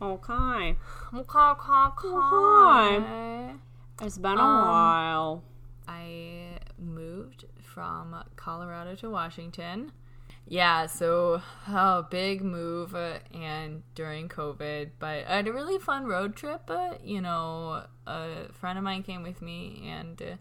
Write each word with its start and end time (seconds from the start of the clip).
Okay. 0.00 0.76
Okay, 1.14 1.38
okay, 1.38 1.86
okay. 2.06 3.52
It's 4.02 4.18
been 4.18 4.38
a 4.38 4.42
Um, 4.42 4.68
while. 4.68 5.42
I 5.86 6.58
moved 6.78 7.44
from 7.62 8.16
Colorado 8.36 8.94
to 8.96 9.10
Washington. 9.10 9.92
Yeah, 10.46 10.86
so 10.86 11.40
oh, 11.68 12.06
big 12.10 12.42
move 12.42 12.94
uh, 12.94 13.18
and 13.32 13.82
during 13.94 14.28
COVID, 14.28 14.90
but 14.98 15.24
I 15.26 15.36
had 15.36 15.46
a 15.48 15.52
really 15.52 15.78
fun 15.78 16.04
road 16.06 16.36
trip. 16.36 16.68
Uh, 16.68 16.94
you 17.02 17.20
know, 17.22 17.84
a 18.06 18.52
friend 18.52 18.76
of 18.76 18.84
mine 18.84 19.02
came 19.04 19.22
with 19.22 19.40
me 19.40 19.88
and 19.88 20.20
uh, 20.20 20.36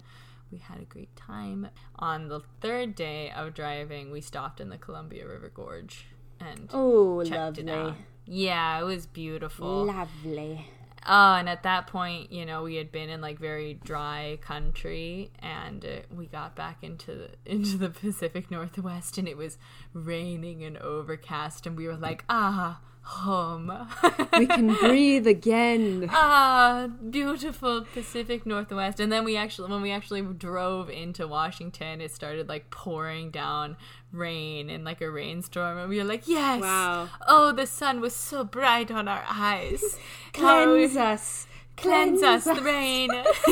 we 0.52 0.58
had 0.58 0.82
a 0.82 0.86
great 0.86 1.16
time. 1.16 1.70
On 2.00 2.28
the 2.28 2.42
third 2.60 2.96
day 2.96 3.32
of 3.32 3.54
driving, 3.54 4.12
we 4.12 4.20
stopped 4.20 4.60
in 4.60 4.70
the 4.70 4.78
Columbia 4.78 5.26
River 5.28 5.50
Gorge 5.54 6.08
and 6.40 6.70
Oh, 6.74 7.24
checked 7.24 7.60
it 7.60 7.70
out. 7.70 7.96
Yeah, 8.26 8.80
it 8.80 8.84
was 8.84 9.06
beautiful. 9.06 9.86
Lovely. 9.86 10.68
Oh, 11.06 11.34
and 11.36 11.50
at 11.50 11.64
that 11.64 11.88
point, 11.88 12.32
you 12.32 12.46
know, 12.46 12.64
we 12.64 12.76
had 12.76 12.92
been 12.92 13.10
in 13.10 13.20
like 13.20 13.38
very 13.38 13.74
dry 13.74 14.38
country, 14.42 15.32
and 15.40 15.84
uh, 15.84 15.90
we 16.16 16.28
got 16.28 16.56
back 16.56 16.78
into 16.82 17.14
the, 17.14 17.30
into 17.52 17.78
the 17.78 17.90
Pacific 17.90 18.50
Northwest, 18.50 19.18
and 19.18 19.28
it 19.28 19.38
was 19.38 19.58
raining 19.94 20.64
and 20.64 20.78
overcast, 20.78 21.68
and 21.68 21.76
we 21.76 21.88
were 21.88 21.98
like, 21.98 22.24
ah, 22.30 22.80
home, 23.04 23.70
We 24.38 24.48
can 24.48 24.74
breathe 24.76 25.28
again. 25.28 26.08
ah, 26.12 26.88
beautiful 27.10 27.86
Pacific 27.94 28.46
Northwest. 28.46 29.00
And 29.00 29.12
then 29.12 29.26
we 29.26 29.36
actually, 29.36 29.70
when 29.70 29.82
we 29.82 29.92
actually 29.92 30.22
drove 30.22 30.90
into 30.90 31.28
Washington, 31.28 32.02
it 32.02 32.14
started 32.14 32.48
like 32.48 32.70
pouring 32.70 33.30
down 33.30 33.76
rain 34.14 34.70
in 34.70 34.84
like 34.84 35.02
a 35.02 35.10
rainstorm, 35.10 35.78
and 35.78 35.90
we 35.90 35.98
were 35.98 36.04
like, 36.04 36.28
yes, 36.28 36.62
Wow. 36.62 37.10
oh, 37.28 37.52
the 37.52 37.66
sun 37.68 38.00
was 38.00 38.16
so 38.16 38.44
bright 38.44 38.90
on 38.92 39.08
our 39.08 39.24
eyes. 39.30 39.84
Oh, 40.36 40.40
Cleanse 40.40 40.96
us. 40.98 41.48
cleanse 41.78 42.24
us 42.24 42.44
the 42.46 42.56
rain. 42.62 43.10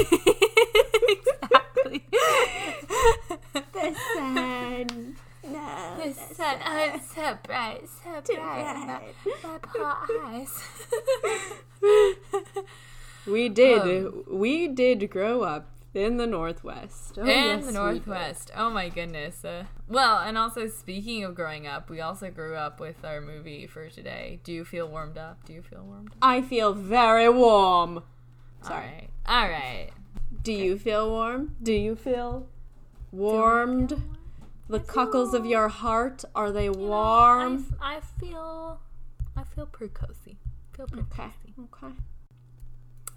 exactly. 1.09 2.03
The 3.53 3.95
sun. 4.15 5.15
No. 5.43 5.97
The 6.03 6.13
sun, 6.35 6.55
oh, 6.65 6.91
it's 6.95 7.13
so 7.15 7.37
bright, 7.43 7.83
so 8.03 8.21
bright. 8.35 8.75
My, 8.87 9.01
my 9.43 9.57
poor 9.61 9.95
eyes. 10.23 10.49
We 13.27 13.49
did. 13.49 13.81
Um, 13.81 14.23
we 14.27 14.67
did 14.67 15.09
grow 15.11 15.41
up 15.43 15.67
in 15.93 16.17
the 16.17 16.27
Northwest. 16.27 17.17
Oh, 17.17 17.21
in 17.23 17.27
yes, 17.27 17.65
the 17.65 17.71
Northwest. 17.73 18.51
Oh 18.55 18.69
my 18.69 18.89
goodness. 18.89 19.43
Uh, 19.43 19.65
well, 19.87 20.19
and 20.19 20.37
also 20.37 20.67
speaking 20.67 21.23
of 21.23 21.35
growing 21.35 21.67
up, 21.67 21.89
we 21.89 21.99
also 22.01 22.29
grew 22.29 22.55
up 22.55 22.79
with 22.79 23.03
our 23.03 23.19
movie 23.21 23.67
for 23.67 23.89
today. 23.89 24.39
Do 24.43 24.53
you 24.53 24.63
feel 24.63 24.87
warmed 24.87 25.17
up? 25.17 25.45
Do 25.45 25.53
you 25.53 25.61
feel 25.61 25.83
warmed 25.83 26.11
up? 26.11 26.17
I 26.21 26.41
feel 26.41 26.73
very 26.73 27.29
warm. 27.29 28.03
Sorry. 28.61 29.09
All 29.25 29.41
right. 29.41 29.43
All 29.43 29.49
right. 29.49 29.89
Do 30.43 30.53
you 30.53 30.77
feel 30.79 31.09
warm? 31.09 31.55
Do 31.61 31.73
you 31.73 31.95
feel 31.95 32.47
warmed? 33.11 34.01
The 34.69 34.79
cockles 34.79 35.33
of 35.33 35.45
your 35.45 35.67
heart 35.67 36.23
are 36.33 36.51
they 36.51 36.69
warm? 36.69 37.65
I 37.81 37.99
feel 38.19 38.79
I 39.35 39.43
feel 39.43 39.65
pretty 39.65 39.93
cozy. 39.93 40.37
Feel 40.75 40.87
pretty 40.87 41.05
Okay. 41.11 41.29
cozy. 41.45 41.53
Okay. 41.85 41.93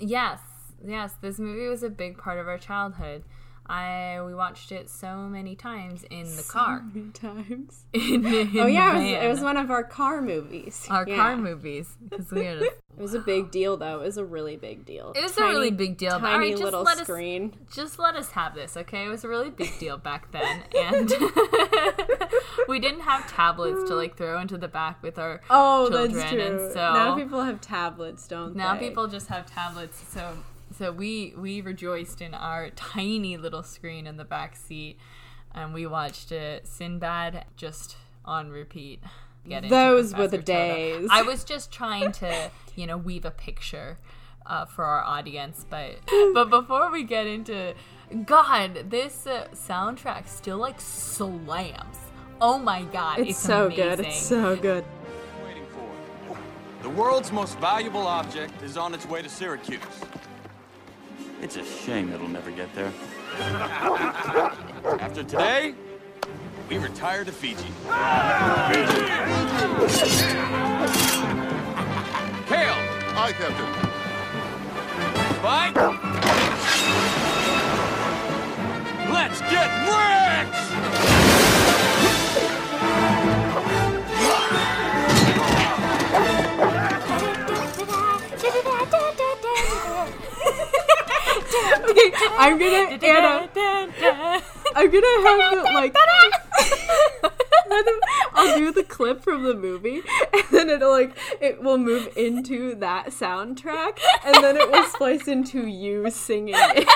Yes, 0.00 0.40
yes, 0.86 1.14
this 1.20 1.38
movie 1.38 1.66
was 1.68 1.82
a 1.82 1.90
big 1.90 2.18
part 2.18 2.38
of 2.38 2.46
our 2.48 2.58
childhood. 2.58 3.24
I 3.66 4.20
we 4.26 4.34
watched 4.34 4.72
it 4.72 4.90
so 4.90 5.16
many 5.20 5.56
times 5.56 6.04
in 6.10 6.24
the 6.36 6.42
car. 6.42 6.84
Many 6.92 7.10
times. 7.12 7.86
In- 7.94 8.26
in 8.26 8.58
Oh 8.58 8.66
yeah, 8.66 8.90
it 8.98 9.16
was, 9.16 9.24
it 9.24 9.28
was 9.28 9.40
one 9.40 9.56
of 9.56 9.70
our 9.70 9.82
car 9.82 10.20
movies. 10.20 10.86
our 10.90 11.08
Yeah. 11.08 11.16
car 11.16 11.36
movies 11.38 11.96
because 12.06 12.30
we 12.30 12.44
had 12.44 12.58
a, 12.58 12.64
It 12.96 13.00
was 13.02 13.14
a 13.14 13.20
big 13.20 13.50
deal, 13.50 13.76
though. 13.78 14.00
It 14.02 14.04
was 14.04 14.18
a 14.18 14.24
really 14.24 14.56
big 14.56 14.84
deal. 14.84 15.12
it 15.16 15.22
was 15.22 15.36
a 15.38 15.44
really 15.44 15.70
big 15.70 15.96
deal. 15.96 16.20
but, 16.20 16.28
Tiny 16.28 16.38
right, 16.38 16.50
just 16.52 16.62
little 16.62 16.82
let 16.82 16.98
us 16.98 17.04
screen. 17.08 17.54
just 17.74 17.98
let 17.98 18.14
us 18.16 18.30
have 18.32 18.54
this, 18.54 18.76
okay? 18.76 19.06
It 19.06 19.08
was 19.08 19.24
a 19.24 19.28
really 19.28 19.50
big 19.50 19.78
deal 19.78 19.96
back 19.96 20.30
then, 20.36 20.62
and 20.78 21.10
we 22.68 22.78
didn't 22.78 23.00
have 23.00 23.26
tablets 23.32 23.88
to 23.88 23.94
like 23.96 24.16
throw 24.16 24.40
into 24.40 24.58
the 24.58 24.68
back 24.68 25.02
with 25.02 25.18
our 25.18 25.40
Oh, 25.50 25.88
children, 25.90 26.12
that's 26.12 26.30
true. 26.30 26.40
and 26.40 26.72
so 26.72 26.92
now 26.94 27.16
people 27.16 27.42
have 27.42 27.60
tablets, 27.60 28.28
don't 28.28 28.54
now 28.56 28.74
they? 28.74 28.80
Now 28.80 28.86
people 28.88 29.08
just 29.08 29.28
have 29.28 29.46
tablets 29.46 30.02
so 30.12 30.36
so 30.76 30.90
we 30.92 31.34
we 31.36 31.60
rejoiced 31.60 32.20
in 32.20 32.34
our 32.34 32.70
tiny 32.70 33.36
little 33.36 33.62
screen 33.62 34.06
in 34.06 34.16
the 34.16 34.24
back 34.24 34.56
seat 34.56 34.98
and 35.54 35.72
we 35.74 35.86
watched 35.86 36.32
it 36.32 36.66
sinbad 36.66 37.44
just 37.56 37.96
on 38.24 38.50
repeat 38.50 39.02
Get 39.46 39.68
Those 39.68 40.14
were 40.14 40.26
the 40.26 40.38
Professor 40.38 40.68
Toto. 40.68 41.00
days. 41.00 41.08
i 41.12 41.22
was 41.22 41.44
just 41.44 41.70
trying 41.70 42.12
to 42.12 42.50
you 42.76 42.86
know 42.86 42.96
weave 42.96 43.24
a 43.24 43.30
picture 43.30 43.98
uh, 44.46 44.64
for 44.66 44.84
our 44.84 45.02
audience 45.04 45.64
but 45.68 45.96
but 46.34 46.50
before 46.50 46.90
we 46.90 47.02
get 47.04 47.26
into 47.26 47.74
god 48.26 48.90
this 48.90 49.26
uh, 49.26 49.46
soundtrack 49.54 50.26
still 50.28 50.58
like 50.58 50.80
slams 50.80 51.96
oh 52.40 52.58
my 52.58 52.82
god 52.84 53.18
It's, 53.20 53.30
it's, 53.30 53.38
so 53.38 53.66
amazing. 53.66 53.84
good. 53.96 54.00
It's 54.00 54.20
so 54.20 54.56
good. 54.56 54.84
waiting 55.46 55.64
for. 55.66 56.36
The 56.82 56.90
world's 56.90 57.32
most 57.32 57.58
valuable 57.58 58.06
object 58.06 58.62
is 58.62 58.76
on 58.76 58.92
its 58.92 59.06
way 59.06 59.22
to 59.22 59.28
Syracuse. 59.28 59.80
It's 61.44 61.56
a 61.56 61.62
shame 61.62 62.10
it'll 62.10 62.26
never 62.26 62.50
get 62.50 62.74
there. 62.74 62.90
After 64.98 65.22
today, 65.22 65.74
we 66.70 66.78
retire 66.78 67.22
to 67.22 67.30
Fiji. 67.32 67.66
Kale, 72.46 72.74
Aye, 73.14 73.34
Captain. 73.36 73.68
Spike. 75.36 75.76
Let's 79.12 79.40
get 79.42 79.68
rich! 81.10 81.13
I'm 92.38 92.58
gonna 92.58 92.98
Anna. 93.02 93.48
I'm 94.74 94.90
gonna 94.90 95.06
have 95.22 95.54
the, 95.54 95.62
like. 95.74 95.94
I'll 98.34 98.58
do 98.58 98.72
the 98.72 98.84
clip 98.84 99.22
from 99.22 99.44
the 99.44 99.54
movie, 99.54 100.02
and 100.32 100.42
then 100.50 100.68
it'll 100.70 100.90
like 100.90 101.16
it 101.40 101.62
will 101.62 101.78
move 101.78 102.08
into 102.16 102.74
that 102.76 103.06
soundtrack, 103.08 103.98
and 104.24 104.34
then 104.42 104.56
it 104.56 104.70
will 104.70 104.84
splice 104.84 105.28
into 105.28 105.66
you 105.66 106.10
singing 106.10 106.54
it. 106.56 106.88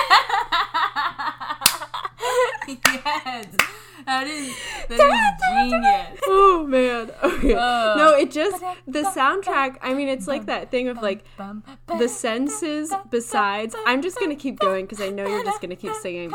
yes, 2.85 3.47
that 4.09 4.27
is 4.27 4.55
that 4.87 4.99
is 4.99 5.69
genius. 5.69 6.19
Oh 6.25 6.65
man. 6.67 7.11
Okay. 7.23 7.53
Uh, 7.53 7.95
no, 7.95 8.15
it 8.15 8.31
just 8.31 8.63
the 8.87 9.03
soundtrack. 9.03 9.77
I 9.81 9.93
mean, 9.93 10.07
it's 10.07 10.27
like 10.27 10.47
that 10.47 10.71
thing 10.71 10.87
of 10.87 11.01
like 11.01 11.23
the 11.97 12.07
senses. 12.07 12.91
Besides, 13.09 13.75
I'm 13.85 14.01
just 14.01 14.19
gonna 14.19 14.35
keep 14.35 14.59
going 14.59 14.85
because 14.85 15.01
I 15.01 15.09
know 15.09 15.27
you're 15.27 15.43
just 15.43 15.61
gonna 15.61 15.75
keep 15.75 15.93
singing. 15.93 16.31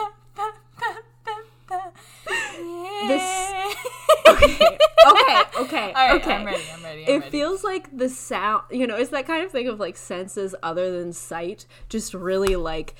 This. 3.06 3.74
Okay. 4.26 4.78
Okay. 5.06 5.42
Okay. 5.60 5.92
Right, 5.94 6.12
okay. 6.14 6.34
I'm 6.34 6.46
ready. 6.46 6.62
I'm 6.72 6.82
ready. 6.82 7.02
I'm 7.02 7.08
it 7.08 7.18
ready. 7.18 7.30
feels 7.30 7.64
like 7.64 7.96
the 7.96 8.08
sound 8.08 8.64
you 8.70 8.86
know 8.86 8.96
it's 8.96 9.10
that 9.10 9.26
kind 9.26 9.44
of 9.44 9.50
thing 9.50 9.68
of 9.68 9.78
like 9.78 9.96
senses 9.96 10.54
other 10.62 10.98
than 10.98 11.12
sight 11.12 11.66
just 11.88 12.14
really 12.14 12.56
like 12.56 12.94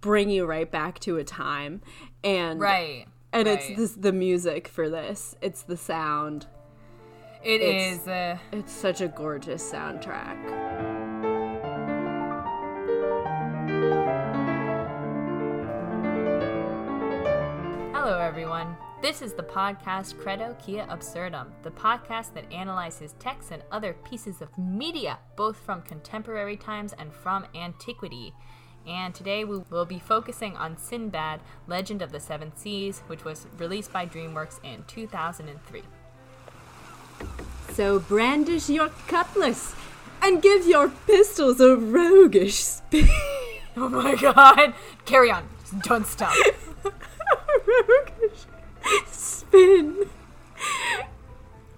bring 0.00 0.30
you 0.30 0.46
right 0.46 0.70
back 0.70 0.98
to 1.00 1.16
a 1.16 1.24
time 1.24 1.80
and 2.22 2.60
right. 2.60 3.06
And 3.32 3.46
right. 3.46 3.58
it's 3.60 3.76
this 3.76 3.92
the 3.92 4.12
music 4.12 4.68
for 4.68 4.88
this 4.88 5.34
it's 5.42 5.62
the 5.62 5.76
sound 5.76 6.46
It 7.44 7.60
it's- 7.60 8.00
is. 8.00 8.08
Uh, 8.08 8.38
it's 8.52 8.72
such 8.72 9.00
a 9.00 9.08
gorgeous 9.08 9.70
soundtrack 9.70 10.38
hello, 17.92 18.20
everyone. 18.20 18.74
This 19.02 19.20
is 19.20 19.34
the 19.34 19.42
podcast 19.42 20.18
Credo 20.18 20.56
Quia 20.64 20.86
Absurdum, 20.88 21.52
the 21.62 21.70
podcast 21.70 22.32
that 22.32 22.50
analyzes 22.50 23.14
texts 23.18 23.52
and 23.52 23.62
other 23.70 23.94
pieces 24.08 24.40
of 24.40 24.56
media, 24.56 25.18
both 25.36 25.58
from 25.58 25.82
contemporary 25.82 26.56
times 26.56 26.94
and 26.98 27.12
from 27.12 27.44
antiquity. 27.54 28.32
And 28.86 29.14
today 29.14 29.44
we 29.44 29.58
will 29.70 29.84
be 29.84 29.98
focusing 29.98 30.56
on 30.56 30.78
Sinbad, 30.78 31.40
Legend 31.66 32.00
of 32.00 32.10
the 32.10 32.20
Seven 32.20 32.52
Seas, 32.56 33.02
which 33.06 33.24
was 33.24 33.46
released 33.58 33.92
by 33.92 34.06
DreamWorks 34.06 34.60
in 34.64 34.84
2003. 34.86 35.82
so 37.72 37.98
brandish 38.00 38.68
your 38.70 38.88
cutlass 39.06 39.74
and 40.22 40.40
give 40.42 40.66
your 40.66 40.88
pistols 41.06 41.60
a 41.60 41.76
roguish 41.76 42.54
spin 42.56 43.08
Oh 43.76 43.88
my 43.88 44.16
god! 44.16 44.74
Carry 45.04 45.30
on. 45.30 45.48
Don't 45.82 46.06
stop. 46.06 46.34
roguish 47.66 48.46
spin 49.06 50.08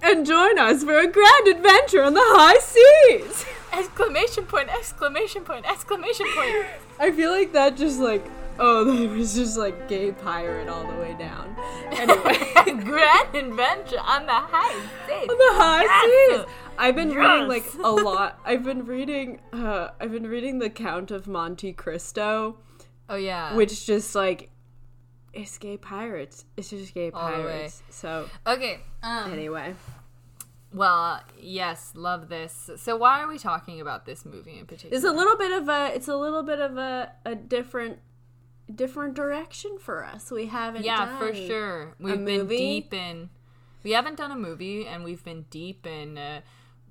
and 0.02 0.24
join 0.24 0.58
us 0.58 0.82
for 0.84 0.96
a 0.96 1.06
grand 1.06 1.48
adventure 1.48 2.02
on 2.02 2.14
the 2.14 2.22
high 2.24 2.58
seas 2.58 3.44
Exclamation 3.72 4.44
point, 4.44 4.68
exclamation 4.68 5.42
point! 5.44 5.64
Exclamation 5.70 6.26
point! 6.34 6.66
I 6.98 7.10
feel 7.12 7.30
like 7.30 7.52
that 7.52 7.76
just 7.76 8.00
like 8.00 8.24
oh 8.58 8.84
that 8.96 9.10
was 9.10 9.34
just 9.34 9.56
like 9.56 9.88
gay 9.88 10.12
pirate 10.12 10.68
all 10.68 10.86
the 10.86 10.98
way 10.98 11.14
down. 11.18 11.56
Anyway, 11.92 12.82
Grand 12.84 13.34
adventure 13.34 14.00
on 14.00 14.26
the 14.26 14.32
high 14.32 14.74
seas. 15.06 15.28
on 15.30 15.38
the 15.38 15.54
high 15.62 15.82
Yes! 15.82 16.44
seas. 16.46 16.54
I've 16.78 16.96
been 16.96 17.10
reading 17.14 17.48
like 17.48 17.64
a 17.82 17.90
lot. 17.90 18.38
I've 18.44 18.64
been 18.64 18.84
reading. 18.86 19.40
Uh, 19.52 19.88
I've 20.00 20.12
been 20.12 20.26
reading 20.26 20.58
the 20.58 20.70
Count 20.70 21.10
of 21.10 21.26
Monte 21.28 21.72
Cristo, 21.74 22.56
Oh 23.08 23.16
yeah. 23.16 23.54
which 23.54 23.86
just 23.86 24.14
like 24.14 24.50
it's 25.32 25.56
gay 25.58 25.76
pirates. 25.76 26.44
It's 26.56 26.70
just 26.70 26.92
gay 26.94 27.10
All 27.12 27.20
pirates. 27.20 27.82
So 27.90 28.28
Okay. 28.46 28.80
Um, 29.02 29.32
anyway, 29.32 29.74
Well, 30.72 31.20
yes, 31.38 31.92
love 31.94 32.28
this. 32.28 32.70
So 32.76 32.96
why 32.96 33.20
are 33.20 33.28
we 33.28 33.38
talking 33.38 33.80
about 33.80 34.06
this 34.06 34.24
movie 34.24 34.58
in 34.58 34.66
particular? 34.66 34.94
it's 34.96 35.04
a 35.04 35.10
little 35.10 35.36
bit 35.36 35.52
of 35.52 35.68
a. 35.68 35.90
It's 35.94 36.08
a 36.08 36.16
little 36.16 36.42
bit 36.42 36.60
of 36.60 36.76
a 36.76 37.12
a 37.24 37.34
different 37.34 37.98
different 38.72 39.14
direction 39.14 39.78
for 39.78 40.04
us. 40.04 40.30
We 40.30 40.46
haven't. 40.46 40.84
yeah, 40.84 41.18
for 41.18 41.32
done 41.32 41.46
sure. 41.46 41.94
We've 41.98 42.24
been 42.24 42.46
deep 42.46 42.94
in. 42.94 43.30
We 43.82 43.92
haven't 43.92 44.16
done 44.16 44.30
a 44.30 44.36
movie, 44.36 44.86
and 44.86 45.02
we've 45.04 45.24
been 45.24 45.46
deep 45.50 45.86
in 45.86 46.18
uh, 46.18 46.42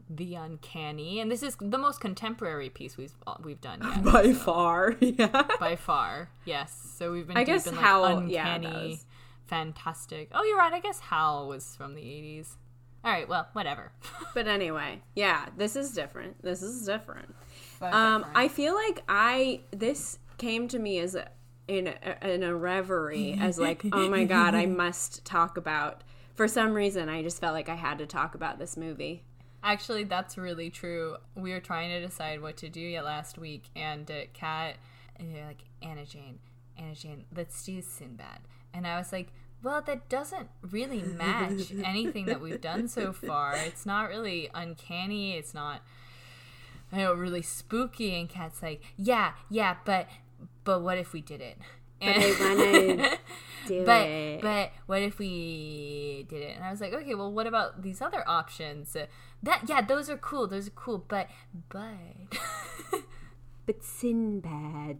the 0.09 0.35
uncanny, 0.35 1.19
and 1.19 1.31
this 1.31 1.43
is 1.43 1.55
the 1.61 1.77
most 1.77 2.01
contemporary 2.01 2.69
piece 2.69 2.97
we've 2.97 3.13
uh, 3.27 3.35
we've 3.43 3.61
done 3.61 3.79
yet. 3.81 4.03
by 4.11 4.33
far. 4.33 4.95
Yeah. 4.99 5.47
by 5.59 5.75
far. 5.75 6.31
Yes. 6.45 6.75
So 6.97 7.11
we've 7.11 7.27
been 7.27 7.37
I 7.37 7.43
deep 7.43 7.53
guess 7.55 7.67
in 7.67 7.75
like 7.75 8.29
yeah, 8.29 8.55
uncanny, 8.55 8.89
was- 8.89 9.05
fantastic. 9.45 10.29
Oh, 10.33 10.43
you're 10.43 10.57
right. 10.57 10.73
I 10.73 10.79
guess 10.79 10.99
Howl 10.99 11.47
was 11.47 11.75
from 11.75 11.93
the 11.95 12.01
80s. 12.01 12.55
All 13.03 13.11
right, 13.11 13.27
well, 13.27 13.47
whatever. 13.53 13.91
But 14.35 14.47
anyway, 14.47 15.01
yeah, 15.15 15.47
this 15.57 15.75
is 15.75 15.91
different. 15.91 16.43
This 16.43 16.61
is 16.61 16.85
different. 16.85 17.33
Um, 17.81 18.25
I 18.35 18.47
feel 18.47 18.75
like 18.75 19.03
I 19.09 19.61
this 19.71 20.19
came 20.37 20.67
to 20.67 20.77
me 20.77 20.99
as 20.99 21.15
a 21.15 21.27
in 21.67 21.87
a, 21.87 22.27
in 22.33 22.43
a 22.43 22.55
reverie 22.55 23.37
as 23.39 23.57
like, 23.57 23.83
oh 23.91 24.07
my 24.07 24.25
god, 24.25 24.53
I 24.53 24.65
must 24.83 25.25
talk 25.25 25.57
about. 25.57 26.03
For 26.35 26.47
some 26.47 26.73
reason, 26.73 27.09
I 27.09 27.21
just 27.23 27.41
felt 27.41 27.53
like 27.53 27.69
I 27.69 27.75
had 27.75 27.97
to 27.97 28.05
talk 28.05 28.35
about 28.35 28.59
this 28.59 28.77
movie. 28.77 29.23
Actually, 29.61 30.05
that's 30.05 30.37
really 30.37 30.69
true. 30.69 31.17
We 31.35 31.51
were 31.51 31.59
trying 31.59 31.89
to 31.89 31.99
decide 31.99 32.41
what 32.41 32.55
to 32.57 32.69
do 32.69 32.79
yet 32.79 33.03
last 33.03 33.37
week, 33.37 33.65
and 33.75 34.09
uh, 34.09 34.21
Kat, 34.33 34.77
and 35.17 35.35
they're 35.35 35.45
like, 35.45 35.63
Anna 35.81 36.05
Jane, 36.05 36.39
Anna 36.77 36.95
Jane, 36.95 37.25
let's 37.35 37.65
do 37.65 37.81
Sinbad. 37.81 38.39
And 38.73 38.87
I 38.87 38.97
was 38.97 39.11
like, 39.11 39.33
well, 39.63 39.81
that 39.81 40.09
doesn't 40.09 40.49
really 40.61 41.01
match 41.01 41.71
anything 41.83 42.25
that 42.25 42.41
we've 42.41 42.61
done 42.61 42.87
so 42.87 43.11
far. 43.13 43.55
It's 43.55 43.85
not 43.85 44.09
really 44.09 44.49
uncanny. 44.53 45.33
It's 45.35 45.53
not, 45.53 45.81
I 46.91 46.99
know, 46.99 47.13
really 47.13 47.41
spooky. 47.41 48.15
And 48.19 48.29
Kat's 48.29 48.61
like, 48.63 48.81
yeah, 48.97 49.33
yeah, 49.49 49.77
but, 49.85 50.07
but 50.63 50.81
what 50.81 50.97
if 50.97 51.13
we 51.13 51.21
did 51.21 51.41
it? 51.41 51.57
And- 52.01 52.23
wanna 52.39 53.17
Do 53.67 53.85
but 53.85 54.07
it. 54.07 54.41
but 54.41 54.71
what 54.85 55.01
if 55.01 55.19
we 55.19 56.25
did 56.29 56.41
it? 56.41 56.55
And 56.55 56.63
I 56.63 56.71
was 56.71 56.79
like, 56.79 56.93
okay, 56.93 57.13
well, 57.13 57.31
what 57.31 57.45
about 57.45 57.81
these 57.83 58.01
other 58.01 58.23
options? 58.27 58.95
That 59.43 59.67
yeah, 59.67 59.81
those 59.81 60.09
are 60.09 60.17
cool. 60.17 60.47
Those 60.47 60.67
are 60.67 60.71
cool. 60.71 61.03
But 61.07 61.27
but 61.67 61.91
but 63.69 63.83
Sinbad. 63.83 64.99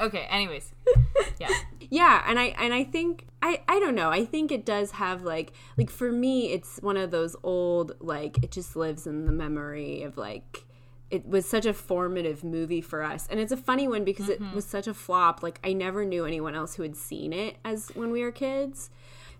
okay. 0.00 0.26
Anyways, 0.28 0.72
yeah, 1.38 1.48
yeah 1.90 2.24
and 2.26 2.40
i 2.40 2.46
and 2.58 2.74
i 2.74 2.82
think 2.82 3.28
i 3.40 3.62
i 3.68 3.78
don't 3.78 3.94
know. 3.94 4.10
I 4.10 4.24
think 4.24 4.50
it 4.50 4.66
does 4.66 4.90
have 4.92 5.22
like 5.22 5.52
like 5.78 5.90
for 5.90 6.10
me 6.10 6.50
it's 6.50 6.78
one 6.78 6.96
of 6.96 7.12
those 7.12 7.36
old 7.44 7.92
like 8.00 8.42
it 8.42 8.50
just 8.50 8.74
lives 8.74 9.06
in 9.06 9.26
the 9.26 9.32
memory 9.32 10.02
of 10.02 10.16
like 10.16 10.64
it 11.08 11.24
was 11.24 11.48
such 11.48 11.66
a 11.66 11.72
formative 11.72 12.42
movie 12.42 12.80
for 12.80 13.04
us. 13.04 13.28
And 13.30 13.38
it's 13.38 13.52
a 13.52 13.56
funny 13.56 13.86
one 13.86 14.02
because 14.04 14.28
it 14.28 14.42
mm-hmm. 14.42 14.56
was 14.56 14.64
such 14.64 14.88
a 14.88 14.94
flop. 14.94 15.40
Like 15.44 15.60
i 15.62 15.72
never 15.72 16.04
knew 16.04 16.24
anyone 16.24 16.56
else 16.56 16.74
who 16.74 16.82
had 16.82 16.96
seen 16.96 17.32
it 17.32 17.58
as 17.64 17.90
when 17.94 18.10
we 18.10 18.22
were 18.22 18.32
kids. 18.32 18.90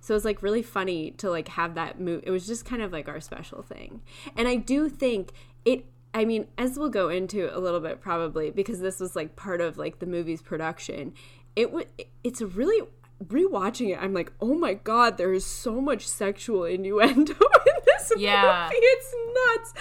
So 0.01 0.15
it 0.15 0.19
was 0.19 0.25
like 0.25 0.45
really 0.45 0.63
funny 0.63 1.11
to 1.19 1.29
like 1.29 1.49
have 1.49 1.75
that 1.75 1.99
move 1.99 2.23
it 2.25 2.31
was 2.31 2.47
just 2.47 2.65
kind 2.65 2.83
of 2.83 2.93
like 2.93 3.09
our 3.09 3.21
special 3.21 3.63
thing. 3.63 4.01
And 4.37 4.47
i 4.47 4.55
do 4.55 4.89
think 4.89 5.33
it 5.65 5.87
i 6.15 6.25
mean 6.25 6.47
as 6.59 6.79
we'll 6.79 6.89
go 6.89 7.09
into 7.09 7.55
a 7.57 7.59
little 7.59 7.81
bit 7.81 8.01
probably 8.01 8.51
because 8.51 8.81
this 8.81 9.01
was 9.01 9.15
like 9.17 9.37
part 9.37 9.61
of 9.61 9.77
like 9.79 9.99
the 9.99 10.07
movie's 10.07 10.43
production 10.43 11.13
it 11.57 11.73
would 11.73 11.87
it's 12.25 12.41
really 12.43 12.87
rewatching 13.27 13.91
it 13.91 13.99
i'm 14.01 14.15
like 14.15 14.33
oh 14.41 14.55
my 14.55 14.73
god 14.75 15.19
there 15.19 15.33
is 15.33 15.45
so 15.45 15.81
much 15.81 16.09
sexual 16.09 16.65
innuendo 16.65 17.33
in 17.67 17.73
this 17.85 18.13
Yeah. 18.17 18.69
movie 18.73 18.81
it's 18.81 19.15
nuts 19.35 19.75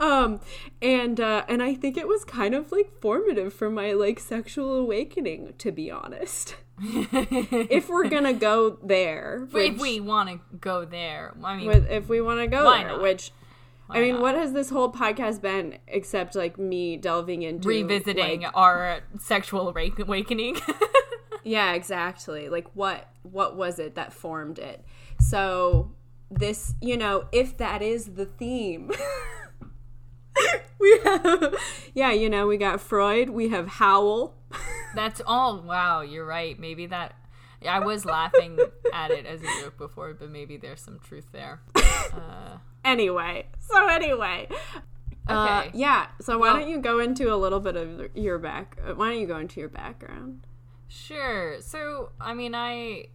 um 0.00 0.40
and 0.80 1.20
uh 1.20 1.44
and 1.48 1.62
i 1.62 1.74
think 1.74 1.96
it 1.98 2.08
was 2.08 2.24
kind 2.24 2.54
of 2.54 2.72
like 2.72 2.90
formative 3.00 3.52
for 3.52 3.68
my 3.68 3.92
like 3.92 4.18
sexual 4.18 4.74
awakening 4.74 5.54
to 5.58 5.70
be 5.70 5.90
honest 5.90 6.56
if 6.82 7.88
we're 7.88 8.08
gonna 8.08 8.32
go 8.34 8.78
there 8.82 9.46
but 9.50 9.62
if 9.62 9.78
we 9.78 9.98
want 10.00 10.28
to 10.28 10.40
go 10.58 10.84
there, 10.84 11.34
I 11.42 11.56
mean, 11.56 11.66
with 11.66 11.90
if 11.90 12.06
we 12.08 12.20
want 12.20 12.40
to 12.40 12.46
go 12.46 12.70
there 12.70 12.88
not? 12.88 13.00
which 13.02 13.30
I 13.88 14.00
mean, 14.00 14.14
not? 14.14 14.22
what 14.22 14.34
has 14.34 14.52
this 14.52 14.70
whole 14.70 14.92
podcast 14.92 15.40
been 15.40 15.78
except 15.86 16.34
like 16.34 16.58
me 16.58 16.96
delving 16.96 17.42
into 17.42 17.68
revisiting 17.68 18.42
like- 18.42 18.50
our 18.54 19.00
sexual 19.18 19.68
awakening. 19.68 20.56
Yeah, 21.46 21.74
exactly. 21.74 22.48
Like 22.48 22.66
what 22.74 23.08
what 23.22 23.56
was 23.56 23.78
it 23.78 23.94
that 23.94 24.12
formed 24.12 24.58
it? 24.58 24.84
So 25.20 25.92
this, 26.28 26.74
you 26.80 26.96
know, 26.96 27.26
if 27.30 27.56
that 27.58 27.82
is 27.82 28.14
the 28.14 28.26
theme. 28.26 28.90
we 30.80 30.98
have 31.04 31.54
Yeah, 31.94 32.10
you 32.10 32.28
know, 32.28 32.48
we 32.48 32.56
got 32.56 32.80
Freud, 32.80 33.30
we 33.30 33.50
have 33.50 33.68
Howl. 33.68 34.34
That's 34.96 35.22
all. 35.24 35.62
Wow, 35.62 36.00
you're 36.00 36.26
right. 36.26 36.58
Maybe 36.58 36.86
that. 36.86 37.14
I 37.66 37.80
was 37.80 38.04
laughing 38.04 38.58
at 38.92 39.10
it 39.10 39.26
as 39.26 39.40
a 39.42 39.46
joke 39.62 39.76
before, 39.78 40.14
but 40.14 40.30
maybe 40.30 40.56
there's 40.56 40.80
some 40.80 40.98
truth 41.00 41.26
there. 41.32 41.60
Uh, 41.76 42.58
Anyway. 42.84 43.46
So 43.60 43.88
anyway. 43.88 44.48
Uh, 45.28 45.62
Okay. 45.66 45.70
yeah. 45.76 46.06
So 46.20 46.38
why 46.38 46.52
Well- 46.52 46.60
don't 46.60 46.68
you 46.68 46.78
go 46.78 47.00
into 47.00 47.32
a 47.32 47.36
little 47.36 47.58
bit 47.60 47.74
of 47.76 48.16
your 48.16 48.38
back 48.38 48.78
uh, 48.86 48.94
why 48.94 49.10
don't 49.10 49.20
you 49.20 49.26
go 49.26 49.38
into 49.38 49.58
your 49.60 49.68
background? 49.68 50.46
Sure. 50.88 51.60
So, 51.60 52.10
I 52.20 52.32
mean, 52.34 52.54
I 52.54 53.08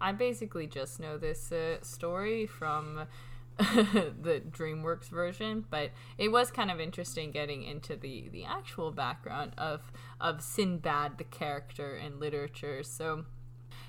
I 0.00 0.12
basically 0.12 0.66
just 0.68 1.00
know 1.00 1.18
this 1.18 1.50
uh, 1.50 1.78
story 1.82 2.46
from 2.46 3.06
the 3.58 4.42
DreamWorks 4.50 5.08
version, 5.08 5.64
but 5.70 5.90
it 6.18 6.30
was 6.30 6.50
kind 6.50 6.70
of 6.70 6.80
interesting 6.80 7.30
getting 7.32 7.62
into 7.64 7.96
the 7.96 8.28
the 8.28 8.44
actual 8.44 8.92
background 8.92 9.52
of 9.58 9.90
of 10.20 10.40
Sinbad 10.42 11.18
the 11.18 11.24
character 11.24 11.96
in 11.96 12.20
literature. 12.20 12.82
So, 12.84 13.24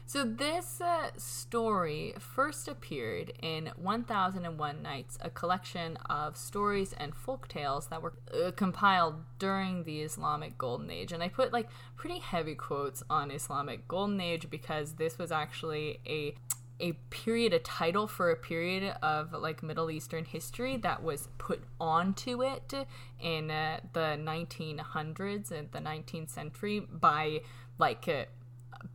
so 0.06 0.24
this 0.24 0.82
uh, 0.82 1.10
story 1.18 2.14
first 2.20 2.68
appeared 2.68 3.34
in 3.42 3.72
1001 3.76 4.82
Nights, 4.82 5.18
a 5.22 5.30
collection 5.30 5.98
of 6.10 6.38
stories 6.38 6.94
and 6.94 7.16
folk 7.16 7.48
tales 7.48 7.88
that 7.88 8.02
were 8.02 8.14
uh, 8.34 8.52
compiled 8.52 9.16
during 9.40 9.84
the 9.84 10.02
Islamic 10.02 10.58
Golden 10.58 10.92
Age. 10.92 11.12
And 11.12 11.24
I 11.24 11.30
put 11.30 11.52
like 11.52 11.70
pretty 11.96 12.20
heavy 12.20 12.56
quotes 12.56 13.04
on 13.10 13.32
Islamic 13.32 13.88
Golden 13.88 14.22
Age 14.22 14.50
because 14.50 14.94
this 14.94 15.18
was 15.18 15.32
actually 15.32 16.00
a 16.06 16.36
a 16.80 16.92
period, 17.10 17.54
a 17.54 17.60
title 17.60 18.06
for 18.08 18.32
a 18.32 18.36
period 18.36 18.96
of 19.02 19.32
like 19.32 19.64
Middle 19.64 19.90
Eastern 19.90 20.26
history 20.26 20.78
that 20.78 21.02
was 21.02 21.30
put 21.38 21.64
onto 21.80 22.44
it 22.44 22.74
in 23.20 23.50
uh, 23.50 23.80
the 23.94 24.18
1900s 24.20 25.52
and 25.52 25.72
the 25.72 25.80
19th 25.80 26.30
century 26.30 26.82
by 26.82 27.42
like 27.78 28.08
uh, 28.08 28.26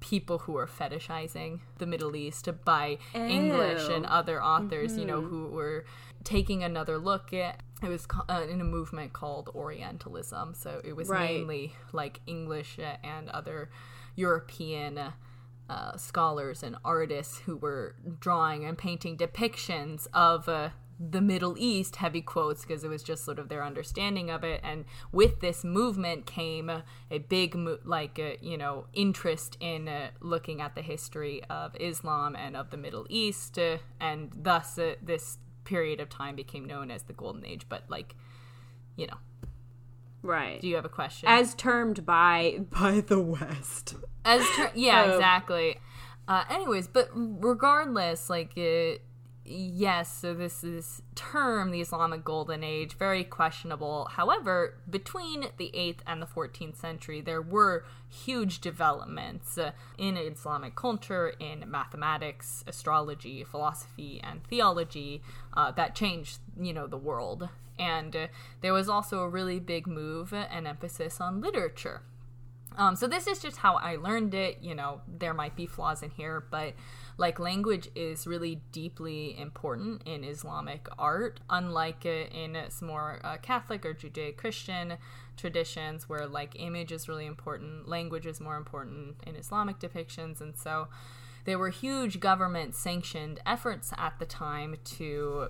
people 0.00 0.38
who 0.38 0.56
are 0.56 0.66
fetishizing 0.66 1.61
the 1.78 1.87
Middle 1.87 2.14
East 2.14 2.49
by 2.64 2.99
English 3.14 3.88
and 3.88 4.06
other 4.06 4.42
authors, 4.42 4.97
you 4.97 5.04
know, 5.04 5.20
who 5.20 5.49
were 5.49 5.85
taking 6.25 6.62
another 6.62 6.99
look 6.99 7.32
at. 7.32 7.62
It 7.82 7.88
was 7.88 8.06
uh, 8.28 8.47
in 8.49 8.61
a 8.61 8.64
movement 8.64 9.12
called 9.12 9.49
Orientalism, 9.54 10.54
so 10.54 10.80
it 10.85 10.94
was 10.94 11.09
Right. 11.09 11.37
mainly 11.38 11.75
like 11.92 12.20
English 12.26 12.78
and 13.02 13.28
other 13.30 13.70
European. 14.16 14.99
Uh, 14.99 15.11
uh, 15.68 15.97
scholars 15.97 16.64
and 16.64 16.75
artists 16.85 17.38
who 17.47 17.56
were 17.56 17.94
drawing 18.18 18.64
and 18.64 18.76
painting 18.76 19.16
depictions 19.16 20.09
of 20.12 20.49
uh, 20.49 20.70
the 21.02 21.23
Middle 21.23 21.54
East, 21.59 21.97
heavy 21.97 22.21
quotes, 22.21 22.61
because 22.62 22.85
it 22.85 22.88
was 22.88 23.02
just 23.02 23.25
sort 23.25 23.38
of 23.38 23.49
their 23.49 23.64
understanding 23.64 24.28
of 24.30 24.45
it. 24.45 24.61
And 24.62 24.85
with 25.12 25.40
this 25.40 25.64
movement 25.64 26.26
came 26.26 26.71
a 27.11 27.19
big, 27.19 27.57
like, 27.85 28.19
uh, 28.19 28.33
you 28.42 28.59
know, 28.59 28.85
interest 28.92 29.57
in 29.61 29.88
uh, 29.88 30.11
looking 30.21 30.61
at 30.61 30.75
the 30.75 30.83
history 30.83 31.42
of 31.49 31.75
Islam 31.80 32.37
and 32.37 32.54
of 32.54 32.69
the 32.71 32.76
Middle 32.76 33.07
East. 33.09 33.59
Uh, 33.59 33.78
and 33.99 34.30
thus, 34.37 34.78
uh, 34.78 34.97
this 35.02 35.38
period 35.64 36.00
of 36.00 36.11
time 36.11 36.37
became 36.37 36.66
known 36.66 36.90
as 36.90 37.04
the 37.04 37.14
Golden 37.14 37.47
Age. 37.47 37.64
But, 37.66 37.85
like, 37.88 38.14
you 38.97 39.07
know, 39.07 39.16
Right. 40.23 40.61
do 40.61 40.69
you 40.69 40.75
have 40.76 40.85
a 40.85 40.90
question? 40.90 41.30
As 41.30 41.54
termed 41.54 42.04
by 42.04 42.61
by 42.71 43.00
the 43.00 43.19
West. 43.21 43.95
As 44.25 44.47
ter- 44.50 44.71
yeah, 44.75 45.02
Um, 45.04 45.11
exactly. 45.12 45.78
Uh, 46.28 46.45
anyways, 46.50 46.88
but 46.88 47.09
regardless, 47.14 48.28
like 48.28 48.54
it, 48.57 49.02
yes, 49.50 50.16
so 50.21 50.33
this 50.33 50.62
is 50.62 51.02
term, 51.14 51.71
the 51.71 51.80
Islamic 51.80 52.25
Golden 52.25 52.62
Age, 52.62 52.95
very 52.95 53.25
questionable. 53.25 54.09
However, 54.12 54.75
between 54.88 55.47
the 55.57 55.71
8th 55.75 55.99
and 56.07 56.23
the 56.23 56.26
14th 56.26 56.76
century, 56.76 57.21
there 57.21 57.42
were 57.42 57.85
huge 58.09 58.61
developments 58.61 59.59
uh, 59.59 59.73
in 59.99 60.16
Islamic 60.16 60.76
culture, 60.76 61.35
in 61.40 61.64
mathematics, 61.69 62.64
astrology, 62.66 63.45
philosophy, 63.45 64.21
and 64.23 64.45
theology 64.45 65.23
uh, 65.54 65.73
that 65.73 65.95
changed, 65.95 66.38
you 66.59 66.73
know, 66.73 66.87
the 66.87 66.97
world. 66.97 67.49
And 67.78 68.14
uh, 68.14 68.26
there 68.61 68.73
was 68.73 68.88
also 68.88 69.21
a 69.21 69.28
really 69.28 69.59
big 69.59 69.87
move 69.87 70.33
and 70.33 70.66
emphasis 70.66 71.21
on 71.21 71.40
literature. 71.40 72.02
Um, 72.76 72.95
so 72.95 73.07
this 73.07 73.26
is 73.26 73.40
just 73.40 73.59
how 73.59 73.75
I 73.76 73.97
learned 73.97 74.35
it. 74.35 74.59
You 74.62 74.75
know, 74.75 75.00
there 75.09 75.35
might 75.35 75.57
be 75.57 75.66
flaws 75.66 76.02
in 76.02 76.11
here, 76.11 76.45
but 76.50 76.75
like 77.20 77.38
language 77.38 77.90
is 77.94 78.26
really 78.26 78.62
deeply 78.72 79.38
important 79.38 80.02
in 80.06 80.24
Islamic 80.24 80.88
art, 80.98 81.38
unlike 81.50 82.06
in 82.06 82.56
some 82.70 82.88
more 82.88 83.20
uh, 83.22 83.36
Catholic 83.36 83.84
or 83.84 83.92
Judeo 83.92 84.34
Christian 84.34 84.96
traditions 85.36 86.08
where 86.08 86.26
like 86.26 86.58
image 86.58 86.90
is 86.90 87.10
really 87.10 87.26
important, 87.26 87.86
language 87.86 88.24
is 88.24 88.40
more 88.40 88.56
important 88.56 89.16
in 89.26 89.36
Islamic 89.36 89.78
depictions, 89.78 90.40
and 90.40 90.56
so 90.56 90.88
there 91.44 91.58
were 91.58 91.68
huge 91.68 92.20
government 92.20 92.74
sanctioned 92.74 93.38
efforts 93.44 93.92
at 93.98 94.18
the 94.18 94.24
time 94.24 94.76
to 94.84 95.48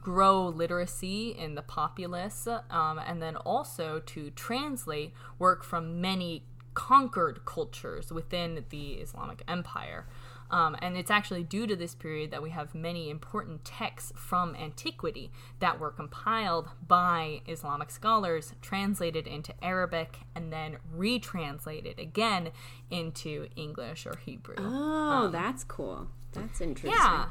grow 0.00 0.48
literacy 0.48 1.36
in 1.38 1.54
the 1.54 1.62
populace 1.62 2.48
um, 2.70 2.98
and 2.98 3.20
then 3.20 3.36
also 3.36 4.00
to 4.06 4.30
translate 4.30 5.12
work 5.38 5.64
from 5.64 6.00
many 6.00 6.44
conquered 6.72 7.44
cultures 7.44 8.10
within 8.10 8.64
the 8.70 8.92
Islamic 8.94 9.42
Empire. 9.46 10.06
Um, 10.50 10.76
and 10.80 10.96
it's 10.96 11.10
actually 11.10 11.42
due 11.42 11.66
to 11.66 11.74
this 11.74 11.94
period 11.94 12.30
that 12.30 12.42
we 12.42 12.50
have 12.50 12.74
many 12.74 13.10
important 13.10 13.64
texts 13.64 14.12
from 14.16 14.54
antiquity 14.54 15.32
that 15.58 15.80
were 15.80 15.90
compiled 15.90 16.70
by 16.86 17.40
Islamic 17.46 17.90
scholars, 17.90 18.54
translated 18.60 19.26
into 19.26 19.52
Arabic, 19.64 20.18
and 20.34 20.52
then 20.52 20.76
retranslated 20.94 21.98
again 21.98 22.50
into 22.90 23.48
English 23.56 24.06
or 24.06 24.16
Hebrew. 24.24 24.56
Oh, 24.58 25.24
um, 25.24 25.32
that's 25.32 25.64
cool. 25.64 26.08
That's 26.32 26.60
interesting. 26.60 27.00
Yeah. 27.00 27.26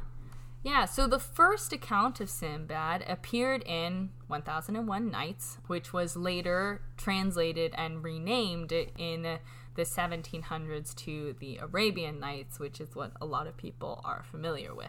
Yeah, 0.63 0.85
so 0.85 1.07
the 1.07 1.19
first 1.19 1.73
account 1.73 2.21
of 2.21 2.29
Sinbad 2.29 3.03
appeared 3.05 3.63
in 3.63 4.11
1001 4.27 5.11
Nights, 5.11 5.57
which 5.67 5.91
was 5.91 6.15
later 6.15 6.81
translated 6.95 7.73
and 7.77 8.01
renamed 8.01 8.71
in 8.71 9.39
the 9.75 9.83
1700s 9.83 10.93
to 10.95 11.35
the 11.39 11.57
Arabian 11.57 12.19
Nights, 12.19 12.59
which 12.59 12.79
is 12.79 12.95
what 12.95 13.11
a 13.19 13.25
lot 13.25 13.47
of 13.47 13.57
people 13.57 14.01
are 14.03 14.23
familiar 14.29 14.73
with. 14.73 14.87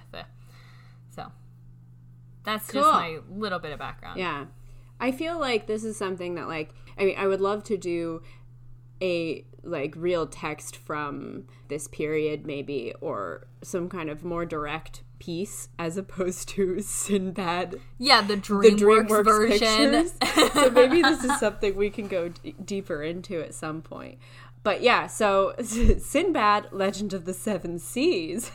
So 1.10 1.30
that's 2.44 2.70
cool. 2.70 2.82
just 2.82 2.92
my 2.92 3.18
little 3.30 3.58
bit 3.58 3.72
of 3.72 3.78
background. 3.78 4.18
Yeah. 4.18 4.46
I 5.00 5.12
feel 5.12 5.38
like 5.38 5.66
this 5.66 5.84
is 5.84 5.96
something 5.96 6.34
that 6.36 6.48
like 6.48 6.74
I 6.98 7.04
mean 7.04 7.16
I 7.18 7.26
would 7.26 7.40
love 7.40 7.64
to 7.64 7.76
do 7.76 8.22
a 9.02 9.44
like 9.62 9.94
real 9.96 10.26
text 10.26 10.76
from 10.76 11.44
this 11.68 11.88
period 11.88 12.46
maybe 12.46 12.92
or 13.00 13.46
some 13.62 13.88
kind 13.88 14.08
of 14.08 14.24
more 14.24 14.46
direct 14.46 15.02
piece 15.18 15.68
as 15.78 15.96
opposed 15.96 16.48
to 16.50 16.80
Sinbad. 16.80 17.76
Yeah, 17.98 18.20
the 18.20 18.36
DreamWorks, 18.36 18.62
the 18.62 18.84
DreamWorks 18.84 19.24
version. 19.24 20.52
so 20.52 20.70
maybe 20.70 21.02
this 21.02 21.24
is 21.24 21.38
something 21.40 21.74
we 21.76 21.90
can 21.90 22.08
go 22.08 22.28
d- 22.28 22.54
deeper 22.64 23.02
into 23.02 23.40
at 23.40 23.54
some 23.54 23.82
point. 23.82 24.18
But 24.64 24.82
yeah, 24.82 25.06
so 25.06 25.54
Sinbad, 25.62 26.68
Legend 26.72 27.12
of 27.12 27.26
the 27.26 27.34
Seven 27.34 27.78
Seas, 27.78 28.50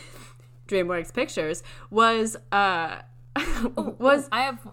DreamWorks 0.68 1.14
Pictures 1.14 1.62
was 1.90 2.36
uh 2.52 2.98
was 3.76 4.28
I 4.30 4.42
have 4.42 4.68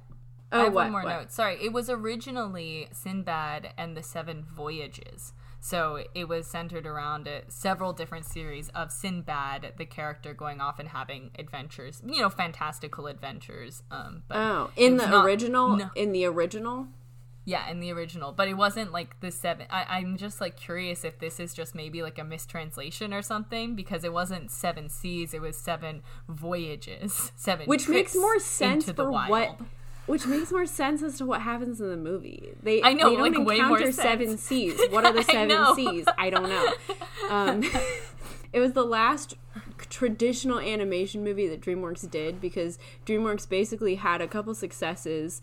I 0.51 0.59
have 0.59 0.67
oh, 0.67 0.71
what, 0.71 0.73
one 0.73 0.91
more 0.91 1.03
what? 1.03 1.09
note. 1.09 1.31
Sorry, 1.31 1.57
it 1.63 1.71
was 1.71 1.89
originally 1.89 2.87
Sinbad 2.91 3.73
and 3.77 3.95
the 3.95 4.03
Seven 4.03 4.43
Voyages. 4.43 5.33
So 5.59 6.03
it 6.13 6.27
was 6.27 6.45
centered 6.45 6.85
around 6.85 7.27
uh, 7.27 7.41
several 7.47 7.91
different 7.91 8.25
series 8.25 8.69
of 8.69 8.91
Sinbad, 8.91 9.73
the 9.77 9.85
character 9.85 10.31
going 10.31 10.61
off 10.61 10.77
and 10.77 10.89
having 10.89 11.31
adventures, 11.39 12.03
you 12.05 12.21
know, 12.21 12.29
fantastical 12.29 13.07
adventures. 13.07 13.81
Um, 13.89 14.21
but 14.27 14.37
oh, 14.37 14.69
in 14.75 14.97
the 14.97 15.07
not, 15.07 15.25
original, 15.25 15.75
no. 15.75 15.89
in 15.95 16.11
the 16.11 16.25
original, 16.25 16.87
yeah, 17.47 17.69
in 17.69 17.79
the 17.79 17.93
original, 17.93 18.31
but 18.31 18.47
it 18.47 18.55
wasn't 18.55 18.91
like 18.91 19.19
the 19.19 19.29
seven. 19.29 19.67
I, 19.69 19.97
I'm 19.97 20.17
just 20.17 20.41
like 20.41 20.57
curious 20.57 21.05
if 21.05 21.19
this 21.19 21.39
is 21.39 21.53
just 21.53 21.75
maybe 21.75 22.01
like 22.01 22.17
a 22.17 22.23
mistranslation 22.23 23.13
or 23.13 23.21
something 23.21 23.75
because 23.75 24.03
it 24.03 24.11
wasn't 24.11 24.49
seven 24.49 24.89
seas; 24.89 25.31
it 25.31 25.41
was 25.41 25.55
seven 25.55 26.01
voyages, 26.27 27.31
seven. 27.35 27.67
Which 27.67 27.87
makes 27.87 28.15
more 28.15 28.39
sense 28.39 28.89
for 28.91 29.11
what. 29.11 29.59
Which 30.07 30.27
makes 30.27 30.51
more 30.51 30.67
sense 30.67 31.01
as 31.01 31.17
to 31.17 31.25
what 31.25 31.41
happens 31.41 31.81
in 31.81 31.89
the 31.89 31.97
movie. 31.97 32.49
They 32.61 32.81
I 32.83 32.93
know 32.93 33.09
they 33.09 33.29
don't 33.31 33.45
like, 33.45 33.57
encounter 33.57 33.91
seven 33.91 34.37
seas. 34.39 34.79
What 34.89 35.03
are 35.03 35.13
the 35.13 35.23
seven 35.23 35.75
seas? 35.75 36.05
I 36.17 36.29
don't 36.29 36.47
know. 36.47 36.73
Um, 37.29 37.63
it 38.53 38.59
was 38.59 38.73
the 38.73 38.85
last 38.85 39.35
traditional 39.89 40.59
animation 40.59 41.23
movie 41.23 41.47
that 41.47 41.61
DreamWorks 41.61 42.09
did 42.09 42.39
because 42.39 42.77
DreamWorks 43.05 43.49
basically 43.49 43.95
had 43.95 44.21
a 44.21 44.27
couple 44.27 44.53
successes 44.53 45.41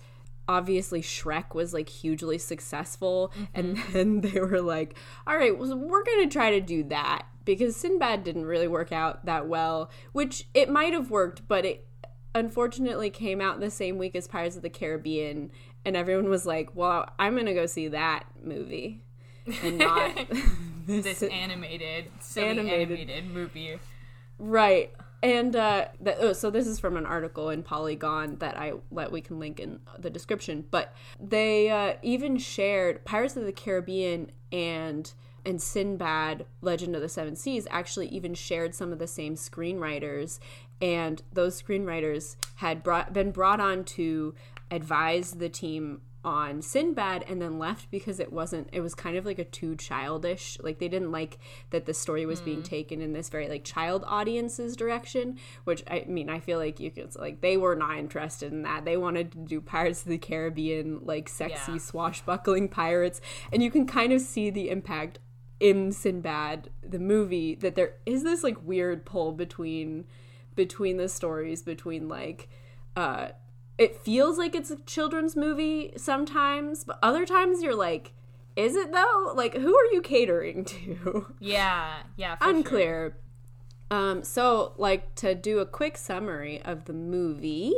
obviously 0.49 1.01
Shrek 1.03 1.55
was 1.55 1.73
like 1.73 1.89
hugely 1.89 2.39
successful 2.39 3.33
mm-hmm. 3.35 3.45
and 3.55 3.77
then 3.93 4.21
they 4.33 4.41
were 4.41 4.61
like 4.61 4.97
all 5.27 5.37
right 5.37 5.57
well, 5.57 5.77
we're 5.77 6.05
going 6.05 6.29
to 6.29 6.33
try 6.33 6.51
to 6.51 6.61
do 6.61 6.83
that 6.85 7.27
because 7.45 7.77
Sinbad 7.77 8.25
didn't 8.25 8.47
really 8.47 8.69
work 8.69 8.93
out 8.93 9.25
that 9.25 9.49
well 9.49 9.91
which 10.13 10.49
it 10.55 10.69
might 10.69 10.93
have 10.93 11.11
worked 11.11 11.47
but 11.49 11.65
it 11.65 11.87
unfortunately 12.35 13.11
came 13.11 13.41
out 13.41 13.61
the 13.61 13.71
same 13.71 13.99
week 13.99 14.17
as 14.17 14.27
Pirates 14.27 14.57
of 14.57 14.63
the 14.63 14.71
Caribbean 14.71 15.51
and 15.85 15.97
everyone 15.97 16.29
was 16.29 16.47
like 16.47 16.75
well 16.75 17.09
I'm 17.19 17.35
going 17.35 17.47
to 17.47 17.55
go 17.55 17.67
see 17.67 17.89
that 17.89 18.25
movie 18.43 19.03
and 19.63 19.79
not 19.79 20.17
this, 20.87 21.05
this 21.05 21.23
animated 21.23 22.07
animated. 22.37 22.99
animated 22.99 23.27
movie 23.27 23.79
right 24.39 24.93
and 25.23 25.55
uh, 25.55 25.87
oh, 26.19 26.33
so 26.33 26.51
this 26.51 26.67
is 26.67 26.81
from 26.81 26.97
an 26.97 27.07
article 27.07 27.51
in 27.51 27.63
Polygon 27.63 28.37
that 28.39 28.59
I 28.59 28.73
that 28.93 29.13
we 29.13 29.21
can 29.21 29.39
link 29.39 29.61
in 29.61 29.81
the 29.99 30.11
description. 30.11 30.67
But 30.71 30.95
they 31.21 31.71
uh, 31.71 31.95
even 32.03 32.39
shared 32.39 33.05
Pirates 33.05 33.37
of 33.37 33.45
the 33.45 33.53
Caribbean 33.53 34.33
and 34.51 35.13
and 35.45 35.61
Sinbad, 35.61 36.47
Legend 36.61 36.95
of 36.95 37.03
the 37.03 37.09
Seven 37.09 37.37
Seas, 37.37 37.67
actually 37.71 38.09
even 38.09 38.35
shared 38.35 38.75
some 38.75 38.93
of 38.93 38.99
the 38.99 39.07
same 39.07 39.35
screenwriters, 39.35 40.39
and 40.81 41.23
those 41.33 41.61
screenwriters 41.61 42.37
had 42.57 42.83
brought, 42.83 43.13
been 43.13 43.33
brought 43.33 43.61
on 43.61 43.85
to 43.85 44.35
advise 44.71 45.33
the 45.33 45.49
team 45.49 46.01
on 46.25 46.63
Sinbad 46.63 47.25
and 47.29 47.43
then 47.43 47.59
left 47.59 47.91
because 47.91 48.21
it 48.21 48.33
wasn't 48.33 48.69
it 48.73 48.81
was 48.81 48.95
kind 48.95 49.17
of 49.17 49.27
like 49.27 49.41
a 49.41 49.45
too 49.45 49.75
childish 49.75 50.57
like 50.61 50.79
they 50.79 50.89
didn't 50.89 51.11
like 51.11 51.39
that 51.71 51.85
the 51.85 51.95
story 51.95 52.27
was 52.27 52.41
mm. 52.41 52.45
being 52.45 52.63
taken 52.63 53.01
in 53.01 53.13
this 53.13 53.29
very 53.29 53.49
like 53.49 53.65
child 53.65 54.05
audiences 54.07 54.77
direction 54.77 55.37
which 55.65 55.83
I 55.91 56.05
mean 56.07 56.31
I 56.31 56.39
feel 56.39 56.59
like 56.59 56.79
you 56.79 56.93
could 56.93 57.17
like 57.17 57.41
they 57.41 57.57
were 57.57 57.75
not 57.75 57.99
interested 57.99 58.53
in 58.53 58.63
that 58.63 58.85
they 58.85 58.97
wanted 58.97 59.33
to 59.33 59.39
do 59.39 59.61
Pirates 59.61 60.03
of 60.03 60.09
the 60.09 60.19
Caribbean 60.19 61.01
like 61.03 61.29
sexy 61.29 61.73
yeah. 61.73 61.79
swashbuckling 61.79 62.69
pirates 62.69 63.21
and 63.53 63.63
you 63.63 63.71
can 63.71 63.87
kind 63.87 64.13
of 64.13 64.21
see 64.21 64.49
the 64.51 64.71
impact 64.71 65.19
in 65.59 65.91
Sinbad 65.91 66.71
the 66.89 67.01
movie 67.01 67.57
that 67.57 67.75
there 67.75 67.95
is 68.07 68.23
this 68.23 68.45
like 68.45 68.63
weird 68.63 69.05
pull 69.05 69.33
between 69.33 70.05
between 70.55 70.99
the 70.99 71.09
stories 71.09 71.63
between 71.63 72.09
like 72.09 72.49
uh 72.95 73.29
it 73.79 73.97
feels 73.97 74.39
like 74.39 74.55
it's 74.55 74.71
a 74.71 74.77
children's 74.77 75.37
movie 75.37 75.93
sometimes, 75.97 76.85
but 76.85 76.99
other 77.03 77.25
times 77.27 77.63
you're 77.63 77.75
like, 77.75 78.13
is 78.57 78.77
it 78.77 78.93
though? 78.93 79.33
Like, 79.35 79.55
who 79.55 79.75
are 79.75 79.87
you 79.93 80.03
catering 80.03 80.65
to? 80.67 81.35
Yeah, 81.41 82.03
yeah, 82.17 82.37
unclear. 82.41 83.17
Sure. 83.91 83.99
Um, 83.99 84.23
so, 84.23 84.73
like, 84.79 85.15
to 85.17 85.35
do 85.35 85.59
a 85.59 85.67
quick 85.67 85.97
summary 85.97 86.63
of 86.63 86.87
the 86.87 86.93
movie, 86.93 87.75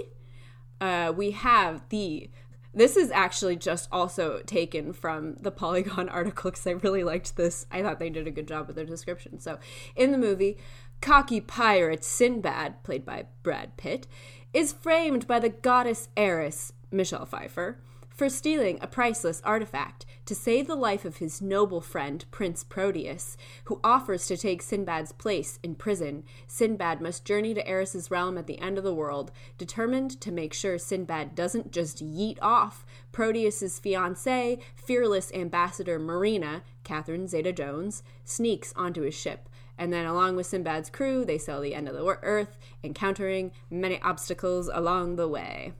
uh, 0.80 1.12
we 1.14 1.32
have 1.32 1.82
the. 1.88 2.30
This 2.76 2.96
is 2.96 3.12
actually 3.12 3.54
just 3.54 3.88
also 3.92 4.40
taken 4.46 4.92
from 4.92 5.36
the 5.40 5.50
Polygon 5.52 6.08
article 6.08 6.50
because 6.50 6.66
I 6.66 6.72
really 6.72 7.04
liked 7.04 7.36
this. 7.36 7.66
I 7.70 7.82
thought 7.82 8.00
they 8.00 8.10
did 8.10 8.26
a 8.26 8.32
good 8.32 8.48
job 8.48 8.66
with 8.66 8.76
their 8.76 8.84
description. 8.84 9.38
So, 9.40 9.58
in 9.96 10.12
the 10.12 10.18
movie, 10.18 10.58
cocky 11.00 11.40
pirate 11.40 12.04
Sinbad, 12.04 12.82
played 12.82 13.04
by 13.04 13.26
Brad 13.42 13.76
Pitt, 13.76 14.06
is 14.54 14.72
framed 14.72 15.26
by 15.26 15.40
the 15.40 15.48
goddess 15.48 16.08
Eris, 16.16 16.72
Michelle 16.92 17.26
Pfeiffer, 17.26 17.76
for 18.08 18.28
stealing 18.28 18.78
a 18.80 18.86
priceless 18.86 19.42
artifact 19.44 20.06
to 20.24 20.36
save 20.36 20.68
the 20.68 20.76
life 20.76 21.04
of 21.04 21.16
his 21.16 21.42
noble 21.42 21.80
friend, 21.80 22.24
Prince 22.30 22.62
Proteus, 22.62 23.36
who 23.64 23.80
offers 23.82 24.28
to 24.28 24.36
take 24.36 24.62
Sinbad's 24.62 25.10
place 25.10 25.58
in 25.64 25.74
prison. 25.74 26.22
Sinbad 26.46 27.00
must 27.00 27.24
journey 27.24 27.52
to 27.54 27.68
Eris's 27.68 28.12
realm 28.12 28.38
at 28.38 28.46
the 28.46 28.60
end 28.60 28.78
of 28.78 28.84
the 28.84 28.94
world, 28.94 29.32
determined 29.58 30.20
to 30.20 30.30
make 30.30 30.54
sure 30.54 30.78
Sinbad 30.78 31.34
doesn't 31.34 31.72
just 31.72 32.04
yeet 32.04 32.38
off. 32.40 32.86
Proteus's 33.10 33.80
fiancée, 33.80 34.60
fearless 34.76 35.32
ambassador 35.32 35.98
Marina, 35.98 36.62
Catherine 36.84 37.26
Zeta 37.26 37.52
Jones, 37.52 38.04
sneaks 38.24 38.72
onto 38.76 39.02
his 39.02 39.14
ship 39.14 39.48
And 39.76 39.92
then, 39.92 40.06
along 40.06 40.36
with 40.36 40.46
Sinbad's 40.46 40.88
crew, 40.90 41.24
they 41.24 41.38
sail 41.38 41.60
the 41.60 41.74
end 41.74 41.88
of 41.88 41.94
the 41.94 42.04
earth, 42.22 42.56
encountering 42.84 43.50
many 43.70 44.00
obstacles 44.02 44.70
along 44.72 45.16
the 45.16 45.26
way. 45.28 45.72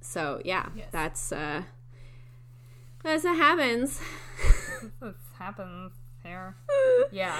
So, 0.00 0.40
yeah, 0.44 0.68
Yes. 0.76 0.88
that's 0.92 1.32
uh, 1.32 1.62
that's 3.02 3.24
what 3.24 3.36
happens. 3.36 4.00
This 5.00 5.14
happens 5.38 5.92
here. 6.22 6.54
yeah. 7.12 7.36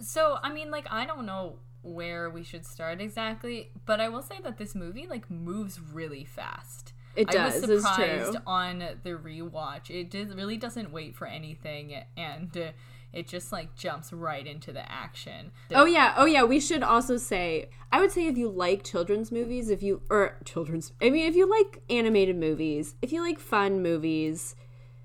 So, 0.00 0.38
I 0.42 0.52
mean, 0.52 0.70
like, 0.70 0.86
I 0.90 1.04
don't 1.04 1.26
know 1.26 1.56
where 1.82 2.30
we 2.30 2.42
should 2.44 2.64
start 2.66 3.00
exactly, 3.00 3.70
but 3.86 4.00
I 4.00 4.08
will 4.08 4.22
say 4.22 4.36
that 4.42 4.58
this 4.58 4.74
movie, 4.74 5.06
like, 5.08 5.30
moves 5.30 5.80
really 5.80 6.24
fast. 6.24 6.92
It 7.16 7.28
I 7.30 7.32
does. 7.32 7.66
was 7.66 7.82
surprised 7.82 8.36
on 8.46 8.78
the 9.02 9.10
rewatch. 9.10 9.90
It 9.90 10.10
did, 10.10 10.34
really 10.34 10.56
doesn't 10.56 10.92
wait 10.92 11.16
for 11.16 11.26
anything, 11.26 11.94
and 12.16 12.56
uh, 12.56 12.70
it 13.12 13.26
just, 13.28 13.52
like, 13.52 13.74
jumps 13.74 14.12
right 14.12 14.46
into 14.46 14.72
the 14.72 14.90
action. 14.90 15.52
Oh 15.74 15.84
yeah, 15.84 16.14
oh 16.16 16.26
yeah. 16.26 16.44
We 16.44 16.60
should 16.60 16.82
also 16.82 17.16
say, 17.16 17.70
I 17.92 18.00
would 18.00 18.10
say 18.12 18.26
if 18.26 18.38
you 18.38 18.48
like 18.48 18.84
children's 18.84 19.32
movies, 19.32 19.70
if 19.70 19.82
you 19.82 20.02
or 20.10 20.38
children's, 20.44 20.92
I 21.02 21.10
mean, 21.10 21.26
if 21.26 21.34
you 21.34 21.48
like 21.48 21.82
animated 21.90 22.36
movies, 22.36 22.94
if 23.02 23.12
you 23.12 23.22
like 23.22 23.38
fun 23.38 23.82
movies, 23.82 24.54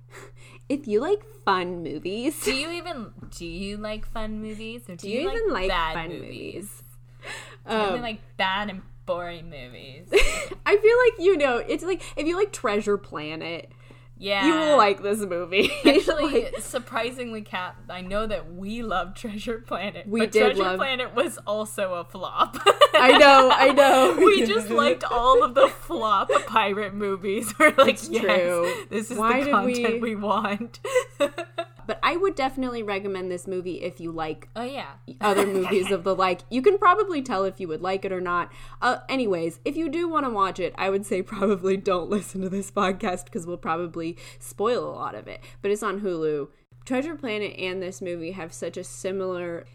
if 0.69 0.87
you 0.87 1.01
like 1.01 1.23
fun 1.43 1.83
movies, 1.83 2.43
Do 2.43 2.53
you 2.53 2.69
even 2.71 3.11
do 3.31 3.45
you 3.45 3.77
like 3.77 4.05
fun 4.05 4.41
movies, 4.41 4.83
or 4.89 4.95
do, 4.95 5.09
you 5.09 5.29
even 5.29 5.51
like 5.53 5.69
bad 5.69 5.93
fun 5.93 6.09
movies? 6.09 6.21
movies? 6.21 6.83
Do 7.67 7.73
you 7.75 7.81
Um, 7.81 8.01
like 8.01 8.19
bad 8.37 8.69
and 8.69 8.81
boring 9.05 9.49
movies? 9.49 10.07
I 10.65 10.77
feel 10.77 10.97
like 11.05 11.25
you 11.25 11.37
know, 11.37 11.57
it's 11.57 11.83
like 11.83 12.01
if 12.15 12.27
you 12.27 12.35
like 12.37 12.51
Treasure 12.53 12.97
Planet, 12.97 13.71
Yeah, 14.17 14.47
you 14.47 14.53
will 14.53 14.77
like 14.77 15.03
this 15.03 15.19
movie. 15.19 15.69
Actually, 15.85 16.43
Like, 16.43 16.59
surprisingly, 16.59 17.41
Kat, 17.41 17.75
I 17.89 17.99
know 18.01 18.25
that 18.25 18.53
we 18.53 18.81
love 18.81 19.13
Treasure 19.13 19.59
Planet. 19.59 20.07
We 20.07 20.21
but 20.21 20.31
did 20.31 20.39
Treasure 20.55 20.63
love- 20.63 20.77
Planet 20.77 21.13
was 21.13 21.37
also 21.45 21.95
a 21.95 22.05
flop. 22.05 22.55
I 22.93 23.17
know, 23.17 23.49
I 23.53 23.71
know. 23.73 24.15
we 24.25 24.45
just 24.45 24.69
liked 24.69 25.03
all 25.03 25.43
of 25.43 25.53
the 25.53 25.67
flop 25.67 26.29
pirate 26.47 26.93
movies. 26.93 27.53
We're 27.59 27.73
like, 27.77 27.89
It's 27.95 28.07
yes, 28.09 28.23
true. 28.23 28.73
this 28.89 29.11
is 29.11 29.17
Why 29.17 29.43
the 29.43 29.51
content 29.51 29.95
we- 30.01 30.15
we, 30.15 30.15
want. 30.15 30.79
But 31.85 31.99
I 32.03 32.17
would 32.17 32.35
definitely 32.35 32.83
recommend 32.83 33.31
this 33.31 33.47
movie 33.47 33.81
if 33.81 33.99
you 33.99 34.11
like 34.11 34.49
oh 34.55 34.63
yeah, 34.63 34.93
other 35.21 35.45
movies 35.59 35.91
of 35.91 36.03
the 36.03 36.15
like. 36.15 36.41
You 36.49 36.61
can 36.61 36.77
probably 36.77 37.21
tell 37.21 37.43
if 37.45 37.59
you 37.59 37.67
would 37.67 37.81
like 37.81 38.05
it 38.05 38.11
or 38.11 38.21
not. 38.21 38.51
Uh, 38.81 38.97
anyways, 39.09 39.59
if 39.65 39.75
you 39.75 39.89
do 39.89 40.07
want 40.07 40.25
to 40.25 40.29
watch 40.29 40.59
it, 40.59 40.73
I 40.77 40.89
would 40.89 41.05
say 41.05 41.21
probably 41.23 41.77
don't 41.77 42.09
listen 42.09 42.41
to 42.41 42.49
this 42.49 42.71
podcast 42.71 43.25
because 43.25 43.45
we'll 43.45 43.57
probably 43.57 44.17
spoil 44.39 44.87
a 44.89 44.95
lot 44.95 45.15
of 45.15 45.27
it. 45.27 45.41
But 45.61 45.71
it's 45.71 45.83
on 45.83 46.01
Hulu. 46.01 46.49
Treasure 46.85 47.15
Planet 47.15 47.57
and 47.57 47.81
this 47.81 48.01
movie 48.01 48.31
have 48.31 48.53
such 48.53 48.77
a 48.77 48.83
similar 48.83 49.65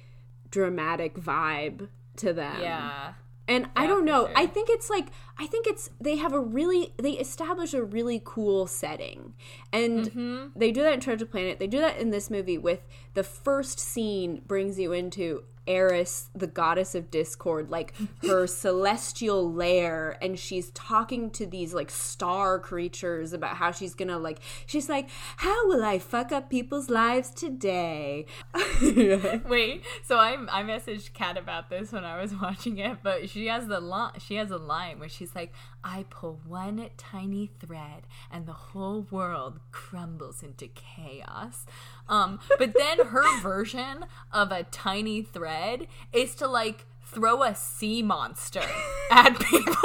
dramatic 0.50 1.14
vibe 1.14 1.88
to 2.16 2.32
them. 2.32 2.60
yeah. 2.60 3.14
And 3.50 3.66
I 3.76 3.86
don't 3.86 4.04
know. 4.04 4.26
sure. 4.26 4.34
I 4.36 4.46
think 4.46 4.68
it's 4.70 4.88
like 4.88 5.08
I 5.38 5.46
think 5.46 5.66
it's 5.66 5.90
they 6.00 6.16
have 6.16 6.32
a 6.32 6.40
really 6.40 6.94
they 6.96 7.12
establish 7.12 7.74
a 7.74 7.82
really 7.82 8.22
cool 8.24 8.66
setting. 8.66 9.34
And 9.72 10.06
Mm-hmm. 10.06 10.58
they 10.58 10.70
do 10.72 10.82
that 10.82 10.94
in 10.94 11.00
Treasure 11.00 11.26
Planet. 11.26 11.58
They 11.58 11.66
do 11.66 11.80
that 11.80 11.98
in 11.98 12.10
this 12.10 12.30
movie 12.30 12.56
with 12.58 12.80
the 13.14 13.22
first 13.24 13.78
scene 13.78 14.40
brings 14.46 14.78
you 14.78 14.92
into 14.92 15.44
Eris, 15.70 16.28
the 16.34 16.46
goddess 16.46 16.94
of 16.94 17.10
discord, 17.10 17.70
like 17.70 17.94
her 18.22 18.46
celestial 18.64 19.52
lair 19.52 20.18
and 20.20 20.38
she's 20.38 20.70
talking 20.70 21.30
to 21.30 21.46
these 21.46 21.72
like 21.72 21.90
star 21.90 22.58
creatures 22.58 23.32
about 23.32 23.56
how 23.56 23.70
she's 23.70 23.94
to 24.08 24.18
like 24.18 24.40
she's 24.66 24.88
like, 24.88 25.08
"How 25.36 25.68
will 25.68 25.84
I 25.84 25.98
fuck 25.98 26.32
up 26.32 26.50
people's 26.50 26.90
lives 26.90 27.30
today?" 27.30 28.26
Wait, 28.82 29.84
so 30.02 30.16
I 30.16 30.36
I 30.50 30.62
messaged 30.62 31.12
Kat 31.12 31.36
about 31.36 31.70
this 31.70 31.92
when 31.92 32.04
I 32.04 32.20
was 32.20 32.34
watching 32.42 32.78
it, 32.78 32.98
but 33.02 33.30
she 33.30 33.46
has 33.46 33.66
the 33.66 33.80
line. 33.80 34.12
She 34.18 34.34
has 34.36 34.50
a 34.50 34.58
line 34.58 34.98
where 34.98 35.08
she's 35.08 35.34
like, 35.34 35.52
"I 35.84 36.04
pull 36.10 36.40
one 36.46 36.88
tiny 36.96 37.50
thread, 37.60 38.04
and 38.30 38.46
the 38.46 38.52
whole 38.52 39.06
world 39.10 39.60
crumbles 39.72 40.42
into 40.42 40.68
chaos." 40.68 41.66
Um, 42.08 42.40
but 42.58 42.74
then 42.76 43.06
her 43.08 43.40
version 43.42 44.04
of 44.32 44.52
a 44.52 44.64
tiny 44.64 45.22
thread 45.22 45.86
is 46.12 46.34
to 46.36 46.46
like 46.46 46.86
throw 47.04 47.42
a 47.42 47.54
sea 47.54 48.02
monster 48.02 48.62
at 49.10 49.38
people. 49.40 49.74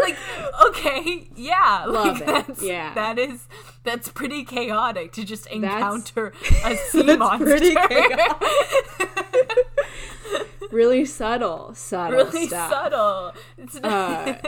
like 0.00 0.16
okay 0.66 1.28
yeah 1.36 1.84
Love 1.86 2.20
like 2.20 2.22
it. 2.22 2.26
that's 2.26 2.62
Yeah. 2.62 2.92
that 2.94 3.18
is 3.18 3.46
that's 3.84 4.08
pretty 4.08 4.44
chaotic 4.44 5.12
to 5.12 5.24
just 5.24 5.44
That's- 5.44 5.62
encounter 5.62 6.32
a 6.64 6.76
sea 6.90 7.02
That's 7.02 7.18
monster 7.18 7.58
really 10.72 11.04
subtle, 11.04 11.74
subtle 11.74 12.16
really 12.16 12.46
stuff. 12.46 12.70
subtle. 12.70 13.32
It's 13.58 13.76
Uh, 13.76 14.38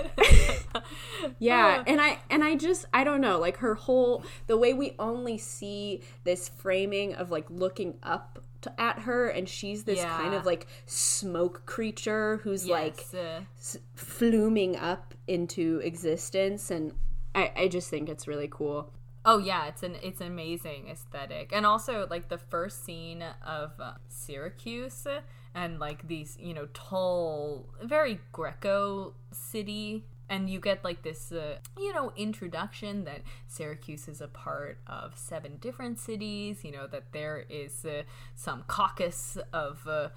yeah 1.38 1.82
and 1.86 2.00
i 2.00 2.18
and 2.30 2.42
i 2.42 2.54
just 2.56 2.86
i 2.92 3.04
don't 3.04 3.20
know 3.20 3.38
like 3.38 3.58
her 3.58 3.74
whole 3.74 4.24
the 4.46 4.56
way 4.56 4.72
we 4.74 4.94
only 4.98 5.38
see 5.38 6.02
this 6.24 6.48
framing 6.48 7.14
of 7.14 7.30
like 7.30 7.46
looking 7.48 7.94
up 8.02 8.40
to, 8.62 8.80
at 8.80 9.00
her 9.00 9.28
and 9.28 9.48
she's 9.48 9.84
this 9.84 10.02
kind 10.02 10.34
of 10.34 10.44
like 10.44 10.66
smoke 10.86 11.64
creature 11.66 12.38
who's 12.42 12.66
like 12.66 12.96
Yes, 13.12 13.14
uh, 13.14 13.40
s- 13.58 13.78
fluming 13.94 14.76
up 14.76 15.14
into 15.26 15.80
existence 15.84 16.70
and 16.70 16.92
I, 17.34 17.52
I 17.56 17.68
just 17.68 17.90
think 17.90 18.08
it's 18.08 18.28
really 18.28 18.48
cool. 18.48 18.92
Oh 19.24 19.38
yeah, 19.38 19.66
it's 19.66 19.82
an 19.82 19.96
it's 20.02 20.20
amazing 20.20 20.88
aesthetic, 20.88 21.50
and 21.52 21.66
also 21.66 22.06
like 22.08 22.28
the 22.28 22.38
first 22.38 22.84
scene 22.84 23.24
of 23.44 23.72
uh, 23.80 23.94
Syracuse 24.08 25.06
and 25.54 25.78
like 25.78 26.08
these 26.08 26.36
you 26.40 26.54
know 26.54 26.68
tall, 26.72 27.68
very 27.82 28.20
Greco 28.32 29.14
city, 29.32 30.04
and 30.28 30.50
you 30.50 30.60
get 30.60 30.82
like 30.84 31.02
this 31.02 31.32
uh, 31.32 31.58
you 31.78 31.92
know 31.92 32.12
introduction 32.16 33.04
that 33.04 33.20
Syracuse 33.46 34.08
is 34.08 34.20
a 34.20 34.28
part 34.28 34.78
of 34.86 35.16
seven 35.16 35.58
different 35.60 35.98
cities. 35.98 36.64
You 36.64 36.72
know 36.72 36.86
that 36.88 37.12
there 37.12 37.44
is 37.48 37.84
uh, 37.84 38.02
some 38.34 38.64
caucus 38.66 39.38
of. 39.52 39.86
Uh, 39.86 40.08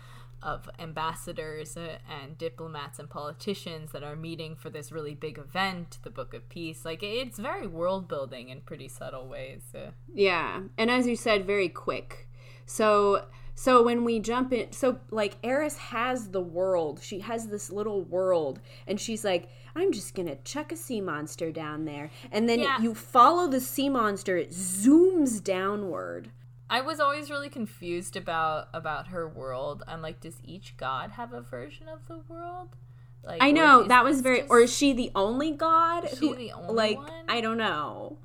of 0.41 0.69
ambassadors 0.77 1.75
uh, 1.75 1.97
and 2.07 2.37
diplomats 2.37 2.99
and 2.99 3.09
politicians 3.09 3.91
that 3.91 4.03
are 4.03 4.15
meeting 4.15 4.55
for 4.55 4.69
this 4.69 4.91
really 4.91 5.15
big 5.15 5.39
event, 5.39 5.97
the 6.03 6.11
Book 6.11 6.31
of 6.33 6.47
Peace. 6.47 6.85
Like 6.85 7.01
it's 7.01 7.39
very 7.39 7.65
world 7.65 8.07
building 8.07 8.49
in 8.49 8.61
pretty 8.61 8.87
subtle 8.87 9.27
ways. 9.27 9.63
Uh, 9.73 9.91
Yeah, 10.13 10.61
and 10.77 10.91
as 10.91 11.07
you 11.07 11.15
said, 11.15 11.47
very 11.47 11.69
quick. 11.69 12.27
So 12.67 13.25
so 13.59 13.81
when 13.81 14.03
we 14.03 14.19
jump 14.19 14.53
in, 14.53 14.71
so 14.71 14.99
like 15.09 15.35
Eris 15.43 15.77
has 15.77 16.29
the 16.29 16.41
world. 16.41 16.99
She 17.01 17.21
has 17.21 17.47
this 17.47 17.71
little 17.71 18.03
world, 18.03 18.59
and 18.85 18.99
she's 19.01 19.25
like, 19.25 19.49
"I'm 19.75 19.91
just 19.91 20.13
gonna 20.13 20.35
chuck 20.43 20.71
a 20.71 20.75
sea 20.77 21.01
monster 21.01 21.51
down 21.51 21.85
there," 21.85 22.11
and 22.31 22.47
then 22.47 22.59
Yeah. 22.59 22.79
you 22.79 22.93
follow 22.93 23.47
the 23.47 23.59
sea 23.59 23.89
monster. 23.89 24.37
It 24.37 24.51
zooms 24.51 25.43
downward. 25.43 26.29
I 26.69 26.81
was 26.81 26.99
always 26.99 27.31
really 27.31 27.49
confused 27.49 28.15
about 28.15 28.67
about 28.73 29.07
her 29.07 29.27
world. 29.27 29.83
I'm 29.87 30.01
like, 30.03 30.19
does 30.19 30.37
each 30.43 30.75
god 30.77 31.11
have 31.11 31.33
a 31.33 31.41
version 31.41 31.87
of 31.89 32.07
the 32.07 32.19
world? 32.27 32.75
Like, 33.23 33.41
I 33.41 33.51
know 33.51 33.83
that 33.83 34.03
was 34.03 34.21
very. 34.21 34.39
just- 34.39 34.51
Or 34.51 34.59
is 34.61 34.73
she 34.73 34.93
the 34.93 35.09
only 35.15 35.51
god? 35.51 36.07
She 36.09 36.31
the 36.33 36.51
only 36.51 36.73
like 36.73 36.97
one? 36.97 37.11
I 37.27 37.41
don't 37.41 37.57
know. 37.57 38.17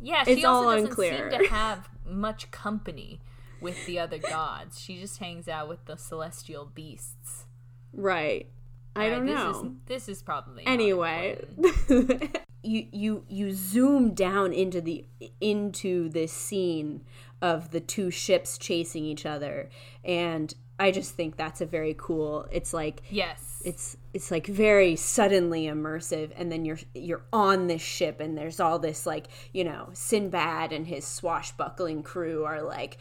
yeah, 0.00 0.22
she 0.24 0.32
it's 0.32 0.44
also 0.44 0.68
all 0.68 0.74
doesn't 0.74 0.88
unclear. 0.90 1.30
seem 1.30 1.40
to 1.42 1.48
have 1.48 1.88
much 2.06 2.50
company 2.50 3.20
with 3.60 3.86
the 3.86 3.98
other 3.98 4.18
gods. 4.18 4.80
She 4.80 4.98
just 4.98 5.18
hangs 5.18 5.48
out 5.48 5.68
with 5.68 5.84
the 5.86 5.96
celestial 5.96 6.64
beasts. 6.66 7.44
Right. 7.92 8.48
I 8.96 9.04
Alright, 9.04 9.18
don't 9.18 9.26
this 9.26 9.34
know. 9.34 9.50
Is, 9.50 9.72
this 9.86 10.08
is 10.08 10.22
probably 10.22 10.66
anyway 10.66 11.38
you 12.64 12.86
you 12.92 13.24
you 13.28 13.52
zoom 13.52 14.14
down 14.14 14.52
into 14.52 14.80
the 14.80 15.06
into 15.40 16.08
this 16.08 16.32
scene 16.32 17.02
of 17.40 17.70
the 17.70 17.80
two 17.80 18.10
ships 18.10 18.58
chasing 18.58 19.04
each 19.04 19.24
other 19.24 19.70
and 20.04 20.54
i 20.80 20.90
just 20.90 21.14
think 21.14 21.36
that's 21.36 21.60
a 21.60 21.66
very 21.66 21.94
cool 21.96 22.46
it's 22.50 22.74
like 22.74 23.02
Yes. 23.10 23.62
it's 23.64 23.96
it's 24.12 24.30
like 24.32 24.46
very 24.48 24.96
suddenly 24.96 25.66
immersive 25.66 26.32
and 26.36 26.50
then 26.50 26.64
you're 26.64 26.80
you're 26.92 27.22
on 27.32 27.68
this 27.68 27.80
ship 27.82 28.18
and 28.20 28.36
there's 28.36 28.58
all 28.58 28.80
this 28.80 29.06
like 29.06 29.28
you 29.52 29.62
know 29.62 29.88
sinbad 29.92 30.72
and 30.72 30.86
his 30.88 31.06
swashbuckling 31.06 32.02
crew 32.02 32.44
are 32.44 32.60
like 32.60 32.98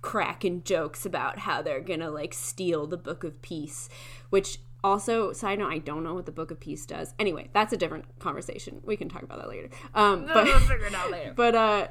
cracking 0.00 0.62
jokes 0.62 1.04
about 1.04 1.40
how 1.40 1.60
they're 1.60 1.80
gonna 1.80 2.10
like 2.10 2.32
steal 2.32 2.86
the 2.86 2.96
book 2.96 3.24
of 3.24 3.40
peace 3.42 3.88
which 4.30 4.58
also 4.84 5.32
side 5.32 5.58
note 5.58 5.72
i 5.72 5.78
don't 5.78 6.04
know 6.04 6.14
what 6.14 6.26
the 6.26 6.32
book 6.32 6.50
of 6.50 6.60
peace 6.60 6.86
does 6.86 7.14
anyway 7.18 7.48
that's 7.52 7.72
a 7.72 7.76
different 7.76 8.04
conversation 8.18 8.80
we 8.84 8.96
can 8.96 9.08
talk 9.08 9.22
about 9.22 9.38
that 9.38 9.48
later 9.48 9.68
um 9.94 10.24
but 10.26 10.44
we'll 10.44 10.58
figure 10.60 10.86
it 10.86 10.94
out 10.94 11.10
later. 11.10 11.32
but 11.36 11.54
uh 11.54 11.88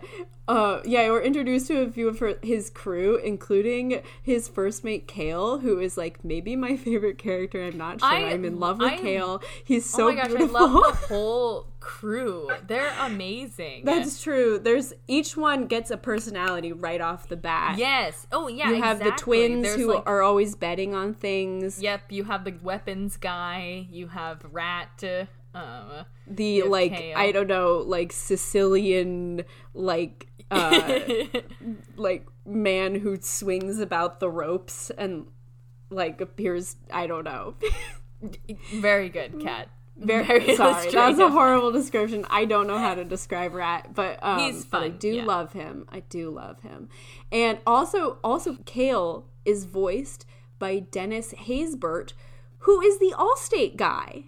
uh, 0.48 0.82
yeah, 0.86 1.10
we're 1.10 1.22
introduced 1.22 1.68
to 1.68 1.82
a 1.82 1.92
few 1.92 2.08
of 2.08 2.20
her, 2.20 2.36
his 2.42 2.70
crew, 2.70 3.18
including 3.18 4.02
his 4.24 4.48
first 4.48 4.84
mate 4.84 5.06
Kale, 5.06 5.60
who 5.60 5.80
is 5.80 5.98
like 5.98 6.24
maybe 6.24 6.56
my 6.56 6.78
favorite 6.78 7.18
character. 7.18 7.64
I'm 7.66 7.78
not 7.78 8.00
sure. 8.00 8.10
I- 8.10 8.32
I'm 8.32 8.46
in 8.46 8.60
love 8.60 8.80
with 8.80 8.94
I- 8.94 8.98
Kale. 8.98 9.42
He's 9.66 9.90
so 9.90 10.08
oh 10.08 10.14
my 10.14 10.16
gosh, 10.16 10.28
beautiful. 10.28 10.58
I 10.58 10.62
love 10.62 10.84
the 11.02 11.08
whole 11.08 11.68
crew. 11.82 12.50
They're 12.66 12.94
amazing. 13.00 13.84
That's 13.84 14.22
true. 14.22 14.58
There's 14.58 14.94
each 15.08 15.36
one 15.36 15.68
gets 15.68 15.92
a 15.92 15.98
personality 15.98 16.72
right 16.72 17.02
off 17.02 17.28
the 17.28 17.38
bat. 17.38 17.78
yes. 17.78 18.26
Oh 18.32 18.48
yeah. 18.48 18.70
You 18.70 18.82
have 18.82 19.00
the 19.00 19.12
twins 19.12 19.64
There's, 19.64 19.76
who 19.80 19.96
like, 19.96 20.04
are 20.06 20.22
always 20.22 20.56
betting 20.56 20.96
on 20.96 21.14
things. 21.14 21.82
Yep. 21.82 22.12
You 22.12 22.24
have 22.24 22.46
the 22.46 22.52
weapons 22.78 23.18
guy. 23.18 23.88
You 23.90 24.08
have 24.08 24.46
Rat. 24.52 25.04
Um, 25.56 26.06
The 26.28 26.62
like 26.64 26.94
Kale. 26.94 27.18
I 27.18 27.32
don't 27.32 27.48
know, 27.48 27.78
like 27.78 28.12
Sicilian 28.12 29.44
like 29.74 30.28
uh 30.52 31.00
like 31.96 32.28
man 32.46 32.96
who 32.96 33.18
swings 33.20 33.80
about 33.80 34.20
the 34.20 34.30
ropes 34.30 34.92
and 34.92 35.26
like 35.90 36.22
appears 36.22 36.76
I 36.94 37.08
don't 37.08 37.24
know. 37.24 37.56
very 38.74 39.10
good 39.10 39.40
cat. 39.42 39.70
Very, 40.00 40.56
sorry, 40.56 40.92
that's 40.92 41.18
a 41.18 41.30
horrible 41.32 41.72
description. 41.72 42.24
I 42.30 42.46
don't 42.46 42.68
know 42.68 42.78
how 42.78 42.94
to 42.94 43.04
describe 43.04 43.56
Rat, 43.56 43.96
but 43.96 44.20
um, 44.22 44.38
He's 44.38 44.64
but 44.64 44.84
I 44.84 44.90
do 44.90 45.16
yeah. 45.16 45.26
love 45.26 45.54
him. 45.54 45.88
I 45.90 46.02
do 46.02 46.30
love 46.30 46.62
him, 46.62 46.90
and 47.32 47.58
also 47.66 48.20
also 48.24 48.58
Kale 48.66 49.26
is 49.44 49.66
voiced 49.66 50.28
by 50.60 50.80
Dennis 50.80 51.34
Haysbert, 51.34 52.14
who 52.60 52.82
is 52.82 53.00
the 53.00 53.14
Allstate 53.18 53.76
guy. 53.78 54.26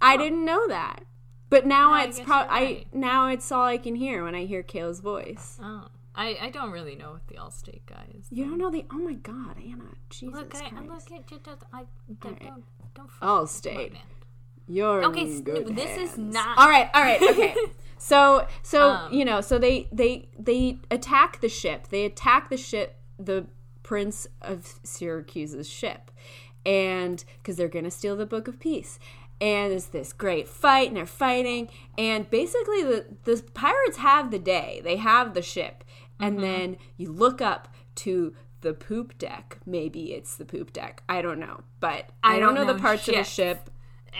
I 0.00 0.16
didn't 0.16 0.44
know 0.44 0.66
that, 0.68 1.04
but 1.48 1.66
now 1.66 1.94
it's 2.02 2.18
guess 2.18 2.26
pro- 2.26 2.40
you're 2.40 2.50
I 2.50 2.84
now 2.92 3.28
it's 3.28 3.50
all 3.50 3.64
I 3.64 3.78
can 3.78 3.94
hear 3.94 4.24
when 4.24 4.34
I 4.34 4.44
hear 4.44 4.62
Kale's 4.62 5.00
voice. 5.00 5.58
Oh, 5.62 5.86
I, 6.14 6.36
I 6.42 6.50
don't 6.50 6.70
really 6.70 6.94
know 6.94 7.12
what 7.12 7.26
the 7.26 7.34
Allstate 7.36 7.86
guy 7.86 8.04
is. 8.18 8.26
You 8.30 8.44
don't 8.44 8.58
know 8.58 8.70
the 8.70 8.84
oh 8.92 8.98
my 8.98 9.14
god, 9.14 9.56
Anna, 9.58 9.84
Jesus 10.10 10.34
Look, 10.38 10.54
I, 10.54 10.68
Christ, 10.68 11.10
look 11.10 11.20
at 11.20 11.30
you. 11.30 11.38
Just, 11.44 11.62
I 11.72 11.84
don't 12.20 12.32
right. 12.32 12.42
don't, 12.42 12.64
don't 12.94 13.10
Allstate. 13.22 13.76
with 13.76 13.92
me, 13.92 13.98
man. 13.98 14.02
you're 14.68 15.04
Okay, 15.06 15.22
in 15.22 15.34
s- 15.36 15.40
good 15.40 15.74
this 15.74 15.96
is 16.12 16.18
not- 16.18 16.58
all 16.58 16.68
right. 16.68 16.90
All 16.94 17.02
right, 17.02 17.20
okay. 17.30 17.54
So 17.96 18.46
so 18.62 18.90
Um, 18.90 19.12
you 19.12 19.24
know 19.24 19.40
so 19.40 19.58
they 19.58 19.88
they 19.90 20.28
they 20.38 20.78
attack 20.90 21.40
the 21.40 21.48
ship. 21.48 21.88
They 21.88 22.04
attack 22.04 22.50
the 22.50 22.58
ship, 22.58 22.96
the 23.18 23.46
Prince 23.82 24.26
of 24.42 24.78
Syracuse's 24.82 25.68
ship, 25.68 26.10
and 26.64 27.24
because 27.38 27.56
they're 27.56 27.68
gonna 27.68 27.90
steal 27.90 28.16
the 28.16 28.26
Book 28.26 28.48
of 28.48 28.58
Peace. 28.58 28.98
And 29.40 29.72
it's 29.72 29.86
this 29.86 30.12
great 30.12 30.48
fight, 30.48 30.88
and 30.88 30.96
they're 30.96 31.06
fighting, 31.06 31.68
and 31.98 32.30
basically 32.30 32.82
the 32.82 33.06
the 33.24 33.42
pirates 33.52 33.98
have 33.98 34.30
the 34.30 34.38
day. 34.38 34.80
They 34.84 34.96
have 34.96 35.34
the 35.34 35.42
ship, 35.42 35.82
and 36.20 36.42
then 36.42 36.76
you 36.96 37.10
look 37.10 37.42
up 37.42 37.74
to 37.96 38.34
the 38.60 38.72
poop 38.72 39.18
deck. 39.18 39.58
Maybe 39.66 40.12
it's 40.12 40.36
the 40.36 40.44
poop 40.44 40.72
deck. 40.72 41.02
I 41.08 41.20
don't 41.20 41.38
know, 41.40 41.62
but 41.80 42.10
I, 42.22 42.36
I 42.36 42.38
don't, 42.38 42.54
don't 42.54 42.66
know, 42.66 42.72
the 42.72 42.78
know 42.78 42.82
parts 42.82 43.08
of 43.08 43.14
the 43.16 43.24
ship. 43.24 43.70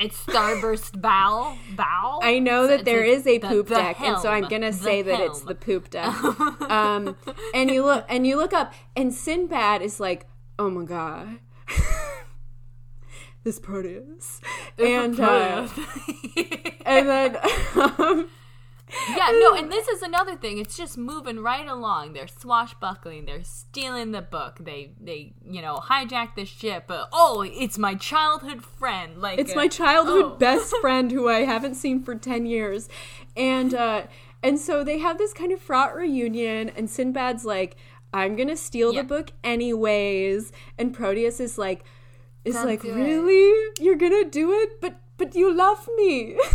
It's 0.01 0.17
Starburst 0.25 1.01
bow 1.01 1.57
bow. 1.77 2.21
I 2.23 2.41
know 2.41 2.67
that 2.67 2.85
there 2.85 3.05
is 3.05 3.27
a 3.27 3.39
the- 3.39 3.47
poop 3.49 3.69
the 3.69 3.77
deck, 3.77 4.01
and 4.01 4.19
so 4.19 4.29
I'm 4.29 4.49
gonna 4.49 4.73
the 4.73 4.77
say 4.77 5.03
that 5.03 5.21
it's 5.21 5.41
the 5.41 5.55
poop 5.55 5.91
deck. 5.91 6.13
um, 6.71 7.17
and 7.55 7.71
you 7.71 7.85
look 7.85 8.05
and 8.09 8.27
you 8.27 8.37
look 8.37 8.53
up, 8.53 8.75
and 8.97 9.15
Sinbad 9.15 9.83
is 9.83 10.01
like, 10.01 10.27
"Oh 10.59 10.71
my 10.71 10.85
god, 10.85 11.39
this 13.45 13.59
Proteus," 13.59 14.41
and 14.79 15.19
uh, 15.21 15.69
and 16.85 17.09
then 17.09 17.37
um, 17.77 18.29
yeah, 19.17 19.33
no, 19.33 19.55
and 19.55 19.73
this 19.73 19.89
is 19.89 20.03
another 20.03 20.37
thing. 20.37 20.59
It's 20.59 20.77
just 20.77 20.97
moving 20.97 21.41
right 21.41 21.67
along. 21.67 22.13
They're 22.13 22.29
swashbuckling. 22.29 23.25
They're 23.25 23.45
stealing 23.45 24.13
the 24.13 24.23
book. 24.23 24.59
They 24.61 24.93
they 25.01 25.35
you 25.45 25.63
know 25.63 25.77
hijack 25.77 26.35
the 26.37 26.45
ship. 26.45 26.85
But 26.87 27.09
oh, 27.13 27.43
it's 27.47 27.79
my 27.79 27.95
childhood 27.95 28.63
friend. 28.65 29.21
Like 29.21 29.39
it's 29.39 29.53
uh, 29.53 29.57
my 29.57 29.69
childhood 29.69 30.25
oh. 30.25 30.37
best 30.37 30.75
friend 30.81 31.11
who 31.11 31.29
I 31.29 31.41
haven't 31.41 31.75
seen 31.75 32.03
for 32.03 32.15
ten 32.15 32.47
years, 32.47 32.89
and 33.37 33.75
uh, 33.75 34.03
and 34.43 34.59
so 34.59 34.85
they 34.85 34.99
have 34.99 35.19
this 35.19 35.33
kind 35.33 35.53
of 35.53 35.61
fraught 35.61 35.95
reunion, 35.95 36.69
and 36.71 36.89
Sinbad's 36.89 37.45
like, 37.45 37.77
"I'm 38.13 38.37
gonna 38.37 38.57
steal 38.57 38.93
Yeah. 38.93 39.03
the 39.03 39.09
book 39.09 39.31
anyways," 39.43 40.53
and 40.79 40.95
Proteus 40.95 41.41
is 41.41 41.59
like, 41.59 41.85
is 42.45 42.55
Don't 42.55 42.67
like, 42.67 42.83
do 42.83 42.89
it. 42.91 42.95
"Really? 42.95 43.73
You're 43.81 43.97
gonna 43.97 44.25
do 44.25 44.53
it? 44.53 44.81
But 44.81 44.97
but 45.17 45.35
you 45.35 45.53
love 45.55 45.89
me." 45.97 46.39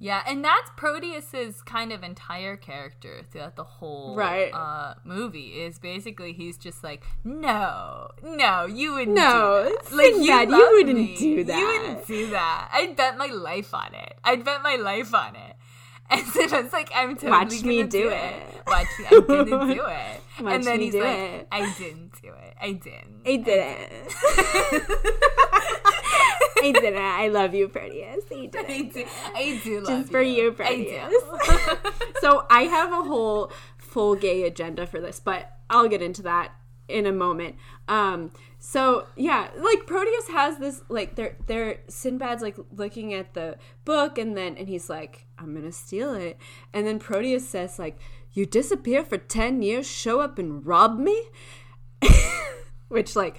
Yeah, 0.00 0.22
and 0.28 0.44
that's 0.44 0.70
Proteus's 0.76 1.60
kind 1.62 1.92
of 1.92 2.04
entire 2.04 2.56
character 2.56 3.22
throughout 3.32 3.56
the 3.56 3.64
whole 3.64 4.14
Right. 4.14 4.54
uh, 4.54 4.94
movie. 5.02 5.48
Is 5.60 5.80
basically 5.80 6.32
he's 6.32 6.56
just 6.56 6.84
like, 6.84 7.02
no, 7.24 8.08
no, 8.22 8.66
you 8.66 8.92
wouldn't. 8.94 9.16
No, 9.16 9.64
do 9.68 9.76
that. 9.82 9.96
like 9.96 10.14
Sinbad, 10.14 10.50
you 10.50 10.70
wouldn't 10.74 10.98
me. 11.00 11.16
do 11.16 11.42
that." 11.42 11.58
You 11.58 11.66
wouldn't 11.66 12.06
do 12.06 12.30
that. 12.30 12.68
I'd 12.72 12.94
bet 12.94 13.18
my 13.18 13.26
life 13.26 13.74
on 13.74 13.92
it. 13.92 14.14
I'd 14.22 14.44
bet 14.44 14.62
my 14.62 14.76
life 14.76 15.12
on 15.14 15.34
it. 15.34 15.56
And 16.10 16.24
Sinbad's 16.28 16.72
like, 16.72 16.90
I'm 16.94 17.16
totally 17.16 17.30
Watch 17.32 17.62
me 17.64 17.82
do 17.82 17.88
do 18.04 18.08
it. 18.10 18.14
it. 18.14 18.62
Watch 18.68 18.86
me, 19.00 19.04
I'm 19.10 19.26
gonna 19.26 19.74
do 19.74 19.82
it. 19.88 20.20
Watch 20.40 20.54
and 20.54 20.64
then 20.64 20.78
me 20.78 20.84
he's 20.84 20.94
do 20.94 21.02
like, 21.02 21.18
it. 21.18 21.48
I 21.52 21.74
didn't 21.76 22.22
do 22.22 22.28
it. 22.28 22.47
I 22.60 22.72
didn't. 22.72 23.22
I 23.26 23.36
didn't. 23.36 24.14
I 26.60 26.72
didn't. 26.72 26.98
I 27.02 27.28
love 27.28 27.54
you, 27.54 27.68
Proteus. 27.68 28.24
I 28.30 28.34
I 28.42 28.46
didn't. 28.46 28.94
do, 28.94 29.04
I 29.34 29.60
do 29.62 29.80
love 29.80 30.00
Just 30.00 30.10
for 30.10 30.22
you, 30.22 30.50
I 30.50 30.54
Proteus. 30.54 31.14
so 32.20 32.46
I 32.50 32.62
have 32.62 32.92
a 32.92 33.02
whole 33.02 33.52
full 33.78 34.16
gay 34.16 34.42
agenda 34.44 34.86
for 34.86 35.00
this, 35.00 35.20
but 35.20 35.52
I'll 35.70 35.88
get 35.88 36.02
into 36.02 36.22
that 36.22 36.52
in 36.88 37.06
a 37.06 37.12
moment. 37.12 37.56
Um, 37.86 38.32
so 38.58 39.06
yeah, 39.16 39.48
like 39.56 39.86
Proteus 39.86 40.28
has 40.28 40.58
this 40.58 40.82
like 40.88 41.14
they're 41.14 41.36
they're 41.46 41.80
Sinbad's 41.88 42.42
like 42.42 42.56
looking 42.72 43.14
at 43.14 43.34
the 43.34 43.56
book 43.84 44.18
and 44.18 44.36
then 44.36 44.56
and 44.56 44.68
he's 44.68 44.90
like, 44.90 45.26
I'm 45.38 45.54
gonna 45.54 45.72
steal 45.72 46.14
it. 46.14 46.38
And 46.72 46.86
then 46.86 46.98
Proteus 46.98 47.48
says, 47.48 47.78
like, 47.78 47.98
you 48.32 48.46
disappear 48.46 49.04
for 49.04 49.18
ten 49.18 49.62
years, 49.62 49.86
show 49.86 50.20
up 50.20 50.38
and 50.38 50.66
rob 50.66 50.98
me? 50.98 51.28
Which 52.88 53.14
like 53.16 53.38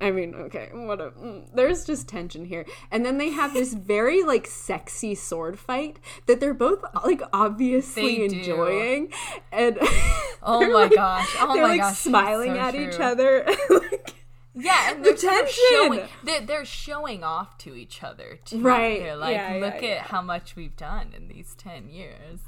I 0.00 0.10
mean, 0.10 0.34
okay, 0.34 0.68
what 0.72 1.00
a, 1.00 1.10
mm, 1.12 1.46
there's 1.54 1.84
just 1.86 2.08
tension 2.08 2.44
here. 2.44 2.66
And 2.90 3.06
then 3.06 3.16
they 3.16 3.30
have 3.30 3.54
this 3.54 3.72
very 3.74 4.22
like 4.22 4.46
sexy 4.46 5.14
sword 5.14 5.58
fight 5.58 5.98
that 6.26 6.40
they're 6.40 6.52
both 6.52 6.84
like 7.04 7.22
obviously 7.32 8.24
enjoying. 8.24 9.12
And 9.52 9.78
Oh 10.42 10.60
my 10.60 10.66
like- 10.66 10.94
gosh. 10.94 11.34
Oh 11.40 11.54
they're 11.54 11.62
my 11.62 11.68
like 11.70 11.80
gosh. 11.80 11.98
smiling 11.98 12.54
so 12.54 12.58
at 12.60 12.74
each 12.74 13.00
other. 13.00 13.46
like, 13.70 14.14
Yeah, 14.52 14.90
and 14.92 15.00
The 15.04 15.12
they're 15.12 15.14
of 15.14 15.20
tension. 15.46 15.64
showing 15.70 16.00
they're, 16.24 16.40
they're 16.42 16.64
showing 16.66 17.24
off 17.24 17.56
to 17.58 17.74
each 17.74 18.02
other 18.02 18.38
too. 18.44 18.60
Right, 18.60 19.00
They're 19.00 19.16
like, 19.16 19.34
yeah, 19.36 19.58
look 19.60 19.80
yeah, 19.82 19.88
at 19.90 20.00
how 20.08 20.20
much 20.22 20.54
we've 20.54 20.76
done 20.76 21.12
in 21.16 21.28
these 21.28 21.54
ten 21.56 21.88
years. 21.88 22.40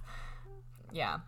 Yeah. 0.92 1.20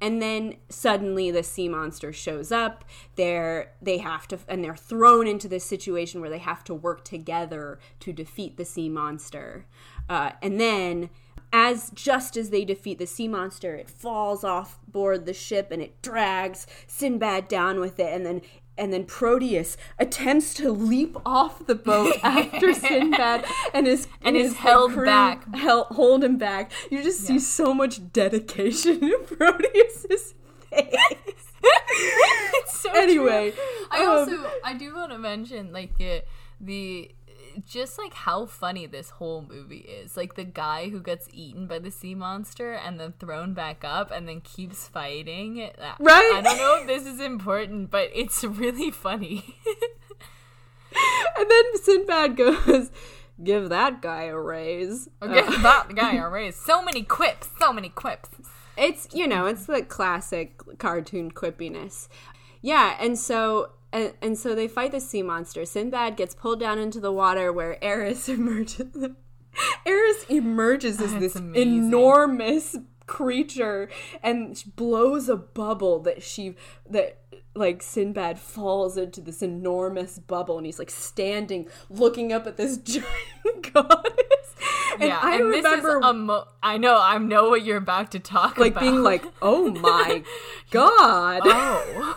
And 0.00 0.22
then 0.22 0.56
suddenly 0.68 1.30
the 1.30 1.42
sea 1.42 1.68
monster 1.68 2.12
shows 2.12 2.52
up. 2.52 2.84
They're 3.16 3.72
they 3.82 3.98
have 3.98 4.28
to 4.28 4.38
and 4.48 4.62
they're 4.62 4.76
thrown 4.76 5.26
into 5.26 5.48
this 5.48 5.64
situation 5.64 6.20
where 6.20 6.30
they 6.30 6.38
have 6.38 6.64
to 6.64 6.74
work 6.74 7.04
together 7.04 7.78
to 8.00 8.12
defeat 8.12 8.56
the 8.56 8.64
sea 8.64 8.88
monster. 8.88 9.66
Uh, 10.08 10.32
and 10.42 10.60
then 10.60 11.10
as 11.52 11.90
just 11.90 12.36
as 12.36 12.50
they 12.50 12.64
defeat 12.64 12.98
the 12.98 13.06
sea 13.06 13.26
monster, 13.26 13.74
it 13.74 13.88
falls 13.88 14.44
off 14.44 14.78
board 14.86 15.24
the 15.26 15.32
ship 15.32 15.70
and 15.70 15.82
it 15.82 16.00
drags 16.02 16.66
Sinbad 16.86 17.48
down 17.48 17.80
with 17.80 17.98
it 17.98 18.12
and 18.12 18.24
then 18.24 18.42
and 18.78 18.92
then 18.92 19.04
Proteus 19.04 19.76
attempts 19.98 20.54
to 20.54 20.70
leap 20.70 21.16
off 21.26 21.66
the 21.66 21.74
boat 21.74 22.14
after 22.22 22.72
Sinbad 22.72 23.44
and 23.74 23.86
his 23.86 24.08
And 24.22 24.36
is 24.36 24.48
his 24.52 24.56
held 24.58 24.92
crew 24.92 25.04
back. 25.06 25.54
hel- 25.54 25.88
hold 25.90 26.22
him 26.24 26.38
back. 26.38 26.70
You 26.90 27.02
just 27.02 27.20
see 27.26 27.38
so 27.38 27.74
much 27.74 28.12
dedication 28.12 29.02
in 29.04 29.24
Proteus's 29.26 30.34
face. 30.70 30.94
It's 32.00 32.80
so 32.80 32.90
Anyway, 32.94 33.50
true. 33.50 33.60
I 33.90 34.02
um, 34.04 34.08
also 34.10 34.50
I 34.64 34.74
do 34.74 34.94
want 34.94 35.10
to 35.12 35.18
mention 35.18 35.72
like 35.72 35.92
uh, 36.00 36.20
the 36.60 37.10
just 37.66 37.98
like 37.98 38.14
how 38.14 38.46
funny 38.46 38.86
this 38.86 39.10
whole 39.10 39.42
movie 39.48 39.78
is. 39.78 40.16
Like 40.16 40.34
the 40.34 40.44
guy 40.44 40.88
who 40.88 41.00
gets 41.00 41.28
eaten 41.32 41.66
by 41.66 41.78
the 41.78 41.90
sea 41.90 42.14
monster 42.14 42.72
and 42.72 42.98
then 42.98 43.14
thrown 43.18 43.54
back 43.54 43.84
up 43.84 44.10
and 44.10 44.28
then 44.28 44.40
keeps 44.40 44.86
fighting. 44.88 45.62
Uh, 45.62 45.92
Right? 46.00 46.32
I 46.34 46.40
don't 46.42 46.58
know 46.58 46.78
if 46.80 46.86
this 46.86 47.06
is 47.06 47.20
important, 47.20 47.90
but 47.90 48.10
it's 48.14 48.42
really 48.44 48.90
funny. 48.90 49.56
And 51.36 51.48
then 51.50 51.64
Sinbad 51.82 52.36
goes, 52.36 52.90
"Give 53.42 53.68
that 53.68 54.02
guy 54.02 54.24
a 54.24 54.36
raise." 54.36 55.08
Okay, 55.22 55.42
that 55.62 55.94
guy 55.94 56.16
a 56.24 56.28
raise. 56.28 56.56
So 56.56 56.82
many 56.82 57.02
quips, 57.02 57.48
so 57.60 57.72
many 57.72 57.88
quips. 57.88 58.30
It's 58.76 59.06
you 59.12 59.28
know, 59.28 59.46
it's 59.46 59.66
the 59.66 59.82
classic 59.82 60.60
cartoon 60.78 61.30
quippiness. 61.30 62.08
Yeah, 62.60 62.96
and 62.98 63.18
so 63.18 63.70
and, 63.92 64.12
and 64.20 64.38
so 64.38 64.54
they 64.54 64.68
fight 64.68 64.92
the 64.92 65.00
sea 65.00 65.22
monster. 65.22 65.64
Sinbad 65.64 66.16
gets 66.16 66.34
pulled 66.34 66.60
down 66.60 66.78
into 66.78 67.00
the 67.00 67.12
water 67.12 67.52
where 67.52 67.82
Eris 67.82 68.28
emerges. 68.28 68.94
Eris 69.86 70.24
emerges 70.28 71.00
as 71.00 71.08
oh, 71.12 71.18
That's 71.18 71.20
this 71.20 71.36
amazing. 71.36 71.86
enormous 71.86 72.76
creature 73.06 73.88
and 74.22 74.62
blows 74.76 75.28
a 75.30 75.36
bubble 75.36 75.98
that 76.00 76.22
she 76.22 76.54
that 76.90 77.18
like 77.54 77.82
Sinbad 77.82 78.38
falls 78.38 78.96
into 78.98 79.20
this 79.22 79.40
enormous 79.42 80.18
bubble 80.18 80.58
and 80.58 80.66
he's 80.66 80.78
like 80.78 80.90
standing 80.90 81.66
looking 81.88 82.32
up 82.32 82.46
at 82.46 82.56
this 82.58 82.76
giant 82.84 83.72
goddess. 83.72 84.54
And 85.00 85.08
yeah, 85.08 85.18
I 85.22 85.36
and 85.36 85.44
remember 85.46 85.76
this 85.76 85.84
is 85.84 86.04
a 86.04 86.12
mo- 86.12 86.44
I 86.62 86.76
know, 86.76 87.00
I 87.00 87.18
know 87.18 87.48
what 87.48 87.64
you're 87.64 87.76
about 87.78 88.12
to 88.12 88.18
talk 88.20 88.58
like 88.58 88.72
about. 88.72 88.82
Like 88.84 88.90
being 88.92 89.02
like, 89.02 89.24
"Oh 89.40 89.70
my 89.80 90.22
god. 90.70 91.40
oh. 91.44 92.14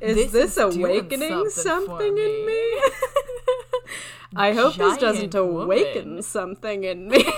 Is 0.00 0.16
this 0.16 0.32
this, 0.32 0.56
is 0.56 0.76
awakening 0.76 1.50
something 1.50 1.50
something 1.50 2.18
in 2.18 2.46
me." 2.46 2.46
me?" 2.46 2.82
I 4.36 4.52
hope 4.52 4.74
this 4.74 4.96
doesn't 4.96 5.30
Giant 5.30 5.34
awaken 5.34 6.08
woman. 6.08 6.22
something 6.22 6.84
in 6.84 7.08
me. 7.08 7.24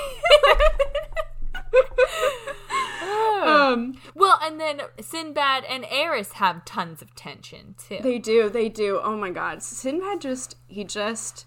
um 3.45 3.99
Well, 4.15 4.39
and 4.43 4.61
then 4.61 4.81
Sinbad 5.01 5.65
and 5.65 5.85
Eris 5.91 6.33
have 6.33 6.65
tons 6.65 7.03
of 7.03 7.15
tension 7.15 7.75
too. 7.79 7.99
They 8.03 8.19
do, 8.19 8.49
they 8.49 8.69
do. 8.69 9.01
Oh 9.03 9.17
my 9.17 9.31
god. 9.31 9.63
Sinbad 9.63 10.21
just 10.21 10.57
he 10.67 10.85
just 10.85 11.47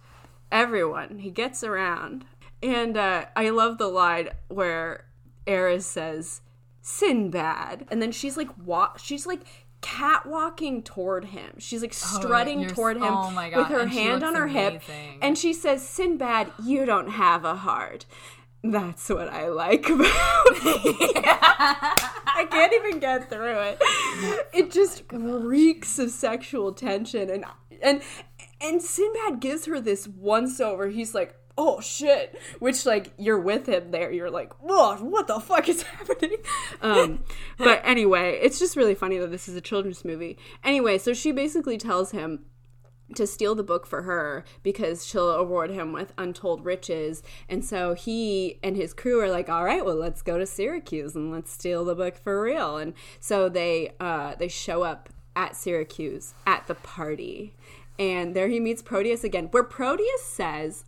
everyone, 0.51 1.19
he 1.19 1.31
gets 1.31 1.63
around. 1.63 2.25
And 2.61 2.97
uh 2.97 3.25
I 3.35 3.49
love 3.49 3.77
the 3.77 3.87
line 3.87 4.29
where 4.47 5.05
Eris 5.47 5.85
says, 5.85 6.41
Sinbad. 6.81 7.87
And 7.89 8.01
then 8.01 8.11
she's 8.11 8.37
like 8.37 8.49
wa- 8.63 8.97
she's 8.97 9.25
like 9.25 9.41
catwalking 9.81 10.83
toward 10.83 11.25
him. 11.25 11.53
She's 11.57 11.81
like 11.81 11.93
strutting 11.93 12.61
you're 12.61 12.69
toward 12.69 12.97
him 12.97 13.03
oh 13.05 13.31
God, 13.33 13.55
with 13.55 13.67
her 13.67 13.81
and 13.81 13.91
hand 13.91 14.23
on 14.23 14.35
her 14.35 14.47
hip. 14.47 14.81
And 15.21 15.37
she 15.37 15.53
says, 15.53 15.87
Sinbad, 15.87 16.51
you 16.63 16.85
don't 16.85 17.09
have 17.11 17.45
a 17.45 17.55
heart. 17.55 18.05
That's 18.61 19.07
what 19.09 19.29
I 19.29 19.47
like 19.47 19.87
about 19.87 20.05
I 22.31 22.45
can't 22.49 22.73
even 22.73 22.99
get 22.99 23.29
through 23.29 23.57
it. 23.59 23.81
It 24.53 24.71
just 24.71 25.03
reeks 25.11 25.97
of 25.97 26.11
sexual 26.11 26.73
tension 26.73 27.29
and 27.29 27.45
and 27.81 28.01
and 28.61 28.81
Sinbad 28.81 29.39
gives 29.39 29.65
her 29.65 29.79
this 29.79 30.09
once 30.09 30.59
over. 30.59 30.89
He's 30.89 31.15
like, 31.15 31.35
"Oh 31.61 31.81
shit," 31.81 32.39
which 32.59 32.85
like 32.85 33.11
you're 33.17 33.39
with 33.39 33.67
him 33.67 33.91
there. 33.91 34.11
You're 34.11 34.31
like, 34.31 34.53
"Whoa, 34.61 34.95
what 34.95 35.27
the 35.27 35.39
fuck 35.41 35.67
is 35.67 35.81
happening?" 35.97 36.37
Um, 36.81 37.23
but 37.57 37.81
anyway, 37.83 38.39
it's 38.41 38.59
just 38.59 38.77
really 38.77 38.95
funny 38.95 39.17
that 39.17 39.29
this 39.29 39.49
is 39.49 39.55
a 39.57 39.61
children's 39.61 40.05
movie. 40.05 40.37
Anyway, 40.63 40.97
so 40.97 41.13
she 41.13 41.33
basically 41.33 41.77
tells 41.77 42.11
him 42.11 42.45
to 43.15 43.27
steal 43.27 43.55
the 43.55 43.63
book 43.63 43.85
for 43.85 44.03
her 44.03 44.45
because 44.63 45.05
she'll 45.05 45.31
award 45.31 45.71
him 45.71 45.91
with 45.93 46.13
untold 46.17 46.63
riches. 46.65 47.23
And 47.47 47.63
so 47.65 47.93
he 47.93 48.59
and 48.63 48.75
his 48.75 48.93
crew 48.93 49.19
are 49.19 49.29
like, 49.29 49.49
"All 49.49 49.63
right, 49.65 49.85
well, 49.85 49.95
let's 49.95 50.21
go 50.21 50.37
to 50.37 50.45
Syracuse 50.45 51.15
and 51.15 51.31
let's 51.31 51.51
steal 51.51 51.85
the 51.85 51.95
book 51.95 52.17
for 52.17 52.41
real." 52.41 52.77
And 52.77 52.93
so 53.19 53.49
they 53.49 53.91
uh, 53.99 54.35
they 54.35 54.47
show 54.47 54.83
up 54.83 55.09
at 55.35 55.55
Syracuse 55.55 56.33
at 56.45 56.67
the 56.67 56.75
party, 56.75 57.53
and 57.97 58.35
there 58.35 58.47
he 58.47 58.59
meets 58.59 58.81
Proteus 58.81 59.23
again. 59.23 59.47
Where 59.51 59.63
Proteus 59.63 60.23
says. 60.23 60.85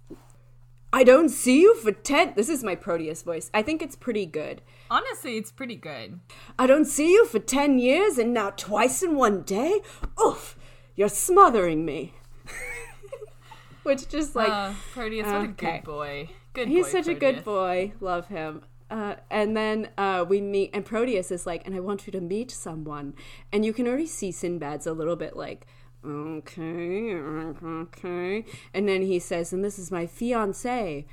I 0.93 1.04
don't 1.06 1.30
see 1.30 1.62
you 1.62 1.75
for 1.75 1.91
10 1.91 2.34
This 2.36 2.49
is 2.49 2.63
my 2.63 2.75
Proteus 2.75 3.23
voice. 3.23 3.49
I 3.54 3.62
think 3.62 3.82
it's 3.82 3.95
pretty 3.95 4.25
good. 4.25 4.62
Honestly, 4.89 5.38
it's 5.38 5.51
pretty 5.51 5.77
good. 5.77 6.19
I 6.60 6.67
don't 6.67 6.86
see 6.86 7.13
you 7.13 7.25
for 7.25 7.39
10 7.39 7.80
years 7.80 8.17
and 8.17 8.34
now 8.34 8.49
twice 8.51 9.01
in 9.01 9.15
one 9.15 9.43
day? 9.43 9.82
Oof, 10.23 10.58
you're 10.95 11.08
smothering 11.08 11.86
me. 11.86 12.15
Which 13.84 14.10
just 14.10 14.36
like 14.36 14.49
uh, 14.49 14.73
Proteus, 14.91 15.27
what 15.27 15.43
a 15.43 15.47
good 15.47 15.84
boy. 15.84 16.30
Good 16.54 16.67
he's 16.67 16.88
boy, 16.88 16.91
such 16.91 17.08
a 17.08 17.13
good 17.13 17.45
boy. 17.45 17.93
Love 18.01 18.27
him. 18.27 18.63
Uh, 18.89 19.15
and 19.30 19.56
then 19.56 19.88
uh, 19.97 20.25
we 20.27 20.41
meet, 20.41 20.69
and 20.73 20.86
Proteus 20.86 21.32
is 21.32 21.45
like, 21.45 21.65
and 21.65 21.73
I 21.73 21.80
want 21.80 22.06
you 22.06 22.12
to 22.12 22.19
meet 22.19 22.51
someone. 22.51 23.13
And 23.54 23.63
you 23.63 23.71
can 23.71 23.88
already 23.88 24.06
see 24.06 24.32
Sinbad's 24.32 24.86
a 24.86 24.91
little 24.91 25.15
bit 25.15 25.38
like, 25.38 25.65
okay, 26.05 27.13
okay. 27.15 28.45
And 28.73 28.87
then 28.87 29.01
he 29.03 29.19
says, 29.19 29.53
and 29.53 29.63
this 29.63 29.77
is 29.79 29.91
my 29.91 30.05
fiance, 30.07 31.05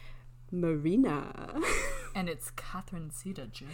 Marina. 0.50 1.60
And 2.14 2.28
it's 2.28 2.50
Catherine 2.50 3.12
Zeta 3.12 3.46
Jones. 3.46 3.70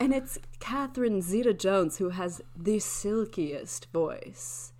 and 0.00 0.14
it's 0.14 0.38
Catherine 0.58 1.20
Zeta 1.20 1.52
Jones 1.52 1.98
who 1.98 2.10
has 2.10 2.40
the 2.56 2.78
silkiest 2.78 3.88
voice. 3.92 4.72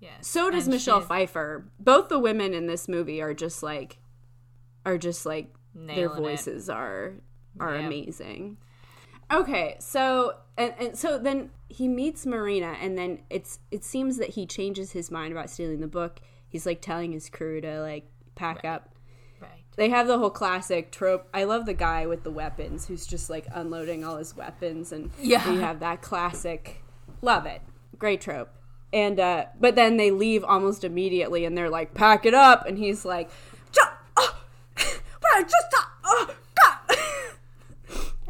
Yes. 0.00 0.26
So 0.26 0.50
does 0.50 0.66
Michelle 0.66 1.00
she's 1.00 1.08
Pfeiffer. 1.08 1.66
Both 1.78 2.08
the 2.08 2.18
women 2.18 2.54
in 2.54 2.66
this 2.66 2.88
movie 2.88 3.20
are 3.20 3.34
just 3.34 3.62
like, 3.62 3.98
are 4.86 4.96
just 4.96 5.26
like 5.26 5.52
their 5.74 5.96
Nailing 5.96 6.16
it. 6.16 6.20
voices 6.22 6.70
are 6.70 7.14
are 7.60 7.76
Yeah. 7.76 7.86
amazing. 7.86 8.56
Okay, 9.30 9.76
so 9.78 10.34
and, 10.56 10.72
and 10.78 10.96
so 10.98 11.18
then 11.18 11.50
he 11.68 11.86
meets 11.86 12.24
Marina, 12.24 12.76
and 12.80 12.96
then 12.96 13.20
it's 13.30 13.58
it 13.70 13.84
seems 13.84 14.16
that 14.16 14.30
he 14.30 14.46
changes 14.46 14.92
his 14.92 15.10
mind 15.10 15.32
about 15.32 15.50
stealing 15.50 15.80
the 15.80 15.86
book. 15.86 16.20
He's 16.48 16.64
like 16.64 16.80
telling 16.80 17.12
his 17.12 17.28
crew 17.28 17.60
to 17.60 17.80
like 17.82 18.06
pack 18.34 18.64
up. 18.64 18.94
Right. 19.40 19.50
They 19.76 19.90
have 19.90 20.06
the 20.06 20.18
whole 20.18 20.30
classic 20.30 20.90
trope. 20.90 21.28
I 21.34 21.44
love 21.44 21.66
the 21.66 21.74
guy 21.74 22.06
with 22.06 22.22
the 22.24 22.30
weapons 22.30 22.86
who's 22.86 23.06
just 23.06 23.28
like 23.28 23.46
unloading 23.52 24.02
all 24.04 24.16
his 24.16 24.34
weapons, 24.34 24.92
and 24.92 25.10
Yeah. 25.20 25.50
you 25.52 25.60
have 25.60 25.80
that 25.80 26.00
classic. 26.00 26.82
Love 27.20 27.44
it, 27.46 27.60
great 27.98 28.20
trope. 28.22 28.48
And 28.94 29.20
uh, 29.20 29.44
but 29.60 29.74
then 29.74 29.98
they 29.98 30.10
leave 30.10 30.42
almost 30.42 30.84
immediately, 30.84 31.44
and 31.44 31.56
they're 31.58 31.68
like, 31.68 31.92
"Pack 31.92 32.24
it 32.24 32.32
up," 32.32 32.64
and 32.66 32.78
he's 32.78 33.04
like, 33.04 33.28
"Just, 33.72 33.90
oh, 34.16 34.34
but 34.74 35.30
I 35.34 35.42
just, 35.42 35.66
oh, 36.04 36.24
God." 36.28 36.36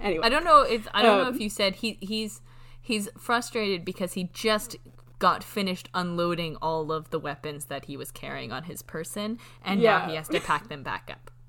Anyway, 0.00 0.24
I 0.24 0.28
don't 0.28 0.44
know 0.44 0.62
if 0.62 0.86
I 0.94 1.02
don't 1.02 1.18
know 1.18 1.28
Um, 1.28 1.34
if 1.34 1.40
you 1.40 1.50
said 1.50 1.76
he 1.76 1.98
he's 2.00 2.40
he's 2.80 3.08
frustrated 3.18 3.84
because 3.84 4.14
he 4.14 4.30
just 4.32 4.76
got 5.18 5.42
finished 5.42 5.88
unloading 5.94 6.56
all 6.62 6.92
of 6.92 7.10
the 7.10 7.18
weapons 7.18 7.64
that 7.66 7.86
he 7.86 7.96
was 7.96 8.10
carrying 8.12 8.52
on 8.52 8.62
his 8.64 8.82
person 8.82 9.38
and 9.64 9.80
Yeah. 9.80 9.98
now 9.98 10.08
he 10.08 10.14
has 10.16 10.28
to 10.28 10.40
pack 10.40 10.68
them 10.68 10.82
back 10.82 11.08
up. 11.12 11.30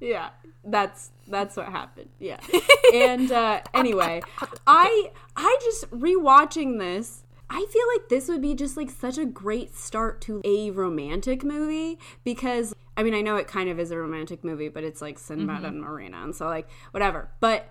Yeah, 0.00 0.30
that's 0.64 1.12
that's 1.28 1.56
what 1.56 1.66
happened. 1.66 2.08
Yeah, 2.18 2.40
and 2.92 3.30
uh, 3.30 3.60
anyway, 3.72 4.20
I 4.66 5.12
I 5.36 5.58
just 5.62 5.88
rewatching 5.92 6.80
this. 6.80 7.22
I 7.48 7.64
feel 7.70 7.82
like 7.94 8.08
this 8.08 8.26
would 8.26 8.42
be 8.42 8.54
just 8.56 8.76
like 8.76 8.90
such 8.90 9.16
a 9.16 9.24
great 9.24 9.76
start 9.76 10.20
to 10.22 10.40
a 10.44 10.72
romantic 10.72 11.44
movie 11.44 12.00
because 12.24 12.74
I 12.96 13.04
mean 13.04 13.14
I 13.14 13.20
know 13.20 13.36
it 13.36 13.46
kind 13.46 13.68
of 13.68 13.78
is 13.78 13.92
a 13.92 13.96
romantic 13.96 14.42
movie, 14.42 14.68
but 14.68 14.82
it's 14.82 15.00
like 15.00 15.20
Sinbad 15.20 15.62
and 15.64 15.80
Marina, 15.80 16.20
and 16.24 16.34
so 16.34 16.46
like 16.46 16.68
whatever. 16.90 17.28
But 17.38 17.70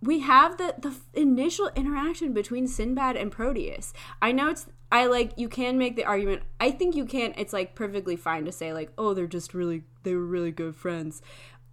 we 0.00 0.20
have 0.20 0.58
the 0.58 0.74
the 0.78 0.94
initial 1.20 1.70
interaction 1.74 2.32
between 2.32 2.66
Sinbad 2.66 3.16
and 3.16 3.30
Proteus. 3.30 3.92
I 4.22 4.32
know 4.32 4.50
it's 4.50 4.66
I 4.90 5.06
like 5.06 5.32
you 5.36 5.48
can 5.48 5.78
make 5.78 5.96
the 5.96 6.04
argument. 6.04 6.42
I 6.60 6.70
think 6.70 6.94
you 6.94 7.04
can 7.04 7.34
it's 7.36 7.52
like 7.52 7.74
perfectly 7.74 8.16
fine 8.16 8.44
to 8.44 8.52
say 8.52 8.72
like, 8.72 8.92
"Oh, 8.96 9.14
they're 9.14 9.26
just 9.26 9.54
really 9.54 9.84
they 10.02 10.14
were 10.14 10.24
really 10.24 10.52
good 10.52 10.76
friends." 10.76 11.22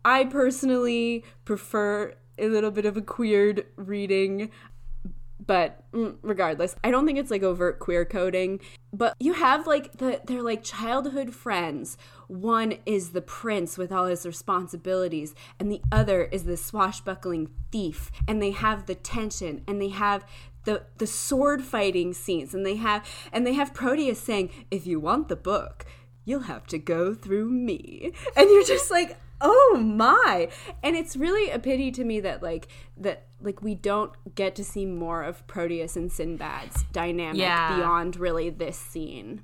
I 0.04 0.26
personally 0.26 1.24
prefer 1.46 2.14
a 2.38 2.48
little 2.48 2.72
bit 2.72 2.86
of 2.86 2.98
a 2.98 3.02
queered 3.02 3.66
reading 3.76 4.52
but 5.46 5.84
mm, 5.92 6.16
regardless 6.22 6.76
i 6.84 6.92
don't 6.92 7.06
think 7.06 7.20
it's 7.20 7.32
like 7.32 7.44
overt 7.44 7.80
queer 7.80 8.06
coding 8.06 8.60
but 8.94 9.16
you 9.20 9.34
have 9.34 9.68
like 9.68 9.92
the 9.98 10.22
they're 10.26 10.42
like 10.42 10.64
childhood 10.64 11.34
friends 11.34 11.98
one 12.28 12.76
is 12.86 13.12
the 13.12 13.22
prince 13.22 13.78
with 13.78 13.92
all 13.92 14.06
his 14.06 14.26
responsibilities 14.26 15.36
and 15.60 15.72
the 15.72 15.82
other 15.92 16.24
is 16.26 16.44
the 16.44 16.58
swashbuckling 16.58 17.50
thief. 17.72 18.12
And 18.28 18.42
they 18.42 18.52
have 18.52 18.86
the 18.86 18.96
tension 18.96 19.64
and 19.68 19.82
they 19.82 19.90
have 19.90 20.26
the 20.66 20.84
the 20.98 21.06
sword 21.08 21.62
fighting 21.64 22.12
scenes 22.14 22.54
and 22.56 22.66
they 22.66 22.76
have 22.78 23.08
and 23.32 23.46
they 23.46 23.54
have 23.54 23.74
proteus 23.74 24.20
saying 24.20 24.50
if 24.72 24.88
you 24.88 25.00
want 25.00 25.28
the 25.28 25.36
book 25.36 25.86
you'll 26.28 26.40
have 26.40 26.66
to 26.66 26.80
go 26.80 27.14
through 27.14 27.50
me. 27.50 28.12
And 28.36 28.50
you're 28.50 28.64
just 28.64 28.90
like 28.92 29.18
oh 29.42 29.78
my. 29.80 30.48
And 30.82 30.96
it's 30.96 31.16
really 31.16 31.52
a 31.52 31.60
pity 31.60 31.92
to 31.92 32.04
me 32.04 32.20
that 32.22 32.42
like 32.42 32.68
that 32.98 33.28
like 33.42 33.62
we 33.62 33.76
don't 33.76 34.12
get 34.34 34.56
to 34.56 34.64
see 34.64 34.86
more 34.86 35.22
of 35.24 35.46
proteus 35.46 35.96
and 35.96 36.12
sinbad's 36.12 36.84
dynamic 36.94 37.42
Yeah. 37.42 37.76
beyond 37.78 38.16
really 38.16 38.50
this 38.50 38.78
scene 38.78 39.44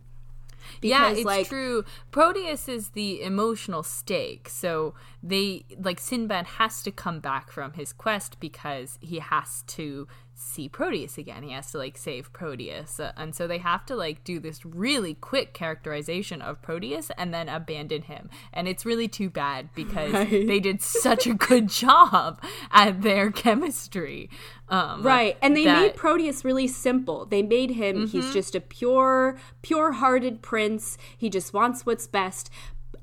yeah, 0.82 1.12
it's 1.12 1.24
like- 1.24 1.48
true. 1.48 1.84
Proteus 2.12 2.68
is 2.68 2.90
the 2.90 3.22
emotional 3.22 3.84
stake. 3.84 4.50
So 4.50 4.94
they 5.22 5.66
like 5.80 6.00
Sinbad 6.00 6.46
has 6.58 6.82
to 6.84 6.92
come 6.92 7.20
back 7.20 7.52
from 7.52 7.74
his 7.74 7.94
quest 7.94 8.40
because 8.40 8.98
he 9.02 9.20
has 9.20 9.64
to 9.68 10.08
see 10.42 10.68
Proteus 10.68 11.18
again. 11.18 11.44
He 11.44 11.52
has 11.52 11.72
to 11.72 11.78
like 11.78 11.98
save 11.98 12.34
Proteus. 12.34 13.00
Uh, 13.00 13.12
and 13.16 13.36
so 13.36 13.48
they 13.48 13.60
have 13.60 13.86
to 13.86 13.96
like 13.96 14.24
do 14.24 14.40
this 14.40 14.66
really 14.66 15.14
quick 15.14 15.54
characterization 15.54 16.42
of 16.42 16.62
Proteus 16.62 17.12
and 17.18 17.34
then 17.34 17.48
abandon 17.48 18.04
him. 18.04 18.30
And 18.54 18.68
it's 18.68 18.86
really 18.86 19.08
too 19.08 19.30
bad 19.30 19.70
because 19.76 20.12
Right. 20.22 20.30
they 20.48 20.60
did 20.60 20.82
such 20.82 21.28
a 21.28 21.34
good 21.34 21.68
job 21.84 22.42
at 22.72 23.02
their 23.02 23.32
chemistry. 23.32 24.30
Um 24.70 25.04
right 25.04 25.38
and 25.42 25.56
they 25.56 25.66
that- 25.66 25.72
Mm-hmm. 25.72 25.82
made 25.84 25.96
proteus 25.96 26.44
really 26.46 26.68
simple 26.68 27.26
they 27.26 27.42
made 27.42 27.72
him 27.72 28.08
he's 28.08 28.32
just 28.34 28.56
a 28.56 28.62
pure 28.62 29.38
pure-hearted 29.62 30.42
prince 30.42 30.98
he 31.18 31.30
just 31.30 31.54
wants 31.54 31.86
what's 31.86 32.08
best 32.08 32.50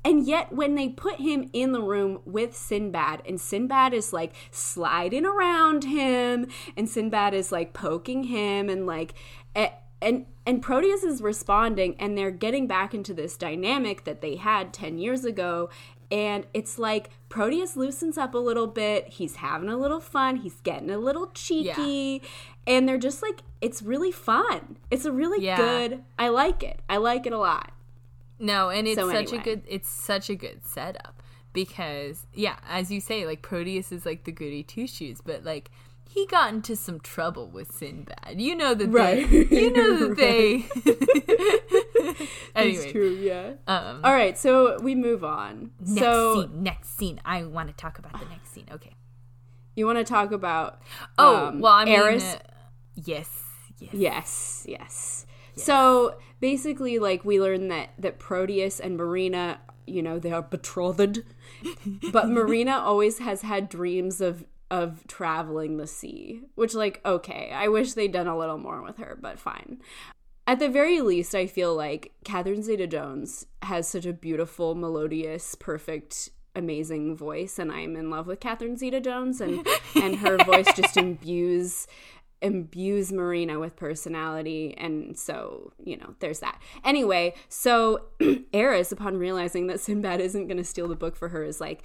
And 0.03 0.25
yet, 0.25 0.53
when 0.53 0.75
they 0.75 0.87
put 0.89 1.19
him 1.19 1.49
in 1.51 1.73
the 1.73 1.81
room 1.81 2.21
with 2.25 2.55
Sinbad, 2.55 3.21
and 3.27 3.39
Sinbad 3.39 3.93
is 3.93 4.13
like 4.13 4.33
sliding 4.49 5.25
around 5.25 5.83
him, 5.83 6.47
and 6.77 6.89
Sinbad 6.89 7.33
is 7.33 7.51
like 7.51 7.73
poking 7.73 8.23
him, 8.23 8.69
and 8.69 8.87
like, 8.87 9.13
and 10.01 10.25
and 10.45 10.61
Proteus 10.61 11.03
is 11.03 11.21
responding, 11.21 11.95
and 11.99 12.17
they're 12.17 12.31
getting 12.31 12.65
back 12.65 12.93
into 12.93 13.13
this 13.13 13.35
dynamic 13.35 14.05
that 14.05 14.21
they 14.21 14.37
had 14.37 14.73
ten 14.73 14.97
years 14.97 15.25
ago, 15.25 15.69
and 16.09 16.45
it's 16.53 16.79
like 16.79 17.09
Proteus 17.27 17.75
loosens 17.75 18.17
up 18.17 18.33
a 18.33 18.39
little 18.39 18.67
bit. 18.67 19.09
He's 19.09 19.37
having 19.37 19.69
a 19.69 19.77
little 19.77 19.99
fun. 19.99 20.37
He's 20.37 20.61
getting 20.61 20.89
a 20.89 20.97
little 20.97 21.27
cheeky. 21.27 22.21
Yeah. 22.23 22.29
And 22.67 22.87
they're 22.87 22.97
just 22.97 23.21
like, 23.21 23.39
it's 23.61 23.81
really 23.81 24.11
fun. 24.11 24.77
It's 24.91 25.05
a 25.05 25.11
really 25.11 25.43
yeah. 25.43 25.57
good, 25.57 26.03
I 26.19 26.29
like 26.29 26.61
it. 26.63 26.79
I 26.87 26.97
like 26.97 27.25
it 27.25 27.33
a 27.33 27.37
lot. 27.37 27.71
No, 28.39 28.69
and 28.69 28.87
it's 28.87 28.95
so 28.95 29.09
such 29.09 29.27
anyway. 29.27 29.37
a 29.37 29.43
good, 29.43 29.63
it's 29.67 29.89
such 29.89 30.29
a 30.29 30.35
good 30.35 30.65
setup 30.65 31.21
because, 31.53 32.25
yeah, 32.33 32.57
as 32.67 32.91
you 32.91 33.01
say, 33.01 33.25
like 33.25 33.41
Proteus 33.41 33.91
is 33.91 34.05
like 34.05 34.23
the 34.23 34.31
goody 34.31 34.63
two 34.63 34.87
shoes, 34.87 35.19
but 35.23 35.43
like, 35.43 35.69
he 36.09 36.25
got 36.25 36.51
into 36.51 36.75
some 36.75 36.99
trouble 36.99 37.47
with 37.47 37.71
Sinbad. 37.71 38.41
You 38.41 38.55
know 38.55 38.73
that 38.73 38.87
right. 38.87 39.29
they, 39.29 39.45
you 39.45 39.71
know 39.71 40.07
that 40.07 40.17
they. 40.17 40.65
anyway, 42.55 42.83
it's 42.83 42.91
true. 42.91 43.11
Yeah. 43.11 43.53
Um, 43.67 44.01
All 44.03 44.13
right, 44.13 44.35
so 44.35 44.79
we 44.81 44.95
move 44.95 45.23
on. 45.23 45.71
Next 45.79 45.99
so, 45.99 46.41
scene. 46.41 46.63
Next 46.63 46.97
scene. 46.97 47.21
I 47.23 47.43
want 47.43 47.69
to 47.69 47.75
talk 47.75 47.99
about 47.99 48.19
the 48.19 48.25
next 48.25 48.51
scene. 48.51 48.65
Okay. 48.71 48.95
You 49.75 49.85
want 49.85 49.99
to 49.99 50.03
talk 50.03 50.31
about? 50.31 50.81
Oh 51.19 51.47
um, 51.47 51.59
well, 51.59 51.73
I 51.73 51.85
mean, 51.85 51.93
Eris. 51.93 52.23
Uh, 52.23 52.39
yes. 52.95 53.29
Yes. 53.79 53.93
Yes. 53.93 54.65
Yes. 54.67 55.25
So 55.55 56.15
basically, 56.39 56.99
like 56.99 57.25
we 57.25 57.41
learn 57.41 57.67
that 57.69 57.89
that 57.97 58.19
Proteus 58.19 58.79
and 58.79 58.97
Marina, 58.97 59.59
you 59.87 60.01
know, 60.01 60.19
they 60.19 60.31
are 60.31 60.41
betrothed, 60.41 61.23
but 62.11 62.29
Marina 62.29 62.77
always 62.77 63.19
has 63.19 63.41
had 63.41 63.69
dreams 63.69 64.21
of 64.21 64.45
of 64.71 65.05
traveling 65.07 65.77
the 65.77 65.87
sea, 65.87 66.41
which, 66.55 66.73
like, 66.73 67.01
okay, 67.05 67.51
I 67.53 67.67
wish 67.67 67.93
they'd 67.93 68.11
done 68.11 68.27
a 68.27 68.37
little 68.37 68.57
more 68.57 68.81
with 68.83 68.97
her, 68.97 69.17
but 69.19 69.39
fine. 69.39 69.81
At 70.45 70.59
the 70.59 70.69
very 70.69 71.01
least, 71.01 71.35
I 71.35 71.47
feel 71.47 71.75
like 71.75 72.11
Catherine 72.23 72.63
Zeta 72.63 72.87
Jones 72.87 73.45
has 73.63 73.87
such 73.87 74.05
a 74.05 74.13
beautiful, 74.13 74.75
melodious, 74.75 75.55
perfect, 75.55 76.29
amazing 76.55 77.15
voice, 77.15 77.59
and 77.59 77.71
I'm 77.71 77.95
in 77.95 78.09
love 78.09 78.27
with 78.27 78.39
Catherine 78.39 78.77
Zeta 78.77 78.99
Jones, 78.99 79.41
and, 79.41 79.65
and 79.95 80.17
her 80.17 80.37
voice 80.37 80.71
just 80.75 80.97
imbues 80.97 81.87
imbues 82.41 83.11
Marina 83.11 83.59
with 83.59 83.75
personality. 83.75 84.73
And 84.77 85.17
so, 85.17 85.73
you 85.83 85.97
know, 85.97 86.15
there's 86.19 86.39
that. 86.39 86.61
Anyway, 86.83 87.33
so 87.49 88.07
Eris, 88.53 88.91
upon 88.91 89.17
realizing 89.17 89.67
that 89.67 89.79
Sinbad 89.79 90.21
isn't 90.21 90.47
going 90.47 90.57
to 90.57 90.63
steal 90.63 90.87
the 90.87 90.95
book 90.95 91.15
for 91.15 91.29
her, 91.29 91.43
is 91.43 91.59
like, 91.59 91.83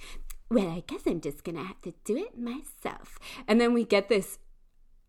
well, 0.49 0.69
I 0.69 0.83
guess 0.85 1.01
I'm 1.05 1.21
just 1.21 1.43
gonna 1.43 1.63
have 1.63 1.81
to 1.81 1.93
do 2.03 2.17
it 2.17 2.37
myself. 2.37 3.17
And 3.47 3.59
then 3.59 3.73
we 3.73 3.83
get 3.83 4.09
this. 4.09 4.37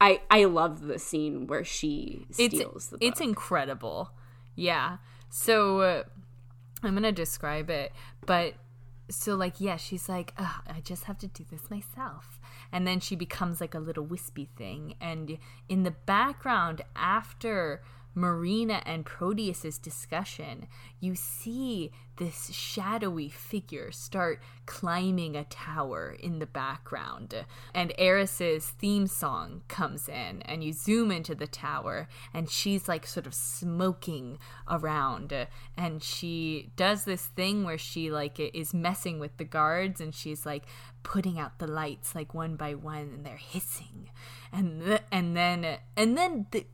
I 0.01 0.21
I 0.31 0.45
love 0.45 0.83
the 0.83 0.99
scene 0.99 1.47
where 1.47 1.65
she 1.65 2.27
steals 2.31 2.53
it's, 2.55 2.87
the 2.87 2.99
book. 2.99 3.09
It's 3.09 3.21
incredible. 3.21 4.11
Yeah. 4.55 4.99
So 5.31 5.81
uh, 5.81 6.03
I'm 6.83 6.95
gonna 6.95 7.13
describe 7.13 7.71
it, 7.71 7.93
but 8.25 8.55
so 9.11 9.35
like 9.35 9.61
yeah, 9.61 9.77
she's 9.77 10.09
like, 10.09 10.33
I 10.39 10.81
just 10.83 11.05
have 11.05 11.19
to 11.19 11.29
do 11.29 11.45
this 11.51 11.71
myself, 11.71 12.36
and 12.73 12.87
then 12.87 13.01
she 13.01 13.17
becomes 13.17 13.61
like 13.61 13.75
a 13.75 13.79
little 13.79 14.05
wispy 14.05 14.49
thing, 14.57 14.95
and 15.01 15.39
in 15.69 15.83
the 15.83 15.91
background 15.91 16.83
after 16.95 17.83
Marina 18.17 18.83
and 18.87 19.05
Proteus's 19.05 19.77
discussion, 19.77 20.67
you 20.99 21.15
see 21.15 21.93
this 22.17 22.51
shadowy 22.51 23.29
figure 23.29 23.93
start 23.93 24.41
climbing 24.65 25.37
a 25.37 25.45
tower 25.45 26.17
in 26.19 26.39
the 26.39 26.47
background. 26.47 27.45
And 27.75 27.93
Eris's 27.99 28.67
theme 28.67 29.07
song 29.07 29.65
comes 29.69 30.09
in, 30.09 30.41
and 30.43 30.65
you 30.65 30.73
zoom 30.73 31.13
into 31.13 31.35
the 31.35 31.47
tower, 31.47 32.09
and 32.33 32.49
she's 32.49 32.89
like 32.89 33.07
sort 33.07 33.27
of 33.27 33.35
smoking 33.35 34.39
around. 34.67 35.35
And 35.77 36.03
she 36.03 36.71
does 36.75 37.05
this 37.05 37.27
thing 37.27 37.65
where 37.65 37.77
she 37.77 38.11
like 38.11 38.41
is 38.41 38.73
messing 38.73 39.19
with 39.21 39.37
the 39.37 39.45
guards, 39.45 40.01
and 40.01 40.15
she's 40.15 40.47
like 40.47 40.65
putting 41.03 41.39
out 41.39 41.59
the 41.59 41.67
lights 41.67 42.15
like 42.15 42.33
one 42.33 42.57
by 42.57 42.73
one, 42.75 43.11
and 43.15 43.27
they're 43.27 43.37
hissing. 43.37 44.09
And 44.51 44.83
th- 44.83 45.03
and 45.13 45.37
then 45.37 45.77
and 45.99 46.17
then 46.17 46.47
the 46.51 46.65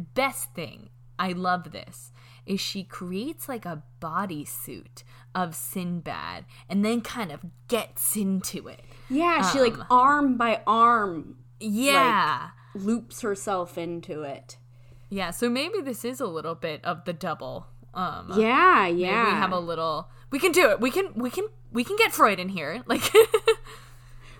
best 0.00 0.54
thing, 0.54 0.90
I 1.18 1.32
love 1.32 1.72
this, 1.72 2.12
is 2.46 2.60
she 2.60 2.82
creates 2.82 3.48
like 3.48 3.64
a 3.64 3.82
bodysuit 4.00 5.04
of 5.34 5.54
Sinbad 5.54 6.44
and 6.68 6.84
then 6.84 7.00
kind 7.00 7.30
of 7.30 7.40
gets 7.68 8.16
into 8.16 8.68
it. 8.68 8.82
Yeah, 9.08 9.42
um, 9.44 9.52
she 9.52 9.60
like 9.60 9.78
um, 9.78 9.86
arm 9.90 10.36
by 10.36 10.62
arm. 10.66 11.36
Yeah. 11.60 12.48
Like, 12.74 12.84
loops 12.84 13.20
herself 13.22 13.76
into 13.76 14.22
it. 14.22 14.56
Yeah, 15.08 15.30
so 15.30 15.48
maybe 15.48 15.80
this 15.80 16.04
is 16.04 16.20
a 16.20 16.26
little 16.26 16.54
bit 16.54 16.84
of 16.84 17.04
the 17.04 17.12
double. 17.12 17.66
Um 17.92 18.32
Yeah, 18.36 18.86
yeah. 18.86 19.24
we 19.26 19.30
have 19.32 19.52
a 19.52 19.58
little 19.58 20.08
we 20.30 20.38
can 20.38 20.52
do 20.52 20.70
it. 20.70 20.80
We 20.80 20.90
can 20.90 21.12
we 21.14 21.30
can 21.30 21.46
we 21.72 21.84
can 21.84 21.96
get 21.96 22.12
Freud 22.12 22.38
in 22.38 22.48
here. 22.50 22.82
Like 22.86 23.02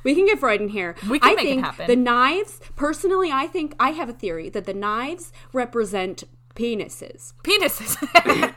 We 0.05 0.15
can 0.15 0.27
get 0.27 0.39
Freud 0.39 0.61
in 0.61 0.69
here. 0.69 0.97
We 1.09 1.19
can 1.19 1.33
I 1.33 1.35
make 1.35 1.45
think 1.47 1.59
it 1.61 1.65
happen. 1.65 1.87
The 1.87 1.97
knives, 1.97 2.61
personally, 2.77 3.31
I 3.31 3.47
think 3.47 3.75
I 3.79 3.91
have 3.91 4.09
a 4.09 4.13
theory 4.13 4.49
that 4.51 4.65
the 4.65 4.75
knives 4.75 5.33
represent 5.53 6.25
penises. 6.55 7.33
Penises. 7.43 7.97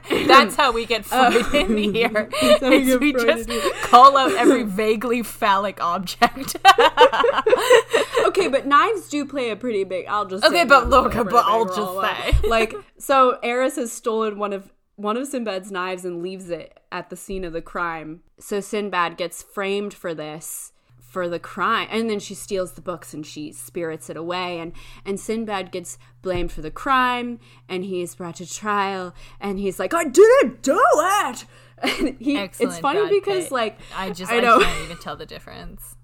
That's 0.28 0.56
how 0.56 0.72
we 0.72 0.86
get 0.86 1.06
Freud 1.06 1.54
uh, 1.54 1.58
in 1.58 1.94
here. 1.94 2.30
we, 2.62 2.98
we 2.98 3.14
just 3.14 3.50
call 3.84 4.18
out 4.18 4.34
every 4.34 4.64
vaguely 4.64 5.24
phallic 5.24 5.82
object. 5.82 6.56
okay, 8.26 8.48
but 8.48 8.66
knives 8.66 9.10
do 9.10 9.26
play 9.26 9.50
a 9.50 9.56
pretty 9.56 9.84
big. 9.84 10.06
I'll 10.08 10.26
just 10.26 10.44
okay, 10.44 10.66
but 10.66 10.90
look, 10.90 11.14
but 11.14 11.46
I'll 11.46 11.66
just 11.66 12.02
say 12.02 12.48
like 12.48 12.76
so. 12.98 13.40
Eris 13.44 13.76
has 13.78 13.92
stolen 13.92 14.38
one 14.38 14.54
of 14.54 14.72
one 14.96 15.18
of 15.18 15.28
Sinbad's 15.28 15.72
knives 15.72 16.06
and 16.06 16.22
leaves 16.22 16.50
it 16.50 16.80
at 16.92 17.10
the 17.10 17.16
scene 17.16 17.44
of 17.44 17.54
the 17.54 17.62
crime. 17.62 18.22
So 18.40 18.60
Sinbad 18.60 19.18
gets 19.18 19.42
framed 19.42 19.94
for 19.94 20.14
this 20.14 20.73
for 21.14 21.30
the 21.30 21.38
crime. 21.38 21.88
And 21.92 22.10
then 22.10 22.20
she 22.20 22.34
steals 22.34 22.72
the 22.72 22.82
books 22.82 23.14
and 23.14 23.24
she 23.24 23.52
spirits 23.52 24.10
it 24.10 24.18
away. 24.18 24.60
And 24.60 24.74
and 25.06 25.20
Sinbad 25.20 25.72
gets 25.72 26.00
blamed 26.24 26.52
for 26.52 26.62
the 26.62 26.72
crime. 26.72 27.40
And 27.70 27.86
he's 27.86 28.16
brought 28.16 28.38
to 28.38 28.52
trial. 28.52 29.14
And 29.40 29.60
he's 29.60 29.78
like 29.78 29.94
I 29.94 30.06
didn't 30.06 30.64
do 30.64 30.82
it! 30.98 31.46
And 31.84 32.16
he 32.18 32.38
Excellent 32.38 32.72
it's 32.72 32.80
funny 32.80 33.10
because 33.10 33.46
Pitt. 33.46 33.52
like 33.52 33.80
I 33.94 34.10
just 34.12 34.32
I. 34.32 34.38
I 34.38 34.42
can't 34.42 34.86
even 34.86 34.98
tell 34.98 35.18
the 35.18 35.26
difference. 35.26 35.98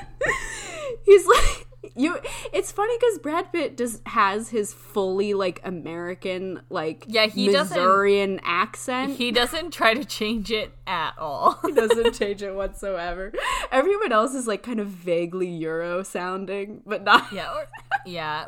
He's 1.04 1.26
like 1.26 1.66
you 1.94 2.18
it's 2.52 2.70
funny 2.70 2.96
because 2.98 3.18
brad 3.18 3.52
pitt 3.52 3.76
just 3.76 4.06
has 4.06 4.50
his 4.50 4.72
fully 4.72 5.34
like 5.34 5.60
american 5.64 6.60
like 6.68 7.04
yeah 7.08 7.26
he 7.26 7.48
missourian 7.48 8.40
accent 8.44 9.16
he 9.16 9.32
doesn't 9.32 9.72
try 9.72 9.94
to 9.94 10.04
change 10.04 10.50
it 10.50 10.72
at 10.86 11.12
all 11.18 11.58
he 11.66 11.72
doesn't 11.72 12.14
change 12.14 12.42
it 12.42 12.54
whatsoever 12.54 13.32
everyone 13.70 14.12
else 14.12 14.34
is 14.34 14.46
like 14.46 14.62
kind 14.62 14.80
of 14.80 14.86
vaguely 14.86 15.48
euro 15.48 16.02
sounding 16.02 16.82
but 16.86 17.02
not 17.02 17.30
yeah 17.32 17.52
or, 17.52 17.66
yeah 18.06 18.46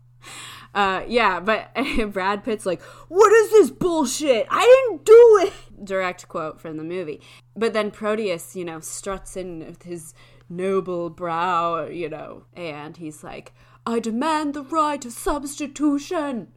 uh, 0.74 1.04
yeah, 1.06 1.38
but 1.38 1.70
Brad 2.12 2.42
Pitt's 2.42 2.66
like, 2.66 2.82
"What 3.08 3.32
is 3.32 3.50
this 3.50 3.70
bullshit? 3.70 4.46
I 4.50 4.86
didn't 4.90 5.04
do 5.04 5.38
it." 5.42 5.84
Direct 5.84 6.26
quote 6.28 6.60
from 6.60 6.76
the 6.76 6.84
movie. 6.84 7.20
But 7.54 7.74
then 7.74 7.92
Proteus, 7.92 8.56
you 8.56 8.64
know, 8.64 8.80
struts 8.80 9.36
in 9.36 9.60
with 9.60 9.84
his 9.84 10.14
noble 10.48 11.10
brow, 11.10 11.86
you 11.86 12.08
know, 12.08 12.44
and 12.54 12.96
he's 12.96 13.24
like, 13.24 13.52
I 13.86 13.98
demand 14.00 14.54
the 14.54 14.62
right 14.62 15.04
of 15.04 15.12
substitution. 15.12 16.48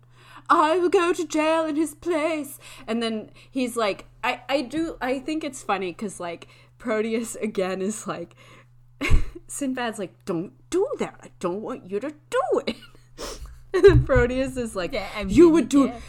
I 0.49 0.77
will 0.77 0.89
go 0.89 1.11
to 1.13 1.27
jail 1.27 1.65
in 1.65 1.75
his 1.75 1.93
place. 1.93 2.59
And 2.87 3.03
then 3.03 3.31
he's 3.51 3.75
like, 3.75 4.05
I, 4.23 4.41
I 4.47 4.61
do, 4.61 4.97
I 5.01 5.19
think 5.19 5.43
it's 5.43 5.61
funny 5.61 5.91
because, 5.91 6.19
like, 6.19 6.47
Proteus 6.77 7.35
again 7.35 7.81
is 7.81 8.07
like, 8.07 8.35
Sinbad's 9.47 9.99
like, 9.99 10.13
don't 10.25 10.53
do 10.69 10.87
that. 10.99 11.19
I 11.21 11.31
don't 11.39 11.61
want 11.61 11.89
you 11.89 11.99
to 11.99 12.13
do 12.29 12.61
it. 12.65 12.77
and 13.73 13.83
then 13.83 14.03
Proteus 14.05 14.57
is 14.57 14.75
like, 14.75 14.93
yeah, 14.93 15.09
I 15.15 15.25
mean, 15.25 15.35
you 15.35 15.49
would 15.49 15.69
do, 15.69 15.85
yeah. 15.85 15.99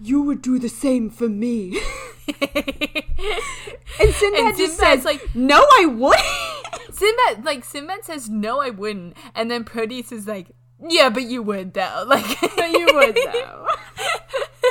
You 0.00 0.22
would 0.22 0.42
do 0.42 0.58
the 0.58 0.68
same 0.68 1.10
for 1.10 1.28
me. 1.28 1.78
and 2.40 4.14
Sinbad 4.14 4.40
and 4.40 4.56
just 4.56 4.76
says, 4.76 5.04
like, 5.04 5.34
no, 5.34 5.60
I 5.78 5.86
wouldn't. 5.86 6.94
Sinbad, 6.94 7.44
like, 7.44 7.64
Sinbad 7.64 8.04
says, 8.04 8.28
no, 8.28 8.60
I 8.60 8.70
wouldn't. 8.70 9.16
And 9.34 9.50
then 9.50 9.64
Proteus 9.64 10.12
is 10.12 10.26
like, 10.26 10.48
yeah, 10.88 11.08
but 11.08 11.24
you 11.24 11.42
would, 11.42 11.74
though. 11.74 12.04
Like, 12.06 12.40
you 12.56 12.88
would, 12.92 13.16
though. 13.16 13.66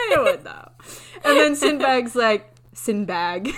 you 0.10 0.24
would, 0.24 0.44
though. 0.44 0.72
And 1.24 1.38
then 1.38 1.56
Sinbad's 1.56 2.16
like, 2.16 2.50
Sinbad. 2.74 3.50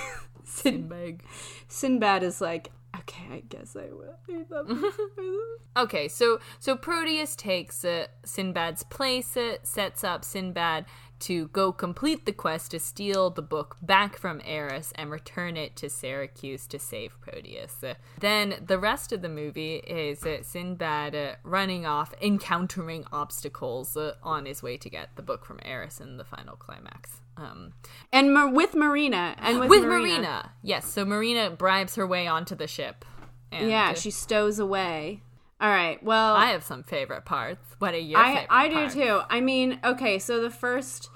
Sinbad. 0.44 1.22
Sinbad 1.68 2.24
is 2.24 2.42
like, 2.42 2.72
Okay, 3.08 3.26
I 3.32 3.40
guess 3.48 3.76
I 3.76 3.90
will. 3.92 4.18
Okay, 5.78 6.08
so 6.08 6.40
so 6.58 6.78
Proteus 6.78 7.36
takes 7.36 7.84
uh, 7.84 8.08
Sinbad's 8.26 8.84
place, 8.84 9.36
it, 9.36 9.68
sets 9.68 10.06
up 10.06 10.24
Sinbad 10.24 10.86
to 11.20 11.50
go 11.50 11.74
complete 11.74 12.26
the 12.26 12.32
quest 12.32 12.72
to 12.72 12.80
steal 12.80 13.30
the 13.30 13.42
book 13.42 13.76
back 13.82 14.18
from 14.18 14.42
Eris 14.46 14.94
and 14.96 15.12
return 15.12 15.58
it 15.58 15.76
to 15.76 15.90
Syracuse 15.90 16.66
to 16.68 16.80
save 16.80 17.20
Proteus. 17.20 17.84
Uh, 17.84 17.96
then 18.22 18.56
the 18.66 18.80
rest 18.80 19.12
of 19.12 19.22
the 19.22 19.28
movie 19.28 19.76
is 19.76 20.24
uh, 20.24 20.38
Sinbad 20.44 21.14
uh, 21.14 21.36
running 21.44 21.86
off, 21.86 22.14
encountering 22.22 23.04
obstacles 23.12 23.98
on 24.24 24.46
his 24.46 24.64
way 24.64 24.78
to 24.78 24.90
get 24.90 25.10
the 25.18 25.22
book 25.22 25.46
from 25.46 25.60
Eris 25.64 26.00
in 26.00 26.16
the 26.16 26.24
final 26.24 26.56
climax. 26.56 27.20
Um, 27.38 27.74
and 28.14 28.34
Mar- 28.34 28.50
with 28.50 28.76
Marina 28.76 29.36
and 29.40 29.60
with, 29.60 29.70
with 29.70 29.84
Marina. 29.84 30.14
Marina. 30.18 30.52
yes. 30.62 30.88
So 30.88 31.04
Marina 31.06 31.50
bribes 31.50 31.96
her 31.96 32.08
way 32.08 32.28
onto 32.28 32.56
the 32.56 32.68
ship. 32.68 33.04
And, 33.52 33.70
Yeah, 33.70 33.94
she 33.94 34.10
stows 34.12 34.58
away. 34.60 35.22
All 35.60 35.70
right. 35.70 36.02
Well, 36.04 36.36
I 36.36 36.48
have 36.48 36.64
some 36.64 36.84
favorite 36.84 37.26
parts. 37.26 37.76
What 37.80 37.94
are 37.94 37.98
your 37.98 38.20
I 38.20 38.28
favorite 38.36 38.48
I 38.50 38.68
do 38.70 38.74
parts? 38.76 38.94
too. 38.94 39.22
I 39.30 39.42
mean, 39.42 39.80
okay, 39.84 40.20
so 40.20 40.42
the 40.42 40.50
first 40.50 41.10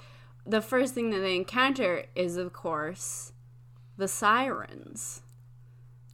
the 0.46 0.60
first 0.62 0.94
thing 0.94 1.10
that 1.10 1.20
they 1.20 1.36
encounter 1.36 2.04
is 2.14 2.36
of 2.36 2.52
course 2.52 3.32
the 3.98 4.08
sirens, 4.08 5.20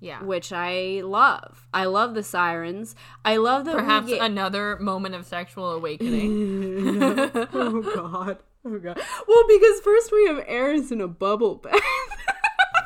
Yeah. 0.01 0.23
which 0.23 0.53
I 0.53 1.03
love. 1.05 1.69
I 1.73 1.85
love 1.85 2.15
the 2.15 2.23
sirens. 2.25 2.97
I 3.25 3.37
love 3.37 3.65
that 3.67 3.77
Perhaps 3.77 4.09
get, 4.09 4.21
another 4.21 4.77
moment 4.81 5.15
of 5.15 5.25
sexual 5.27 5.71
awakening. 5.73 7.01
Oh 7.53 7.83
god. 7.95 8.39
Oh 8.67 8.79
god. 8.79 9.01
Well, 9.29 9.45
because 9.49 9.81
first 9.81 10.11
we 10.13 10.27
have 10.27 10.43
Eris 10.47 10.91
in 10.91 11.01
a 11.01 11.07
bubble 11.09 11.55
bath. 11.57 11.81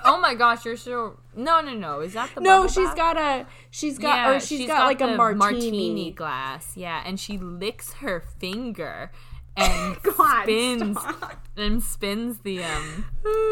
oh 0.05 0.21
my 0.21 0.35
gosh, 0.35 0.65
you're 0.65 0.77
so 0.77 1.19
no 1.35 1.61
no 1.61 1.73
no. 1.75 2.01
Is 2.01 2.13
that 2.13 2.31
the 2.35 2.41
no, 2.43 2.59
bubble 2.59 2.69
she's 2.69 2.89
bath? 2.89 2.97
got 2.97 3.17
a 3.17 3.47
she's 3.71 3.99
got 3.99 4.15
yeah, 4.17 4.31
or 4.37 4.41
she's 4.41 4.67
got, 4.67 4.85
like 4.87 4.99
the 4.99 5.15
a 5.15 5.17
martini. 5.17 6.11
glass. 6.11 6.77
Yeah, 6.77 7.03
and 7.07 7.19
she 7.19 7.39
licks 7.39 7.95
her 7.95 8.21
finger 8.39 9.11
and 9.57 9.97
God, 10.17 10.43
spins 10.45 11.01
stop. 11.01 11.47
and 11.57 11.83
spins 11.83 12.39
the 12.41 12.63
um 12.63 13.07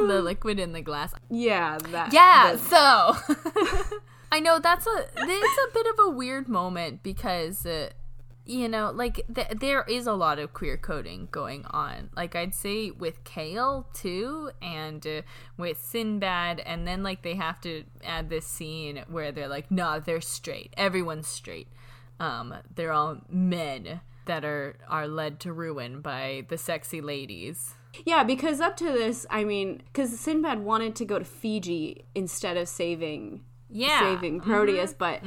the 0.07 0.21
liquid 0.25 0.59
in 0.59 0.73
the 0.73 0.83
glass. 0.83 1.15
Yeah, 1.31 1.79
that 1.93 2.13
Yeah, 2.13 2.53
the- 2.53 2.59
so 2.59 3.99
I 4.33 4.41
know 4.41 4.59
that's 4.59 4.87
a 4.87 5.07
it's 5.17 5.59
a 5.71 5.73
bit 5.75 5.87
of 5.87 5.95
a 6.07 6.11
weird 6.11 6.49
moment 6.49 7.03
because 7.03 7.65
uh, 7.65 7.89
you 8.49 8.67
know, 8.67 8.91
like 8.91 9.21
th- 9.33 9.59
there 9.61 9.83
is 9.83 10.07
a 10.07 10.15
lot 10.15 10.39
of 10.39 10.55
queer 10.55 10.79
coding 10.79 11.29
going 11.31 11.67
on. 11.67 12.09
Like 12.17 12.35
I'd 12.35 12.55
say 12.55 12.91
with 12.91 13.23
Kale 13.23 13.87
too, 13.93 14.51
and 14.63 15.07
uh, 15.07 15.23
with 15.59 15.79
Sinbad, 15.85 16.61
and 16.61 16.89
then 16.89 17.03
like 17.03 17.23
they 17.23 17.35
have 17.35 17.61
to 17.61 17.85
add 18.03 18.31
this 18.31 18.47
scene 18.47 19.05
where 19.09 19.31
they're 19.31 19.49
like, 19.49 19.71
"No, 19.71 20.01
they're 20.01 20.23
straight. 20.23 20.73
Everyone's 20.79 21.29
straight. 21.29 21.69
Um, 22.19 22.55
they're 22.75 22.93
all 22.93 23.19
men." 23.29 24.01
That 24.25 24.45
are 24.45 24.77
are 24.89 25.09
led 25.09 25.41
to 25.41 25.55
ruin 25.55 26.03
by 26.03 26.45
the 26.51 26.59
sexy 26.59 27.01
ladies. 27.01 27.77
Yeah, 28.05 28.25
because 28.25 28.61
up 28.61 28.77
to 28.77 28.85
this, 28.85 29.27
I 29.31 29.45
mean, 29.45 29.83
because 29.87 30.21
Sinbad 30.21 30.61
wanted 30.61 30.95
to 30.97 31.07
go 31.07 31.19
to 31.19 31.25
Fiji 31.25 32.05
instead 32.15 32.59
of 32.59 32.69
saving 32.69 33.43
Yeah, 33.71 34.01
saving 34.01 34.41
Proteus, 34.41 34.95
but 34.95 35.23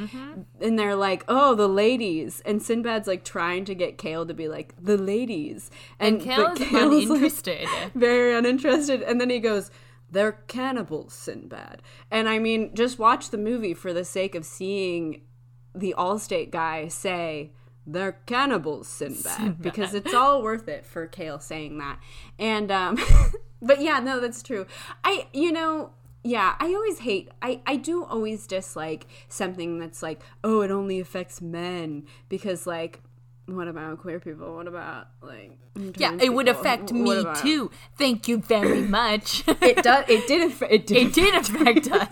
and 0.59 0.79
they're 0.79 0.95
like, 0.95 1.23
oh, 1.27 1.53
the 1.53 1.67
ladies, 1.67 2.41
and 2.45 2.61
Sinbad's 2.61 3.07
like 3.07 3.23
trying 3.23 3.65
to 3.65 3.75
get 3.75 3.97
Kale 3.97 4.25
to 4.25 4.33
be 4.33 4.47
like 4.47 4.73
the 4.81 4.97
ladies, 4.97 5.69
and 5.99 6.17
but 6.17 6.25
Kale 6.25 6.51
is 6.51 6.59
Kale's, 6.59 6.71
like, 6.71 6.83
uninterested. 6.83 7.67
very 7.95 8.35
uninterested, 8.35 9.01
and 9.01 9.19
then 9.19 9.29
he 9.29 9.39
goes. 9.39 9.71
They're 10.13 10.33
cannibals, 10.33 11.13
Sinbad. 11.13 11.81
And 12.11 12.27
I 12.27 12.37
mean, 12.37 12.75
just 12.75 12.99
watch 12.99 13.29
the 13.29 13.37
movie 13.37 13.73
for 13.73 13.93
the 13.93 14.03
sake 14.03 14.35
of 14.35 14.43
seeing 14.43 15.21
the 15.73 15.95
Allstate 15.97 16.51
guy 16.51 16.89
say, 16.89 17.53
they're 17.87 18.19
cannibals, 18.25 18.87
Sinbad, 18.87 19.61
because 19.61 19.93
it's 19.93 20.13
all 20.13 20.43
worth 20.43 20.67
it 20.67 20.85
for 20.85 21.07
Kale 21.07 21.39
saying 21.39 21.77
that. 21.79 21.99
And, 22.37 22.71
um, 22.71 22.97
but 23.61 23.81
yeah, 23.81 23.99
no, 23.99 24.19
that's 24.19 24.43
true. 24.43 24.67
I, 25.03 25.27
you 25.33 25.51
know, 25.51 25.91
yeah, 26.23 26.55
I 26.59 26.67
always 26.73 26.99
hate, 26.99 27.29
I, 27.41 27.61
I 27.65 27.75
do 27.77 28.03
always 28.03 28.45
dislike 28.47 29.07
something 29.27 29.79
that's 29.79 30.03
like, 30.03 30.21
oh, 30.43 30.61
it 30.61 30.71
only 30.71 30.99
affects 30.99 31.41
men 31.41 32.03
because, 32.29 32.67
like, 32.67 33.01
what 33.47 33.67
about 33.67 33.99
queer 33.99 34.19
people? 34.19 34.55
What 34.55 34.67
about 34.67 35.07
like 35.21 35.57
Yeah, 35.97 36.15
it 36.21 36.33
would 36.33 36.47
affect 36.47 36.83
What 36.83 36.93
me 36.93 37.17
about- 37.19 37.37
too. 37.37 37.69
Thank 37.97 38.27
you 38.29 38.37
very 38.37 38.81
much. 38.87 39.43
It 39.47 39.83
does. 39.83 40.05
It 40.07 40.25
did. 40.27 40.51
Aff- 40.51 40.61
it 40.69 40.87
did. 40.87 40.97
it 41.07 41.13
did 41.13 41.35
affect 41.35 41.87
us. 41.91 42.07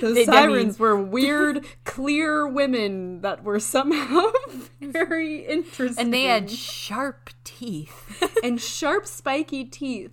The 0.00 0.12
They- 0.14 0.22
I 0.22 0.24
sirens 0.24 0.78
mean- 0.78 0.82
were 0.82 0.96
weird, 1.02 1.66
clear 1.84 2.46
women 2.46 3.20
that 3.20 3.42
were 3.44 3.60
somehow 3.60 4.30
very 4.80 5.44
interesting, 5.46 6.04
and 6.06 6.14
they 6.14 6.24
had 6.24 6.48
sharp 6.50 7.28
teeth. 7.42 8.22
and 8.42 8.60
sharp, 8.60 9.06
spiky 9.06 9.64
teeth. 9.64 10.12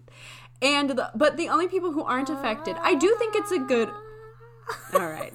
And 0.61 0.91
the, 0.91 1.11
but 1.15 1.37
the 1.37 1.49
only 1.49 1.67
people 1.67 1.91
who 1.91 2.03
aren't 2.03 2.29
affected, 2.29 2.75
I 2.79 2.95
do 2.95 3.15
think 3.17 3.35
it's 3.35 3.51
a 3.51 3.59
good. 3.59 3.89
All 4.93 4.99
right. 4.99 5.33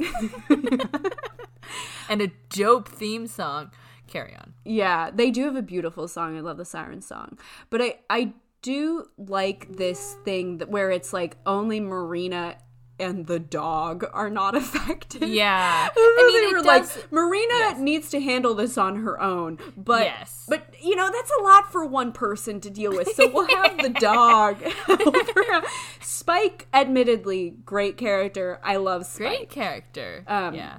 and 2.09 2.23
a 2.23 2.29
dope 2.51 2.89
theme 2.89 3.27
song. 3.27 3.71
Carry 4.07 4.37
on. 4.37 4.55
Yeah, 4.65 5.11
they 5.13 5.31
do 5.31 5.45
have 5.45 5.57
a 5.57 5.63
beautiful 5.63 6.07
song. 6.07 6.37
I 6.37 6.41
love 6.41 6.59
the 6.59 6.65
siren 6.65 7.03
song. 7.03 7.39
But 7.71 7.83
I 7.83 7.99
I 8.09 8.33
do 8.63 9.07
like 9.19 9.77
this 9.77 10.17
thing 10.25 10.59
that 10.59 10.69
where 10.69 10.91
it's 10.91 11.13
like 11.13 11.37
only 11.45 11.81
Marina 11.81 12.57
and 12.99 13.27
the 13.27 13.39
dog 13.39 14.05
are 14.13 14.31
not 14.31 14.55
affected. 14.63 15.29
Yeah. 15.29 15.89
I 15.97 16.31
mean, 16.33 16.49
they 16.51 16.57
were 16.57 16.63
does- 16.63 16.97
like 16.97 17.13
Marina 17.13 17.55
yes. 17.55 17.79
needs 17.79 18.11
to 18.11 18.21
handle 18.21 18.55
this 18.55 18.79
on 18.79 18.97
her 18.97 19.21
own. 19.21 19.59
But 19.77 20.05
Yes. 20.05 20.47
but 20.49 20.75
you 20.83 20.97
know, 20.97 21.11
that's 21.13 21.31
a 21.39 21.43
lot 21.43 21.71
for 21.71 21.85
one 21.85 22.13
person 22.13 22.61
to 22.63 22.71
deal 22.71 22.93
with. 22.93 23.09
So 23.15 23.31
we'll 23.33 23.49
have 23.63 23.79
the 23.79 23.91
dog 23.91 24.61
help 24.63 25.31
her 25.35 25.53
out. 25.55 25.65
Spike 26.01 26.69
admittedly 26.73 27.51
great 27.65 27.97
character. 27.97 28.61
I 28.63 28.77
love 28.77 29.07
Spike. 29.07 29.19
Great 29.29 29.51
character. 29.51 30.25
Um, 30.27 30.55
yeah. 30.55 30.79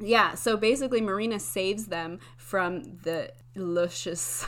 Yeah, 0.00 0.34
so 0.36 0.56
basically 0.56 1.00
Marina 1.00 1.40
saves 1.40 1.86
them 1.86 2.20
from 2.36 2.98
the 3.02 3.32
luscious 3.56 4.46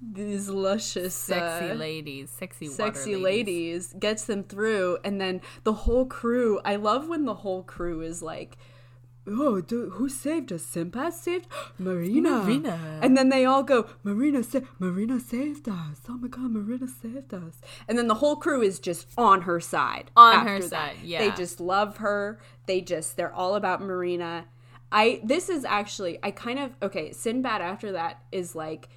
these 0.00 0.48
luscious 0.48 1.14
Sexy 1.14 1.70
uh, 1.70 1.74
ladies. 1.74 2.30
Sexy 2.30 2.66
sexy 2.68 3.16
ladies 3.16 3.94
gets 3.98 4.24
them 4.24 4.44
through 4.44 4.98
and 5.04 5.20
then 5.20 5.40
the 5.64 5.72
whole 5.72 6.04
crew 6.06 6.60
I 6.64 6.76
love 6.76 7.08
when 7.08 7.24
the 7.24 7.34
whole 7.34 7.62
crew 7.62 8.02
is 8.02 8.22
like 8.22 8.56
Oh, 9.28 9.60
do, 9.60 9.90
who 9.90 10.08
saved 10.08 10.52
us? 10.52 10.62
Sinbad 10.62 11.12
saved 11.12 11.48
Marina. 11.78 12.42
Marina. 12.44 13.00
And 13.02 13.16
then 13.16 13.28
they 13.28 13.44
all 13.44 13.64
go, 13.64 13.86
Marina, 14.04 14.44
sa- 14.44 14.60
Marina 14.78 15.18
saved 15.18 15.68
us. 15.68 16.00
Oh 16.08 16.16
my 16.16 16.28
god, 16.28 16.52
Marina 16.52 16.86
saved 16.86 17.34
us. 17.34 17.60
And 17.88 17.98
then 17.98 18.06
the 18.06 18.14
whole 18.14 18.36
crew 18.36 18.62
is 18.62 18.78
just 18.78 19.08
on 19.18 19.42
her 19.42 19.58
side. 19.58 20.12
On 20.16 20.46
her 20.46 20.60
that. 20.60 20.70
side, 20.70 20.96
They 21.02 21.30
just 21.32 21.58
love 21.58 21.96
her. 21.96 22.38
They 22.66 22.80
just 22.80 23.16
they're 23.16 23.32
all 23.34 23.56
about 23.56 23.82
Marina. 23.82 24.44
I 24.92 25.20
this 25.24 25.48
is 25.48 25.64
actually 25.64 26.20
I 26.22 26.30
kind 26.30 26.60
of 26.60 26.76
okay. 26.80 27.10
Sinbad 27.12 27.60
after 27.60 27.92
that 27.92 28.22
is 28.30 28.54
like 28.54 28.88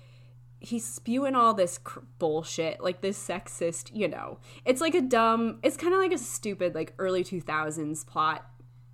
he's 0.59 0.85
spewing 0.85 1.35
all 1.35 1.53
this 1.53 1.77
cr- 1.77 1.99
bullshit, 2.17 2.81
like 2.81 3.01
this 3.01 3.21
sexist. 3.21 3.91
You 3.93 4.07
know, 4.07 4.39
it's 4.65 4.81
like 4.81 4.95
a 4.95 5.01
dumb. 5.01 5.59
It's 5.63 5.77
kind 5.77 5.93
of 5.93 5.99
like 5.99 6.11
a 6.11 6.17
stupid 6.17 6.75
like 6.75 6.93
early 6.99 7.23
two 7.23 7.41
thousands 7.41 8.03
plot 8.03 8.45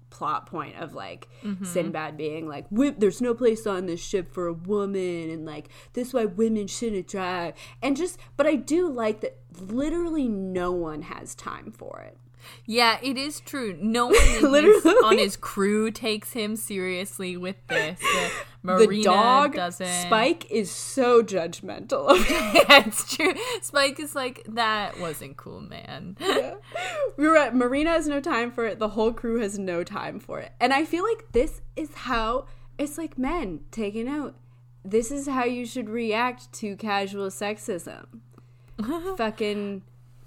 plot 0.09 0.45
point 0.45 0.77
of 0.77 0.93
like 0.93 1.27
mm-hmm. 1.43 1.65
Sinbad 1.65 2.17
being 2.17 2.47
like, 2.47 2.65
"There's 2.71 3.21
no 3.21 3.33
place 3.33 3.67
on 3.67 3.85
this 3.85 4.03
ship 4.03 4.31
for 4.33 4.47
a 4.47 4.53
woman," 4.53 5.29
and 5.29 5.45
like 5.45 5.69
this 5.93 6.09
is 6.09 6.13
why 6.13 6.25
women 6.25 6.67
shouldn't 6.67 7.07
drive. 7.07 7.53
And 7.81 7.97
just, 7.97 8.17
but 8.37 8.47
I 8.47 8.55
do 8.55 8.89
like 8.89 9.21
that. 9.21 9.39
Literally, 9.59 10.27
no 10.27 10.71
one 10.71 11.03
has 11.03 11.35
time 11.35 11.71
for 11.71 12.01
it. 12.01 12.17
Yeah, 12.65 12.97
it 13.01 13.17
is 13.17 13.39
true. 13.39 13.77
No 13.79 14.07
one 14.07 14.15
his, 14.63 14.85
on 15.03 15.17
his 15.17 15.35
crew 15.35 15.91
takes 15.91 16.33
him 16.33 16.55
seriously 16.55 17.37
with 17.37 17.55
this. 17.67 17.99
Marina 18.63 18.91
the 18.91 19.03
dog 19.03 19.53
doesn't. 19.53 19.87
Spike 19.87 20.49
is 20.49 20.71
so 20.71 21.21
judgmental 21.21 22.09
of 22.09 22.29
yeah, 22.29 22.83
it's 22.87 23.15
true. 23.15 23.33
Spike 23.61 23.99
is 23.99 24.15
like, 24.15 24.43
that 24.47 24.99
wasn't 24.99 25.37
cool, 25.37 25.61
man. 25.61 26.17
we 27.15 27.27
were 27.27 27.37
at 27.37 27.55
Marina 27.55 27.91
has 27.91 28.07
no 28.07 28.19
time 28.19 28.51
for 28.51 28.65
it. 28.65 28.79
The 28.79 28.89
whole 28.89 29.13
crew 29.13 29.39
has 29.39 29.59
no 29.59 29.83
time 29.83 30.19
for 30.19 30.39
it. 30.39 30.53
And 30.59 30.73
I 30.73 30.83
feel 30.83 31.03
like 31.03 31.31
this 31.31 31.61
is 31.75 31.93
how 31.93 32.47
it's 32.77 32.97
like 32.97 33.17
men 33.17 33.61
taking 33.71 34.07
out. 34.07 34.35
This 34.83 35.11
is 35.11 35.27
how 35.27 35.45
you 35.45 35.65
should 35.65 35.89
react 35.89 36.51
to 36.53 36.75
casual 36.75 37.27
sexism. 37.27 38.05
Fucking 39.17 39.83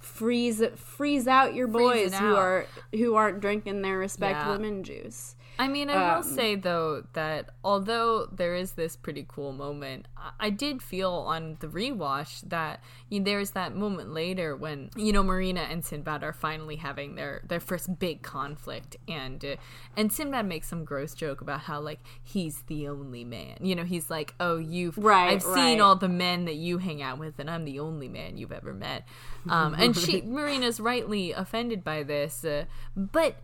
freeze 0.08 0.62
freeze 0.76 1.28
out 1.28 1.54
your 1.54 1.68
boys 1.68 2.14
who 2.14 2.26
out. 2.26 2.38
are 2.38 2.66
who 2.92 3.14
aren't 3.14 3.40
drinking 3.40 3.82
their 3.82 3.98
respect 3.98 4.38
Yeah. 4.40 4.50
women 4.52 4.82
juice. 4.82 5.36
I 5.58 5.66
mean, 5.66 5.90
I 5.90 5.94
will 6.16 6.22
say 6.22 6.54
though 6.54 7.04
that 7.14 7.50
although 7.64 8.26
there 8.26 8.54
is 8.54 8.72
this 8.72 8.94
pretty 8.96 9.26
cool 9.28 9.52
moment, 9.52 10.06
I- 10.38 10.50
did 10.50 10.82
feel 10.82 11.10
on 11.10 11.56
the 11.60 11.66
rewatch 11.66 12.48
that 12.48 12.80
you 13.08 13.20
know, 13.20 13.24
there's 13.24 13.50
that 13.52 13.74
moment 13.74 14.12
later 14.12 14.54
when 14.56 14.90
you 14.96 15.12
know 15.12 15.22
Marina 15.22 15.62
and 15.62 15.84
Sinbad 15.84 16.22
are 16.22 16.32
finally 16.32 16.76
having 16.76 17.16
their 17.16 17.42
their 17.46 17.60
first 17.60 17.98
big 17.98 18.22
conflict, 18.22 18.96
and 19.08 19.44
uh, 19.44 19.56
and 19.96 20.12
Sinbad 20.12 20.46
makes 20.46 20.68
some 20.68 20.84
gross 20.84 21.12
joke 21.14 21.40
about 21.40 21.60
how 21.62 21.80
like 21.80 22.00
he's 22.22 22.62
the 22.68 22.86
only 22.88 23.24
man. 23.24 23.56
You 23.60 23.74
know, 23.74 23.84
he's 23.84 24.10
like, 24.10 24.34
oh, 24.38 24.58
you've 24.58 24.96
Right, 24.96 25.32
I've 25.32 25.42
seen 25.42 25.80
all 25.80 25.96
the 25.96 26.08
men 26.08 26.44
that 26.44 26.56
you 26.56 26.78
hang 26.78 27.02
out 27.02 27.18
with, 27.18 27.38
and 27.38 27.50
I'm 27.50 27.64
the 27.64 27.80
only 27.80 28.08
man 28.08 28.36
you've 28.38 28.52
ever 28.52 28.72
met. 28.72 29.06
Um, 29.48 29.74
and 29.74 29.96
she 29.96 30.20
Marina's 30.26 30.78
rightly 30.78 31.32
offended 31.32 31.82
by 31.82 32.02
this, 32.04 32.44
uh, 32.44 32.64
but 32.96 33.36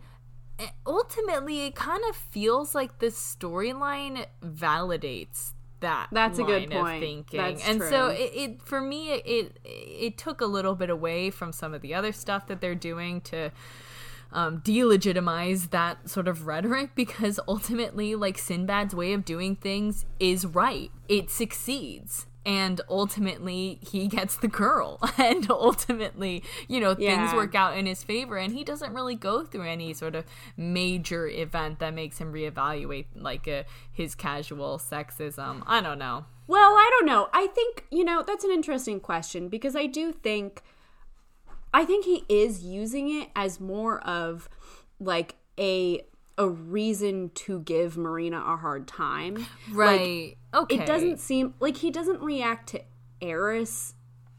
ultimately 0.85 1.65
it 1.65 1.75
kind 1.75 2.01
of 2.09 2.15
feels 2.15 2.73
like 2.73 2.99
the 2.99 3.07
storyline 3.07 4.25
validates 4.43 5.51
that 5.81 6.07
That's 6.11 6.39
a 6.39 6.43
good 6.43 6.71
point. 6.71 7.01
thinking. 7.01 7.39
That's 7.39 7.67
and 7.67 7.81
so 7.81 8.07
it, 8.07 8.31
it 8.33 8.61
for 8.61 8.81
me 8.81 9.11
it, 9.11 9.23
it 9.25 9.59
it 9.63 10.17
took 10.17 10.41
a 10.41 10.45
little 10.45 10.75
bit 10.75 10.89
away 10.89 11.29
from 11.29 11.51
some 11.51 11.73
of 11.73 11.81
the 11.81 11.93
other 11.93 12.11
stuff 12.11 12.47
that 12.47 12.61
they're 12.61 12.75
doing 12.75 13.21
to 13.21 13.51
um, 14.31 14.61
delegitimize 14.61 15.69
that 15.69 16.09
sort 16.09 16.27
of 16.27 16.47
rhetoric 16.47 16.91
because 16.95 17.39
ultimately 17.47 18.15
like 18.15 18.37
sinbad's 18.37 18.95
way 18.95 19.13
of 19.13 19.25
doing 19.25 19.55
things 19.55 20.05
is 20.19 20.45
right. 20.45 20.91
It 21.07 21.29
succeeds 21.29 22.25
and 22.45 22.81
ultimately 22.89 23.79
he 23.81 24.07
gets 24.07 24.37
the 24.37 24.47
girl. 24.47 24.99
And 25.17 25.49
ultimately 25.49 26.43
you 26.67 26.79
know 26.79 26.93
things 26.93 27.33
work 27.33 27.55
out 27.55 27.77
in 27.77 27.85
his 27.85 28.03
favor 28.03 28.37
and 28.37 28.53
he 28.53 28.63
doesn't 28.63 28.93
really 28.93 29.15
go 29.15 29.43
through 29.43 29.67
any 29.67 29.93
sort 29.93 30.13
of 30.13 30.25
major 30.55 31.27
event 31.27 31.79
that 31.79 31.93
makes 31.93 32.19
him 32.19 32.31
reevaluate 32.31 33.05
like 33.15 33.47
uh, 33.47 33.63
his 33.91 34.13
casual 34.13 34.77
sexism. 34.77 35.63
I 35.65 35.81
don't 35.81 35.97
know. 35.97 36.25
Well, 36.47 36.73
I 36.73 36.89
don't 36.91 37.07
know. 37.07 37.29
I 37.33 37.47
think, 37.47 37.85
you 37.89 38.03
know, 38.03 38.23
that's 38.25 38.43
an 38.43 38.51
interesting 38.51 38.99
question 38.99 39.49
because 39.49 39.75
I 39.75 39.87
do 39.87 40.11
think 40.11 40.61
I 41.73 41.83
think 41.83 42.05
he 42.05 42.23
is 42.29 42.63
using 42.63 43.21
it 43.21 43.29
as 43.35 43.59
more 43.59 43.99
of 44.07 44.47
like 44.99 45.35
a 45.59 46.05
a 46.37 46.47
reason 46.47 47.31
to 47.33 47.59
give 47.59 47.97
Marina 47.97 48.37
a 48.45 48.57
hard 48.57 48.87
time. 48.87 49.45
right 49.71 50.37
okay 50.53 50.75
It 50.75 50.85
doesn't 50.85 51.19
seem 51.19 51.53
like 51.59 51.77
he 51.77 51.91
doesn't 51.91 52.21
react 52.21 52.69
to 52.69 52.81
Eris 53.21 53.93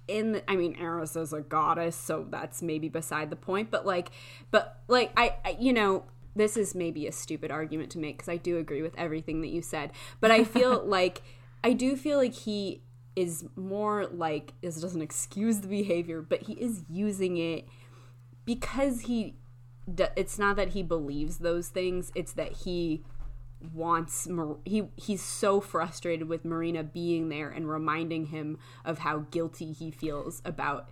in 0.08 0.32
the, 0.32 0.50
I 0.50 0.56
mean 0.56 0.76
Eris 0.78 1.16
is 1.16 1.32
a 1.32 1.40
goddess, 1.40 1.96
so 1.96 2.26
that's 2.28 2.62
maybe 2.62 2.88
beside 2.88 3.30
the 3.30 3.36
point, 3.36 3.70
but 3.70 3.86
like 3.86 4.10
but 4.50 4.80
like 4.88 5.12
I, 5.16 5.36
I 5.44 5.56
you 5.58 5.72
know, 5.72 6.04
this 6.34 6.56
is 6.56 6.74
maybe 6.74 7.06
a 7.06 7.12
stupid 7.12 7.50
argument 7.50 7.90
to 7.92 7.98
make 7.98 8.18
cuz 8.18 8.28
I 8.28 8.36
do 8.36 8.58
agree 8.58 8.82
with 8.82 8.94
everything 8.96 9.40
that 9.40 9.48
you 9.48 9.62
said, 9.62 9.92
but 10.20 10.30
I 10.30 10.44
feel 10.44 10.84
like 10.86 11.22
I 11.64 11.72
do 11.72 11.96
feel 11.96 12.18
like 12.18 12.34
he 12.34 12.82
is 13.16 13.46
more 13.56 14.06
like 14.06 14.52
this 14.60 14.80
doesn't 14.80 15.02
excuse 15.02 15.60
the 15.60 15.68
behavior, 15.68 16.20
but 16.20 16.42
he 16.42 16.52
is 16.52 16.84
using 16.88 17.38
it 17.38 17.66
because 18.44 19.02
he 19.02 19.34
it's 19.86 20.38
not 20.38 20.56
that 20.56 20.70
he 20.70 20.82
believes 20.82 21.38
those 21.38 21.68
things, 21.68 22.10
it's 22.14 22.32
that 22.32 22.52
he 22.52 23.04
wants 23.72 24.26
Mar- 24.26 24.58
he 24.64 24.88
he's 24.96 25.22
so 25.22 25.60
frustrated 25.60 26.28
with 26.28 26.44
Marina 26.44 26.82
being 26.82 27.28
there 27.28 27.48
and 27.48 27.68
reminding 27.68 28.26
him 28.26 28.58
of 28.84 28.98
how 29.00 29.26
guilty 29.30 29.72
he 29.72 29.90
feels 29.90 30.42
about 30.44 30.88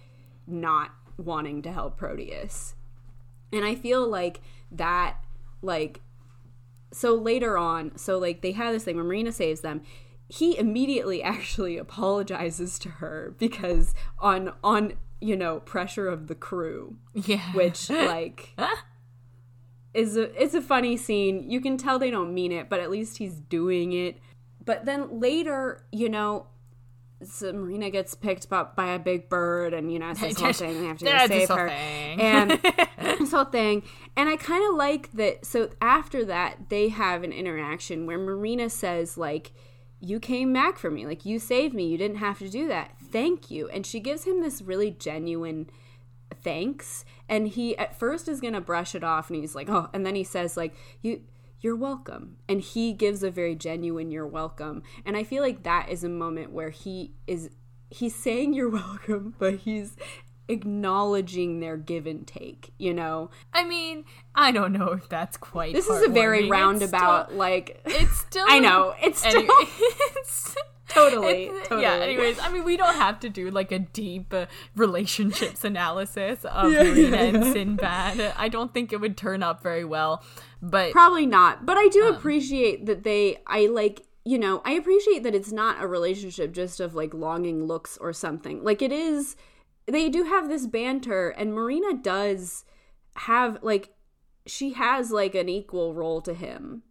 not 0.47 0.93
wanting 1.17 1.63
to 1.63 1.73
help 1.73 1.97
Proteus. 1.97 2.75
And 3.53 3.65
I 3.65 3.75
feel 3.75 4.07
like 4.09 4.41
that 4.71 5.19
like 5.63 6.01
so 6.93 7.15
later 7.15 7.59
on, 7.59 7.97
so 7.97 8.19
like 8.19 8.41
they 8.43 8.53
have 8.53 8.73
this 8.73 8.85
thing 8.85 8.97
where 8.97 9.05
Marina 9.05 9.33
saves 9.33 9.61
them. 9.61 9.83
He 10.29 10.57
immediately 10.57 11.23
actually 11.23 11.77
apologizes 11.77 12.79
to 12.81 12.89
her 12.89 13.35
because 13.39 13.95
on 14.19 14.53
on 14.63 14.95
you 15.21 15.37
know 15.37 15.61
pressure 15.61 16.09
of 16.09 16.27
the 16.27 16.35
crew, 16.35 16.97
yeah 17.15 17.53
which 17.53 17.89
like 17.91 18.55
is 19.95 20.17
a 20.17 20.43
it's 20.43 20.55
a 20.55 20.61
funny 20.63 20.97
scene. 20.97 21.49
You 21.49 21.61
can 21.61 21.77
tell 21.79 21.99
they 21.99 22.11
don't 22.11 22.35
mean 22.35 22.53
it, 22.53 22.69
but 22.69 22.81
at 22.81 22.91
least 22.91 23.19
he's 23.19 23.35
doing 23.35 23.93
it. 23.93 24.19
But 24.65 24.85
then 24.87 25.21
later, 25.21 25.85
you 25.93 26.09
know, 26.09 26.47
so 27.23 27.53
Marina 27.53 27.91
gets 27.91 28.15
picked 28.15 28.51
up 28.53 28.75
by 28.77 28.93
a 28.93 28.99
big 28.99 29.29
bird, 29.29 29.73
and 29.73 29.93
you 29.93 29.99
know, 29.99 30.11
it's 30.11 30.21
this 30.21 30.41
whole 30.41 30.53
thing. 30.53 30.81
They 30.81 30.87
have 30.87 30.99
to 30.99 31.05
go 31.05 31.11
That's 31.11 31.29
this 31.29 31.49
save 31.49 31.57
her, 31.57 31.69
thing. 31.69 32.21
and 32.21 32.51
this 33.19 33.31
whole 33.31 33.45
thing. 33.45 33.83
And 34.17 34.29
I 34.29 34.37
kind 34.37 34.65
of 34.69 34.77
like 34.77 35.13
that. 35.13 35.45
So 35.47 35.71
after 35.81 36.25
that, 36.25 36.69
they 36.71 36.89
have 36.89 37.23
an 37.23 37.33
interaction 37.33 38.07
where 38.07 38.19
Marina 38.19 38.69
says, 38.71 39.17
like, 39.17 39.53
"You 40.05 40.21
came 40.21 40.53
back 40.53 40.79
for 40.79 40.91
me. 40.91 41.07
Like, 41.07 41.25
you 41.25 41.39
saved 41.39 41.75
me. 41.75 41.89
You 41.89 41.99
didn't 41.99 42.19
have 42.19 42.39
to 42.39 42.49
do 42.49 42.69
that. 42.69 42.93
Thank 43.01 43.51
you." 43.51 43.69
And 43.69 43.87
she 43.87 44.01
gives 44.01 44.25
him 44.25 44.41
this 44.41 44.63
really 44.63 44.91
genuine 44.91 45.69
thanks 46.43 47.05
and 47.29 47.49
he 47.49 47.77
at 47.79 47.97
first 47.99 48.29
is 48.29 48.41
gonna 48.41 48.61
brush 48.61 48.95
it 48.95 49.05
off 49.05 49.31
and 49.31 49.41
he's 49.41 49.55
like 49.55 49.69
oh 49.69 49.89
and 49.93 50.05
then 50.05 50.15
he 50.15 50.25
says 50.25 50.57
like 50.57 50.75
you 51.01 51.23
you're 51.61 51.77
welcome 51.77 52.37
and 52.49 52.61
he 52.61 52.93
gives 52.93 53.23
a 53.23 53.31
very 53.31 53.55
genuine 53.55 54.11
you're 54.11 54.27
welcome 54.27 54.83
and 55.05 55.17
i 55.17 55.23
feel 55.23 55.43
like 55.43 55.63
that 55.63 55.89
is 55.89 56.05
a 56.05 56.09
moment 56.09 56.53
where 56.53 56.71
he 56.71 57.13
is 57.27 57.51
he's 57.91 58.15
saying 58.15 58.53
you're 58.53 58.69
welcome 58.71 59.35
but 59.39 59.55
he's 59.57 59.97
acknowledging 60.49 61.61
their 61.61 61.77
give 61.77 62.07
and 62.07 62.27
take 62.27 62.73
you 62.79 62.93
know 62.93 63.31
i 63.53 63.65
mean 63.65 64.05
i 64.35 64.51
don't 64.51 64.73
know 64.73 64.89
if 64.89 65.09
that's 65.09 65.37
quite 65.37 65.73
this 65.73 65.89
is 65.89 66.03
a 66.05 66.09
very 66.11 66.49
roundabout 66.51 67.27
still- 67.27 67.39
like 67.39 67.81
it's 67.87 68.19
still 68.19 68.45
i 68.49 68.59
know 68.59 68.95
it's 69.03 69.21
still 69.21 69.31
Anyway, 69.39 69.49
it's, 70.17 70.55
totally, 70.89 71.45
it's- 71.45 71.69
totally 71.69 71.83
yeah 71.83 71.95
anyways 71.95 72.39
i 72.41 72.51
mean 72.53 72.65
we 72.65 72.77
don't 72.77 72.97
have 72.97 73.19
to 73.21 73.29
do 73.29 73.51
like 73.51 73.73
a 73.73 73.79
deep 73.79 74.35
uh, 74.35 74.47
relationships 74.77 75.65
analysis 75.73 76.45
of 76.45 76.71
marina 76.73 77.17
and 77.17 77.45
sinbad 77.53 78.35
i 78.37 78.49
don't 78.49 78.75
think 78.75 78.93
it 78.93 79.01
would 79.01 79.17
turn 79.17 79.43
up 79.43 79.63
very 79.63 79.85
well 79.85 80.23
but 80.67 80.93
Probably 80.93 81.27
not. 81.27 81.67
But 81.67 81.77
I 81.77 81.89
do 81.89 82.07
Um. 82.07 82.15
appreciate 82.15 82.87
that 82.87 83.03
they 83.03 83.37
I 83.47 83.67
like 83.67 84.07
you 84.25 84.39
know, 84.39 84.63
I 84.65 84.73
appreciate 84.73 85.23
that 85.25 85.35
it's 85.35 85.53
not 85.53 85.83
a 85.83 85.87
relationship 85.87 86.53
just 86.53 86.81
of 86.81 86.95
like 86.95 87.13
longing 87.13 87.65
looks 87.67 87.99
or 87.99 88.15
something. 88.15 88.65
Like 88.65 88.81
it 88.81 88.91
is 88.91 89.37
they 89.87 90.09
do 90.09 90.25
have 90.25 90.49
this 90.49 90.67
banter 90.67 91.31
and 91.31 91.55
Marina 91.55 91.95
does 91.95 92.65
have 93.17 93.59
like 93.63 93.91
she 94.47 94.73
has 94.75 95.11
like 95.11 95.35
an 95.35 95.49
equal 95.49 95.95
role 95.95 96.21
to 96.23 96.35
him 96.35 96.83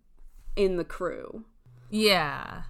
in 0.56 0.78
the 0.78 0.84
crew. 0.84 1.46
Yeah. 1.90 2.64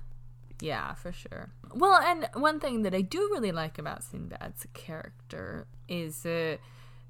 Yeah, 0.61 0.93
for 0.93 1.11
sure. 1.11 1.51
Well, 1.73 1.99
and 2.01 2.29
one 2.35 2.59
thing 2.59 2.83
that 2.83 2.93
I 2.93 3.01
do 3.01 3.29
really 3.31 3.51
like 3.51 3.77
about 3.77 4.03
Sinbad's 4.03 4.65
character 4.73 5.67
is 5.87 6.25
uh, 6.25 6.57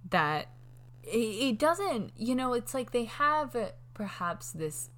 that 0.10 0.48
it, 1.04 1.60
doesn't, 1.60 2.14
you 2.16 2.34
know, 2.34 2.54
it's 2.54 2.74
like 2.74 2.92
they 2.92 3.06
have 3.06 3.56
perhaps 3.94 4.52
this. 4.52 4.90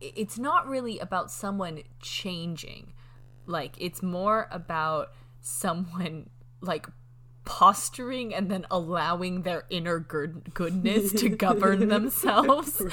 It's 0.00 0.38
not 0.38 0.68
really 0.68 0.98
about 0.98 1.30
someone 1.30 1.82
changing. 2.00 2.92
Like, 3.46 3.74
it's 3.78 4.02
more 4.02 4.48
about 4.50 5.12
someone, 5.40 6.30
like, 6.60 6.86
posturing 7.44 8.34
and 8.34 8.50
then 8.50 8.66
allowing 8.70 9.42
their 9.42 9.64
inner 9.70 9.98
good- 9.98 10.52
goodness 10.54 11.12
to 11.12 11.28
govern 11.28 11.88
themselves. 11.94 12.80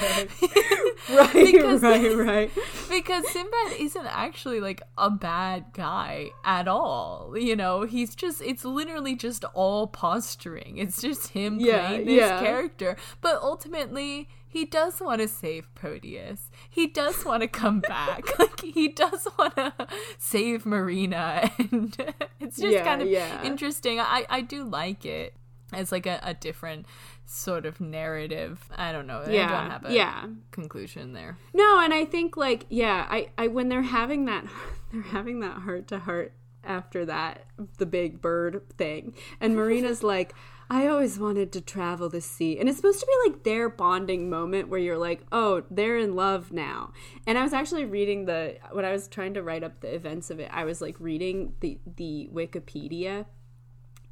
Right, 1.10 1.32
Because- 1.32 1.80
right, 1.82 2.14
right. 2.14 2.50
because 2.90 3.26
Sinbad 3.30 3.72
isn't 3.80 4.06
actually 4.06 4.60
like 4.60 4.82
a 4.98 5.08
bad 5.10 5.64
guy 5.72 6.28
at 6.44 6.68
all. 6.68 7.34
You 7.36 7.56
know, 7.56 7.82
he's 7.84 8.14
just 8.14 8.42
it's 8.42 8.64
literally 8.66 9.16
just 9.16 9.44
all 9.54 9.86
posturing. 9.86 10.76
It's 10.76 11.00
just 11.00 11.28
him 11.28 11.58
Yeah, 11.58 11.88
playing 11.88 12.06
this 12.06 12.16
yeah. 12.20 12.40
character. 12.40 12.96
But 13.22 13.40
ultimately 13.42 14.28
he 14.50 14.64
does 14.64 15.00
want 15.00 15.20
to 15.20 15.28
save 15.28 15.72
Proteus. 15.74 16.50
He 16.68 16.86
does 16.88 17.24
want 17.24 17.42
to 17.42 17.48
come 17.48 17.80
back. 17.80 18.24
Like 18.38 18.60
he 18.60 18.88
does 18.88 19.26
want 19.38 19.54
to 19.56 19.72
save 20.18 20.66
Marina 20.66 21.50
and 21.58 21.96
it's 22.40 22.56
just 22.58 22.72
Yeah, 22.72 22.84
kind 22.84 23.00
of 23.02 23.08
yeah. 23.08 23.42
interesting. 23.44 24.00
I 24.00 24.26
I 24.28 24.40
do 24.42 24.64
like 24.64 25.06
it 25.06 25.34
as 25.72 25.92
like 25.92 26.06
a, 26.06 26.18
a 26.22 26.34
different 26.34 26.86
sort 27.26 27.64
of 27.64 27.80
narrative. 27.80 28.68
I 28.76 28.90
don't 28.92 29.06
know. 29.06 29.22
I 29.26 29.30
Yeah, 29.30 29.48
don't 29.62 29.70
have 29.70 29.84
a 29.86 29.92
yeah. 29.94 30.26
conclusion 30.50 31.12
there. 31.12 31.38
No, 31.54 31.80
and 31.80 31.94
I 31.94 32.04
think 32.04 32.36
like 32.36 32.66
yeah, 32.68 33.06
I 33.08 33.28
I 33.38 33.46
when 33.48 33.68
they're 33.68 33.82
having 33.82 34.24
that 34.26 34.44
they're 34.92 35.02
having 35.02 35.40
that 35.40 35.58
heart 35.58 35.86
to 35.88 35.98
heart 36.00 36.32
after 36.64 37.04
that 37.06 37.46
the 37.78 37.86
big 37.86 38.20
bird 38.20 38.62
thing. 38.76 39.14
And 39.40 39.54
Marina's 39.54 40.02
like 40.02 40.34
I 40.72 40.86
always 40.86 41.18
wanted 41.18 41.50
to 41.52 41.60
travel 41.60 42.08
the 42.08 42.20
sea. 42.20 42.56
And 42.58 42.68
it's 42.68 42.78
supposed 42.78 43.00
to 43.00 43.06
be 43.06 43.30
like 43.30 43.42
their 43.42 43.68
bonding 43.68 44.30
moment 44.30 44.68
where 44.68 44.78
you're 44.78 44.96
like, 44.96 45.22
"Oh, 45.32 45.64
they're 45.68 45.98
in 45.98 46.14
love 46.14 46.52
now." 46.52 46.92
And 47.26 47.36
I 47.36 47.42
was 47.42 47.52
actually 47.52 47.84
reading 47.84 48.26
the 48.26 48.56
when 48.70 48.84
I 48.84 48.92
was 48.92 49.08
trying 49.08 49.34
to 49.34 49.42
write 49.42 49.64
up 49.64 49.80
the 49.80 49.92
events 49.92 50.30
of 50.30 50.38
it, 50.38 50.48
I 50.52 50.64
was 50.64 50.80
like 50.80 50.94
reading 51.00 51.54
the 51.58 51.78
the 51.96 52.30
Wikipedia 52.32 53.26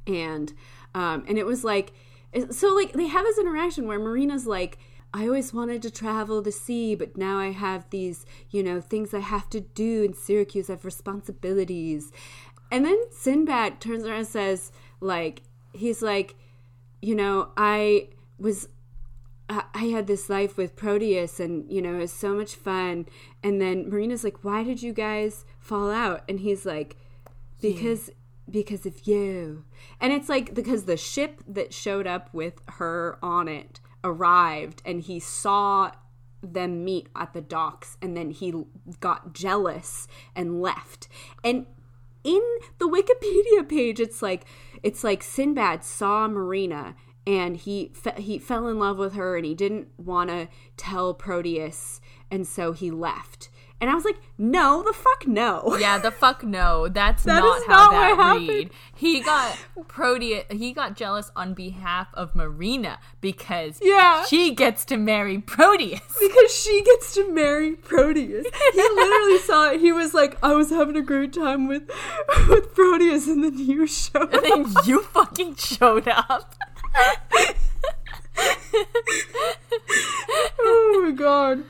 and 0.05 0.53
um 0.95 1.23
and 1.27 1.37
it 1.37 1.45
was 1.45 1.63
like 1.63 1.93
so 2.51 2.73
like 2.73 2.93
they 2.93 3.07
have 3.07 3.25
this 3.25 3.37
interaction 3.37 3.87
where 3.87 3.99
marina's 3.99 4.47
like 4.47 4.77
I 5.13 5.25
always 5.25 5.53
wanted 5.53 5.81
to 5.81 5.91
travel 5.91 6.41
the 6.41 6.51
sea, 6.51 6.93
but 6.93 7.17
now 7.17 7.39
I 7.39 7.49
have 7.49 7.89
these, 7.89 8.27
you 8.51 8.61
know, 8.61 8.79
things 8.79 9.11
I 9.11 9.21
have 9.21 9.49
to 9.49 9.59
do 9.59 10.03
in 10.03 10.13
Syracuse. 10.13 10.69
I 10.69 10.73
have 10.73 10.85
responsibilities. 10.85 12.11
And 12.71 12.85
then 12.85 13.01
Sinbad 13.09 13.81
turns 13.81 14.05
around 14.05 14.19
and 14.19 14.27
says, 14.27 14.71
like, 15.01 15.41
he's 15.73 16.03
like, 16.03 16.35
you 17.01 17.15
know, 17.15 17.49
I 17.57 18.09
was 18.37 18.69
I 19.49 19.85
had 19.85 20.05
this 20.05 20.29
life 20.29 20.57
with 20.57 20.75
Proteus 20.75 21.39
and 21.39 21.69
you 21.71 21.81
know 21.81 21.95
it 21.95 21.99
was 21.99 22.13
so 22.13 22.33
much 22.35 22.55
fun. 22.55 23.07
And 23.43 23.59
then 23.59 23.89
Marina's 23.89 24.23
like 24.23 24.43
why 24.43 24.63
did 24.63 24.83
you 24.83 24.93
guys 24.93 25.45
fall 25.59 25.91
out? 25.91 26.23
And 26.29 26.39
he's 26.41 26.65
like 26.65 26.97
hmm. 27.59 27.67
because 27.67 28.11
because 28.49 28.85
of 28.85 29.07
you. 29.07 29.65
And 29.99 30.13
it's 30.13 30.29
like 30.29 30.53
because 30.53 30.85
the 30.85 30.97
ship 30.97 31.41
that 31.47 31.73
showed 31.73 32.07
up 32.07 32.33
with 32.33 32.61
her 32.67 33.17
on 33.23 33.47
it 33.47 33.79
arrived 34.03 34.81
and 34.85 35.01
he 35.01 35.19
saw 35.19 35.91
them 36.41 36.85
meet 36.85 37.09
at 37.15 37.33
the 37.33 37.41
docks 37.41 37.97
and 38.01 38.15
then 38.15 38.31
he 38.31 38.53
got 38.99 39.33
jealous 39.33 40.07
and 40.35 40.61
left. 40.61 41.07
And 41.43 41.65
in 42.23 42.41
the 42.79 42.85
wikipedia 42.85 43.67
page 43.67 43.99
it's 43.99 44.21
like 44.21 44.45
it's 44.83 45.03
like 45.03 45.23
sinbad 45.23 45.83
saw 45.83 46.27
marina 46.27 46.95
and 47.27 47.57
he 47.57 47.91
fe- 47.93 48.21
he 48.21 48.39
fell 48.39 48.67
in 48.67 48.79
love 48.79 48.97
with 48.97 49.13
her 49.13 49.37
and 49.37 49.45
he 49.45 49.53
didn't 49.53 49.87
want 49.97 50.29
to 50.29 50.47
tell 50.77 51.13
proteus 51.13 52.01
and 52.31 52.47
so 52.47 52.71
he 52.71 52.89
left 52.89 53.49
and 53.81 53.89
I 53.89 53.95
was 53.95 54.03
like, 54.03 54.17
no, 54.37 54.83
the 54.83 54.93
fuck 54.93 55.25
no. 55.27 55.77
Yeah, 55.79 55.97
the 55.99 56.11
fuck 56.11 56.43
no. 56.43 56.87
That's 56.87 57.23
That 57.29 57.39
not 57.39 57.57
is 57.59 57.65
how 57.67 57.91
not 57.91 58.17
that 58.17 58.47
read. 58.47 58.69
He 58.95 59.21
got 59.21 59.57
Proteus. 59.87 60.45
He 60.51 60.73
got 60.73 60.95
jealous 60.97 61.31
on 61.35 61.53
behalf 61.53 62.07
of 62.13 62.35
Marina 62.35 62.99
because 63.21 63.79
Yeah. 63.81 64.25
she 64.25 64.53
gets 64.53 64.83
to 64.85 64.97
marry 64.97 65.39
Proteus. 65.39 66.01
because 66.19 66.53
she 66.53 66.81
gets 66.83 67.13
to 67.15 67.31
marry 67.31 67.75
Proteus. 67.75 68.45
He 68.73 68.81
literally 68.81 69.39
saw 69.45 69.71
it. 69.71 69.79
He 69.79 69.91
was 69.91 70.13
like, 70.13 70.37
I 70.43 70.53
was 70.55 70.69
having 70.69 70.95
a 70.97 71.01
great 71.01 71.31
time 71.33 71.67
with 71.67 71.89
with 72.49 72.73
Proteus, 72.75 73.27
and 73.27 73.43
then 73.43 73.57
you 73.57 73.87
showed 73.87 74.33
And 74.33 74.43
then 74.43 74.77
up. 74.77 74.85
you 74.87 75.01
fucking 75.03 75.55
showed 75.55 76.07
up. 76.07 76.55
oh 80.59 81.01
my 81.03 81.11
god. 81.11 81.63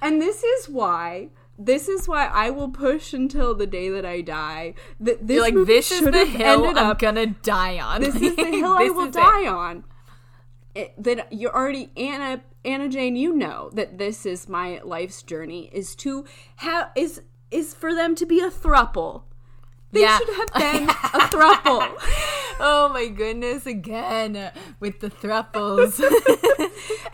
And 0.00 0.20
this 0.20 0.42
is 0.42 0.68
why. 0.68 1.28
This 1.58 1.88
is 1.88 2.06
why 2.06 2.26
I 2.26 2.50
will 2.50 2.68
push 2.68 3.12
until 3.14 3.54
the 3.54 3.66
day 3.66 3.88
that 3.88 4.04
I 4.04 4.20
die. 4.20 4.74
That 5.00 5.26
this 5.26 5.36
You're 5.36 5.42
like, 5.44 5.66
this 5.66 5.90
is 5.90 6.02
the 6.02 6.26
hill 6.26 6.66
I'm 6.66 6.76
up. 6.76 6.98
gonna 6.98 7.26
die 7.26 7.78
on. 7.78 8.02
This 8.02 8.14
is 8.16 8.36
the 8.36 8.44
hill 8.50 8.74
I 8.78 8.90
will 8.90 9.10
die 9.10 9.42
it. 9.44 9.48
on. 9.48 9.84
It, 10.74 10.92
that 11.02 11.32
you're 11.32 11.54
already 11.54 11.90
Anna 11.96 12.42
Anna 12.64 12.88
Jane. 12.88 13.16
You 13.16 13.34
know 13.34 13.70
that 13.72 13.96
this 13.96 14.26
is 14.26 14.48
my 14.48 14.80
life's 14.84 15.22
journey. 15.22 15.70
Is 15.72 15.94
to 15.96 16.26
have 16.56 16.90
is 16.94 17.22
is 17.50 17.72
for 17.72 17.94
them 17.94 18.14
to 18.16 18.26
be 18.26 18.40
a 18.40 18.50
thruple. 18.50 19.22
They 19.92 20.00
Yeah. 20.02 20.18
should 20.18 20.34
have 20.36 20.52
been 20.54 20.88
a 20.90 21.20
thruple. 21.32 21.92
Oh 22.58 22.88
my 22.88 23.08
goodness, 23.08 23.66
again 23.66 24.50
with 24.80 25.00
the 25.00 25.10
thruples. 25.10 26.00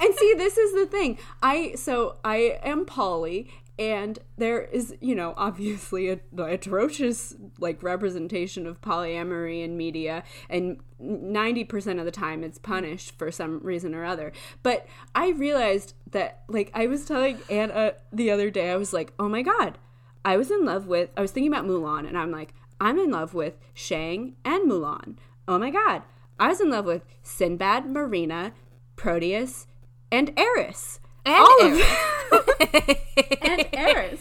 and 0.00 0.14
see, 0.16 0.34
this 0.36 0.56
is 0.56 0.72
the 0.72 0.86
thing. 0.86 1.18
I 1.42 1.74
so 1.74 2.18
I 2.24 2.60
am 2.62 2.84
poly, 2.86 3.50
and 3.82 4.20
there 4.36 4.62
is 4.62 4.94
you 5.00 5.14
know 5.14 5.34
obviously 5.36 6.08
a, 6.08 6.20
atrocious 6.38 7.34
like 7.58 7.82
representation 7.82 8.64
of 8.64 8.80
polyamory 8.80 9.64
in 9.64 9.76
media, 9.76 10.22
and 10.48 10.78
ninety 11.00 11.64
percent 11.64 11.98
of 11.98 12.04
the 12.04 12.12
time 12.12 12.44
it's 12.44 12.58
punished 12.58 13.18
for 13.18 13.32
some 13.32 13.58
reason 13.58 13.92
or 13.92 14.04
other. 14.04 14.32
But 14.62 14.86
I 15.16 15.30
realized 15.30 15.94
that 16.12 16.44
like 16.48 16.70
I 16.74 16.86
was 16.86 17.04
telling 17.04 17.38
Anna 17.50 17.94
the 18.12 18.30
other 18.30 18.50
day, 18.50 18.70
I 18.70 18.76
was 18.76 18.92
like, 18.92 19.12
oh 19.18 19.28
my 19.28 19.42
god, 19.42 19.78
I 20.24 20.36
was 20.36 20.52
in 20.52 20.64
love 20.64 20.86
with. 20.86 21.10
I 21.16 21.20
was 21.20 21.32
thinking 21.32 21.52
about 21.52 21.66
Mulan, 21.66 22.06
and 22.06 22.16
I'm 22.16 22.30
like, 22.30 22.54
I'm 22.80 22.98
in 22.98 23.10
love 23.10 23.34
with 23.34 23.58
Shang 23.74 24.36
and 24.44 24.70
Mulan. 24.70 25.16
Oh 25.48 25.58
my 25.58 25.70
god, 25.70 26.02
I 26.38 26.46
was 26.48 26.60
in 26.60 26.70
love 26.70 26.84
with 26.84 27.04
Sinbad, 27.24 27.86
Marina, 27.86 28.52
Proteus, 28.94 29.66
and 30.12 30.32
Eris. 30.38 31.00
And 31.24 31.34
All 31.36 31.66
of 31.66 31.72
Eris. 31.72 32.96
and 33.42 33.68
Eris. 33.72 34.20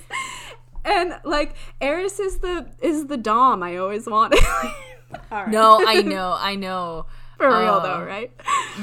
And 0.83 1.19
like 1.23 1.53
Eris 1.79 2.19
is 2.19 2.39
the 2.39 2.67
is 2.81 3.07
the 3.07 3.17
dom 3.17 3.63
I 3.63 3.77
always 3.77 4.07
wanted. 4.07 4.43
All 5.31 5.43
right. 5.43 5.47
no, 5.49 5.83
I 5.85 6.01
know, 6.01 6.35
I 6.39 6.55
know. 6.55 7.05
for 7.37 7.47
real 7.47 7.81
though, 7.81 8.03
right? 8.03 8.31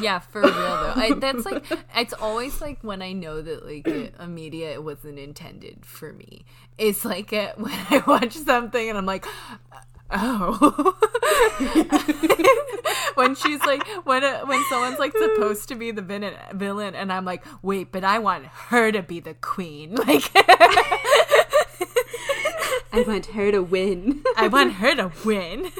Yeah, 0.00 0.18
for 0.18 0.42
real 0.42 0.52
though. 0.52 0.92
I, 0.96 1.12
that's 1.18 1.44
like 1.44 1.64
it's 1.96 2.12
always 2.12 2.60
like 2.60 2.82
when 2.82 3.02
I 3.02 3.12
know 3.12 3.40
that 3.40 3.64
like 3.64 3.86
a, 4.18 4.26
media 4.26 4.72
it 4.72 4.82
wasn't 4.82 5.18
intended 5.18 5.86
for 5.86 6.12
me. 6.12 6.44
It's 6.76 7.04
like 7.04 7.32
uh 7.32 7.52
when 7.56 7.72
I 7.72 8.02
watch 8.06 8.34
something 8.34 8.88
and 8.88 8.98
I'm 8.98 9.06
like, 9.06 9.26
oh. 10.10 10.94
when 13.14 13.34
she's 13.34 13.60
like 13.62 13.86
when 14.04 14.24
uh 14.24 14.44
when 14.46 14.62
someone's 14.68 14.98
like 14.98 15.12
supposed 15.16 15.68
to 15.68 15.74
be 15.74 15.90
the 15.90 16.02
villain, 16.02 16.34
villain 16.54 16.94
and 16.94 17.12
I'm 17.12 17.24
like, 17.24 17.44
wait, 17.62 17.92
but 17.92 18.04
I 18.04 18.18
want 18.18 18.46
her 18.46 18.92
to 18.92 19.02
be 19.02 19.20
the 19.20 19.34
queen. 19.34 19.96
Like 20.08 20.30
I 22.90 23.02
want 23.06 23.26
her 23.26 23.52
to 23.52 23.62
win. 23.62 24.22
I 24.36 24.48
want 24.48 24.72
her 24.74 24.94
to 24.96 25.12
win. 25.24 25.70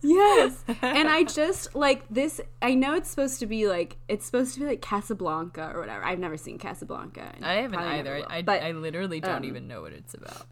yes. 0.00 0.64
And 0.80 1.08
I 1.08 1.24
just 1.24 1.74
like 1.74 2.04
this 2.08 2.40
I 2.62 2.74
know 2.74 2.94
it's 2.94 3.10
supposed 3.10 3.40
to 3.40 3.46
be 3.46 3.68
like 3.68 3.98
it's 4.08 4.24
supposed 4.24 4.54
to 4.54 4.60
be 4.60 4.66
like 4.66 4.80
Casablanca 4.80 5.72
or 5.74 5.80
whatever. 5.80 6.02
I've 6.04 6.18
never 6.18 6.36
seen 6.36 6.58
Casablanca. 6.58 7.34
I 7.42 7.54
haven't 7.54 7.78
either. 7.78 8.14
will. 8.16 8.26
I, 8.28 8.42
but 8.42 8.62
I 8.62 8.72
literally 8.72 9.20
don't 9.20 9.38
um, 9.38 9.44
even 9.44 9.68
know 9.68 9.82
what 9.82 9.92
it's 9.92 10.14
about. 10.14 10.46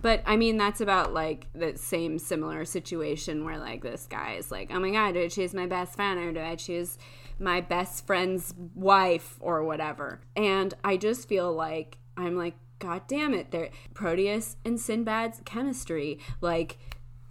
But 0.00 0.22
I 0.26 0.36
mean, 0.36 0.56
that's 0.56 0.80
about 0.80 1.14
like 1.14 1.46
the 1.54 1.76
same 1.76 2.18
similar 2.18 2.64
situation 2.64 3.44
where 3.44 3.58
like 3.58 3.82
this 3.82 4.06
guy 4.06 4.34
is 4.34 4.50
like, 4.50 4.70
oh 4.72 4.80
my 4.80 4.90
god, 4.90 5.14
do 5.14 5.22
I 5.22 5.28
choose 5.28 5.54
my 5.54 5.66
best 5.66 5.94
friend 5.94 6.18
or 6.18 6.32
do 6.32 6.40
I 6.40 6.56
choose 6.56 6.98
my 7.38 7.60
best 7.60 8.06
friend's 8.06 8.54
wife 8.74 9.36
or 9.40 9.62
whatever? 9.64 10.20
And 10.36 10.74
I 10.82 10.96
just 10.96 11.28
feel 11.28 11.52
like 11.52 11.98
I'm 12.16 12.36
like, 12.36 12.54
god 12.80 13.02
damn 13.08 13.34
it, 13.34 13.50
there 13.50 13.70
Proteus 13.94 14.56
and 14.64 14.78
Sinbad's 14.78 15.40
chemistry, 15.44 16.18
like 16.40 16.78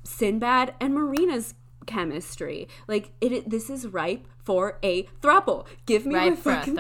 Sinbad 0.04 0.74
and 0.80 0.94
Marina's 0.94 1.54
chemistry. 1.86 2.68
Like 2.88 3.12
it, 3.22 3.50
this 3.50 3.70
is 3.70 3.88
ripe 3.88 4.28
for 4.44 4.80
a 4.84 5.04
throuple. 5.22 5.68
Give 5.86 6.06
me 6.06 6.16
my 6.16 6.30
Right 6.30 6.38
for 6.38 6.54
fucking. 6.56 6.76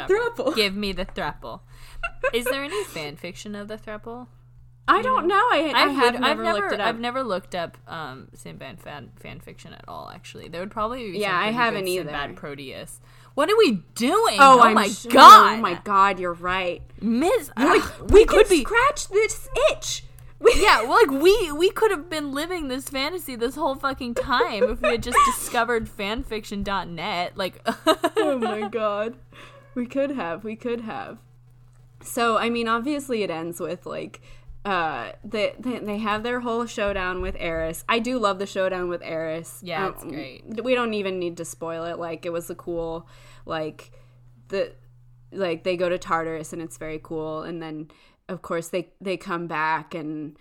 Give 0.55 0.75
me 0.75 0.91
the 0.91 1.05
throuple. 1.05 1.61
Is 2.33 2.45
there 2.45 2.63
any 2.63 2.83
fan 2.85 3.15
fiction 3.15 3.53
of 3.55 3.67
the 3.67 3.77
throuple? 3.77 4.27
I 4.87 5.01
don't 5.01 5.27
know. 5.27 5.35
I, 5.35 5.71
I 5.73 5.83
I've, 5.83 5.91
have 5.95 6.19
never, 6.19 6.45
I've 6.45 6.55
looked 6.55 6.73
it 6.73 6.79
up. 6.81 6.87
I've 6.87 6.99
never 6.99 7.23
looked 7.23 7.55
up 7.55 7.77
um, 7.87 8.27
Sinbad 8.33 8.81
fan 8.81 9.11
fan 9.19 9.39
fiction 9.39 9.73
at 9.73 9.85
all. 9.87 10.11
Actually, 10.13 10.49
there 10.49 10.59
would 10.61 10.71
probably 10.71 11.11
be 11.11 11.19
Yeah, 11.19 11.37
I 11.37 11.51
haven't 11.51 11.87
either. 11.87 12.03
Sinbad 12.09 12.35
Proteus. 12.35 12.99
What 13.33 13.49
are 13.49 13.57
we 13.57 13.83
doing? 13.95 14.37
Oh, 14.39 14.59
Oh, 14.61 14.73
my 14.73 14.87
sure. 14.89 15.11
god! 15.11 15.57
Oh 15.57 15.61
my 15.61 15.75
god, 15.83 16.19
you're 16.19 16.33
right. 16.33 16.81
Miss, 17.01 17.47
Like 17.57 17.81
ah, 17.81 17.95
we, 18.09 18.25
could 18.25 18.39
could 18.39 18.49
be. 18.49 18.61
scratch 18.63 19.07
this 19.07 19.47
itch. 19.71 20.03
We- 20.39 20.53
yeah, 20.61 20.81
well, 20.83 20.99
like 21.01 21.09
we 21.21 21.51
we 21.53 21.69
could 21.71 21.89
have 21.91 22.09
been 22.09 22.33
living 22.33 22.67
this 22.67 22.89
fantasy 22.89 23.37
this 23.37 23.55
whole 23.55 23.75
fucking 23.75 24.15
time 24.15 24.63
if 24.63 24.81
we 24.81 24.89
had 24.89 25.01
just 25.03 25.17
discovered 25.25 25.87
fanfiction.net. 25.89 27.37
Like, 27.37 27.61
oh 28.17 28.37
my 28.37 28.67
god, 28.67 29.15
we 29.75 29.85
could 29.85 30.11
have. 30.11 30.43
We 30.43 30.55
could 30.57 30.81
have. 30.81 31.19
So 32.01 32.37
I 32.37 32.49
mean, 32.49 32.67
obviously, 32.67 33.23
it 33.23 33.29
ends 33.31 33.59
with 33.61 33.85
like. 33.85 34.21
Uh, 34.65 35.11
they, 35.25 35.53
they 35.59 35.79
they 35.79 35.97
have 35.97 36.23
their 36.23 36.39
whole 36.39 36.65
showdown 36.65 37.21
with 37.21 37.35
Eris. 37.37 37.83
I 37.89 37.99
do 37.99 38.17
love 38.17 38.39
the 38.39 38.45
showdown 38.45 38.87
with 38.89 39.01
Eris. 39.03 39.59
Yeah, 39.61 39.85
Um, 39.87 39.93
it's 39.93 40.03
great. 40.05 40.63
We 40.63 40.73
don't 40.73 40.93
even 40.93 41.19
need 41.19 41.35
to 41.37 41.45
spoil 41.45 41.83
it. 41.83 41.99
Like 41.99 42.25
it 42.25 42.31
was 42.31 42.49
a 42.49 42.55
cool, 42.55 43.07
like 43.45 43.91
the 44.47 44.73
like 45.33 45.63
they 45.63 45.75
go 45.75 45.89
to 45.89 45.97
Tartarus 45.97 46.53
and 46.53 46.61
it's 46.61 46.77
very 46.77 46.99
cool. 47.03 47.41
And 47.41 47.61
then 47.61 47.89
of 48.29 48.41
course 48.41 48.69
they 48.69 48.93
they 49.01 49.17
come 49.17 49.47
back 49.47 49.93
and 49.93 50.37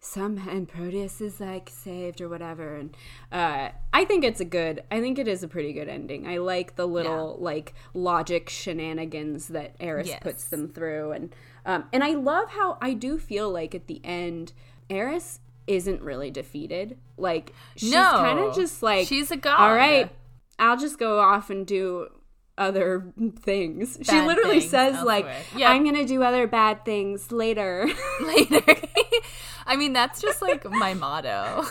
some 0.00 0.38
and 0.48 0.68
Proteus 0.68 1.20
is 1.20 1.40
like 1.40 1.68
saved 1.68 2.20
or 2.20 2.28
whatever. 2.28 2.76
And 2.76 2.96
uh, 3.32 3.70
I 3.92 4.04
think 4.04 4.22
it's 4.22 4.40
a 4.40 4.44
good. 4.44 4.84
I 4.92 5.00
think 5.00 5.18
it 5.18 5.26
is 5.26 5.42
a 5.42 5.48
pretty 5.48 5.72
good 5.72 5.88
ending. 5.88 6.28
I 6.28 6.36
like 6.36 6.76
the 6.76 6.86
little 6.86 7.36
like 7.40 7.74
logic 7.92 8.48
shenanigans 8.48 9.48
that 9.48 9.74
Eris 9.80 10.06
Yes. 10.06 10.20
puts 10.22 10.44
them 10.44 10.68
through, 10.68 11.10
and 11.10 11.34
um, 11.68 11.84
and 11.92 12.02
I 12.02 12.14
love 12.14 12.48
how 12.50 12.78
I 12.80 12.94
do 12.94 13.18
feel 13.18 13.48
like 13.50 13.74
at 13.74 13.86
the 13.86 14.00
end, 14.04 14.52
Eris 14.90 15.38
isn't 15.68 16.02
really 16.02 16.30
defeated. 16.30 16.96
Like 17.16 17.52
she's 17.76 17.92
No. 17.92 18.10
kind 18.12 18.38
of 18.40 18.54
just 18.56 18.82
like 18.82 19.06
She's 19.06 19.30
a 19.30 19.36
god. 19.36 19.60
All 19.60 19.74
right, 19.74 20.10
I'll 20.58 20.78
just 20.78 20.98
go 20.98 21.20
off 21.20 21.50
and 21.50 21.66
do 21.66 22.08
other 22.56 23.12
things. 23.40 23.98
she 24.02 24.20
literally 24.20 24.58
things 24.60 24.70
says 24.70 25.02
like, 25.04 25.24
elsewhere. 25.26 25.42
Yeah. 25.56 25.70
"I'm 25.70 25.84
gonna 25.84 26.04
do 26.06 26.22
other 26.24 26.46
bad 26.48 26.84
things 26.84 27.30
later." 27.30 27.86
later. 28.24 28.62
I 29.66 29.76
mean, 29.76 29.92
that's 29.92 30.22
just 30.22 30.40
like 30.40 30.64
my 30.64 30.94
motto. 30.94 31.62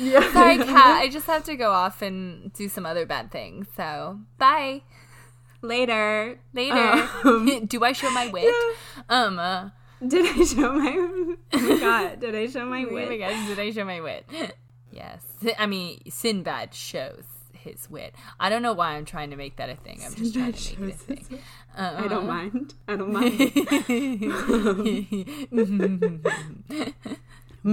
yeah. 0.00 0.32
Sorry, 0.32 0.56
Kat. 0.58 0.98
I 1.00 1.08
just 1.08 1.28
have 1.28 1.44
to 1.44 1.54
go 1.54 1.70
off 1.70 2.02
and 2.02 2.52
do 2.52 2.68
some 2.68 2.84
other 2.84 3.06
bad 3.06 3.30
things. 3.30 3.68
So, 3.76 4.18
bye. 4.36 4.82
Later. 5.62 6.38
Later. 6.52 7.08
Um, 7.24 7.66
Do 7.66 7.84
I 7.84 7.92
show 7.92 8.10
my 8.10 8.28
wit? 8.28 8.54
Um. 9.08 9.38
Uh, 9.38 9.70
did 10.06 10.26
I 10.26 10.44
show 10.44 10.72
my? 10.72 11.34
Oh 11.52 11.58
my 11.60 11.80
god! 11.80 12.20
Did 12.20 12.34
I 12.34 12.46
show 12.46 12.64
my 12.66 12.84
oh 12.88 12.92
my 12.92 13.08
wit? 13.08 13.18
God, 13.20 13.46
did 13.48 13.58
I 13.58 13.70
show 13.70 13.84
my 13.84 14.00
wit? 14.00 14.26
yes. 14.92 15.22
I 15.58 15.66
mean, 15.66 16.00
Sinbad 16.08 16.74
shows 16.74 17.24
his 17.52 17.90
wit. 17.90 18.14
I 18.38 18.48
don't 18.48 18.62
know 18.62 18.72
why 18.72 18.92
I'm 18.92 19.04
trying 19.04 19.30
to 19.30 19.36
make 19.36 19.56
that 19.56 19.70
a 19.70 19.74
thing. 19.74 20.00
I'm 20.04 20.14
just 20.14 20.34
trying 20.34 20.52
to 20.52 20.80
make 20.80 20.94
it 20.94 21.10
a 21.10 21.16
thing. 21.16 21.38
I 21.76 22.06
don't 22.08 22.26
mind. 22.26 22.74
I 22.86 22.96
don't 22.96 23.12
mind. 23.12 23.38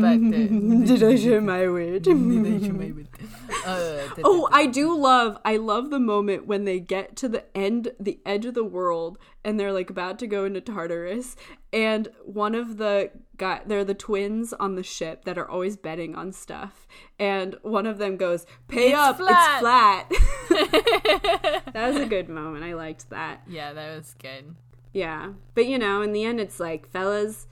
But 0.02 0.20
Did 0.88 1.04
I 1.04 1.16
share 1.16 1.42
my 1.42 1.68
wit? 1.68 2.08
uh, 2.08 2.14
the- 2.16 4.22
Oh, 4.24 4.48
I 4.52 4.66
do 4.66 4.98
love 4.98 5.38
I 5.46 5.58
love 5.58 5.90
the 5.90 6.00
moment 6.00 6.48
when 6.48 6.66
they 6.66 6.80
get 6.80 7.16
to 7.18 7.30
the 7.30 7.46
end 7.58 7.92
the 8.00 8.20
edge 8.26 8.46
of 8.46 8.54
the 8.54 8.64
world 8.64 9.18
and 9.44 9.60
they're 9.60 9.74
like 9.74 9.90
about 9.90 10.20
to 10.20 10.28
go 10.28 10.46
into 10.46 10.62
Tartarus 10.62 11.36
and 11.74 12.08
one 12.24 12.56
of 12.56 12.78
the 12.78 13.12
guy 13.38 13.62
they're 13.66 13.84
the 13.86 13.94
twins 13.94 14.54
on 14.54 14.76
the 14.76 14.84
ship 14.84 15.26
that 15.26 15.38
are 15.38 15.50
always 15.50 15.78
betting 15.78 16.16
on 16.16 16.32
stuff 16.32 16.88
and 17.20 17.56
one 17.62 17.86
of 17.86 17.98
them 17.98 18.18
goes, 18.18 18.46
"Pay 18.68 18.90
It's 18.90 18.98
up, 18.98 19.18
flat." 19.18 20.06
it's 20.10 20.50
flat." 20.50 20.50
that 21.74 21.88
was 21.94 21.98
a 21.98 22.06
good 22.06 22.30
moment. 22.30 22.64
I 22.64 22.74
liked 22.74 23.10
that. 23.10 23.42
yeah, 23.48 23.74
that 23.74 23.96
was 23.96 24.16
good. 24.20 24.56
Yeah. 24.94 25.34
But 25.54 25.68
you 25.68 25.78
know, 25.78 26.02
in 26.02 26.14
the 26.14 26.24
end 26.24 26.40
it's 26.40 26.60
like, 26.60 26.88
fellas, 26.90 27.48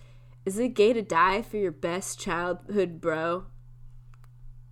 is 0.46 0.58
it 0.60 0.70
gay 0.70 0.94
to 0.94 1.02
die 1.02 1.42
for 1.42 1.58
your 1.58 1.72
best 1.72 2.20
childhood 2.20 3.00
bro? 3.02 3.46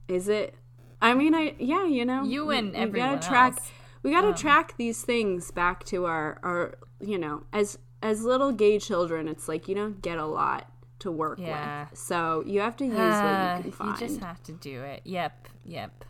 Is 0.07 0.27
it? 0.27 0.55
I 1.01 1.13
mean, 1.13 1.33
I 1.33 1.55
yeah, 1.59 1.85
you 1.85 2.05
know, 2.05 2.23
You 2.23 2.47
we- 2.47 2.57
and 2.57 2.71
we 2.71 2.77
everyone 2.77 3.15
gotta 3.15 3.27
track. 3.27 3.53
else. 3.53 3.67
Um, 3.69 3.75
We 4.03 4.11
gotta 4.11 4.33
track 4.33 4.75
these 4.77 5.03
things 5.03 5.51
back 5.51 5.83
to 5.85 6.05
our 6.05 6.39
our 6.43 6.75
you 6.99 7.17
know 7.17 7.43
as 7.53 7.77
as 8.01 8.23
little 8.23 8.51
gay 8.51 8.79
children. 8.79 9.27
It's 9.27 9.47
like 9.47 9.67
you 9.67 9.75
don't 9.75 10.01
get 10.01 10.17
a 10.17 10.25
lot 10.25 10.67
to 10.99 11.11
work 11.11 11.39
Yeah. 11.39 11.87
with, 11.89 11.97
so 11.97 12.43
you 12.45 12.59
have 12.61 12.75
to 12.77 12.85
use 12.85 12.93
Uh, 12.97 13.55
what 13.57 13.57
you 13.57 13.63
can 13.63 13.71
find. 13.71 13.99
You 14.01 14.07
just 14.07 14.19
have 14.21 14.41
to 14.43 14.51
do 14.51 14.81
it. 14.83 15.01
Yep, 15.05 15.47
yep. 15.65 16.05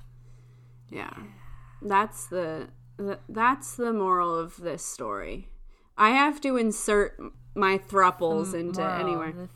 Yeah. 0.90 1.14
That's 1.82 2.28
the, 2.28 2.68
the 2.98 3.20
that's 3.30 3.76
the 3.76 3.94
moral 3.94 4.36
of 4.38 4.58
this 4.58 4.84
story. 4.86 5.48
I 5.98 6.10
have 6.12 6.42
to 6.42 6.58
insert 6.58 7.18
my 7.56 7.78
thruples 7.78 8.54
um, 8.54 8.60
into 8.60 8.82
Moral 8.82 9.00
anywhere. 9.02 9.50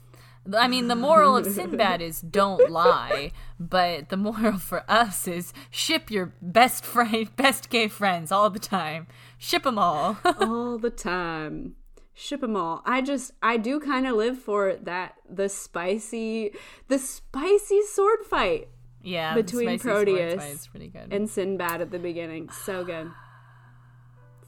the- 0.45 0.59
I 0.59 0.67
mean, 0.67 0.87
the 0.89 0.95
moral 0.95 1.35
of 1.37 1.47
Sinbad 1.47 2.01
is 2.01 2.21
don't 2.21 2.69
lie, 2.83 3.31
but 3.59 4.09
the 4.09 4.17
moral 4.17 4.59
for 4.59 4.83
us 4.87 5.27
is 5.27 5.53
ship 5.71 6.11
your 6.11 6.33
best 6.39 6.85
friend, 6.85 7.35
best 7.35 7.69
gay 7.71 7.87
friends 7.87 8.31
all 8.31 8.51
the 8.51 8.59
time. 8.59 9.07
Ship 9.39 9.63
them 9.63 9.79
all. 9.79 10.17
all 10.39 10.77
the 10.77 10.91
time. 10.91 11.75
Ship 12.13 12.39
them 12.41 12.55
all. 12.55 12.81
I 12.85 13.01
just, 13.01 13.31
I 13.41 13.57
do 13.57 13.79
kind 13.79 14.05
of 14.05 14.15
live 14.15 14.37
for 14.37 14.75
that, 14.83 15.15
the 15.27 15.49
spicy, 15.49 16.51
the 16.89 16.99
spicy 16.99 17.81
sword 17.81 18.19
fight 18.29 18.67
yeah, 19.01 19.33
Between 19.35 19.67
the 19.67 19.77
spicy 19.77 19.83
sword 19.89 20.07
Proteus 20.07 20.67
pretty 20.67 20.87
good. 20.87 21.11
and 21.11 21.29
Sinbad 21.29 21.81
at 21.81 21.91
the 21.91 21.99
beginning. 21.99 22.49
So 22.49 22.83
good. 22.83 23.11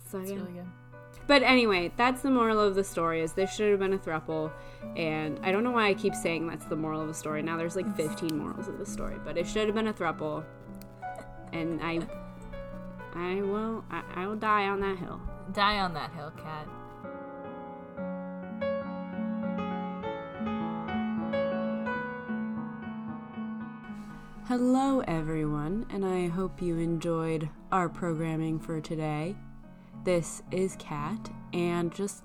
So 0.10 0.20
it's 0.20 0.32
good. 0.32 0.40
really 0.42 0.54
good. 0.54 0.68
But 1.28 1.44
anyway, 1.44 1.92
that's 1.98 2.22
the 2.22 2.32
moral 2.32 2.58
of 2.58 2.76
the 2.76 2.86
story 2.86 3.22
is 3.22 3.34
this 3.34 3.54
should 3.54 3.70
have 3.70 3.80
been 3.80 3.92
a 3.92 3.98
thruple. 3.98 4.50
And 4.96 5.40
I 5.44 5.52
don't 5.52 5.64
know 5.66 5.72
why 5.72 5.90
I 5.90 5.94
keep 5.94 6.16
saying 6.16 6.48
that's 6.48 6.66
the 6.66 6.78
moral 6.78 7.02
of 7.02 7.10
the 7.10 7.14
story. 7.14 7.42
Now 7.42 7.58
there's 7.58 7.76
like 7.76 7.96
15 7.98 8.38
morals 8.38 8.70
of 8.70 8.78
the 8.78 8.86
story, 8.86 9.18
but 9.26 9.38
it 9.38 9.46
should 9.46 9.66
have 9.66 9.76
been 9.76 9.88
a 9.88 9.94
thruple. 9.94 10.46
And 11.52 11.82
I, 11.82 12.00
I 13.14 13.42
will, 13.42 13.84
I, 13.92 14.04
I 14.16 14.28
will 14.28 14.38
die 14.38 14.68
on 14.68 14.80
that 14.80 14.98
hill. 14.98 15.20
Die 15.52 15.80
on 15.80 15.94
that 15.96 16.14
hill, 16.14 16.32
Kat. 16.38 16.68
Hello, 24.48 25.02
everyone, 25.02 25.86
and 25.90 26.06
I 26.06 26.28
hope 26.28 26.62
you 26.62 26.78
enjoyed 26.78 27.50
our 27.70 27.90
programming 27.90 28.60
for 28.60 28.80
today. 28.80 29.36
This 30.08 30.42
is 30.52 30.76
Kat, 30.80 31.30
and 31.52 31.94
just 31.94 32.24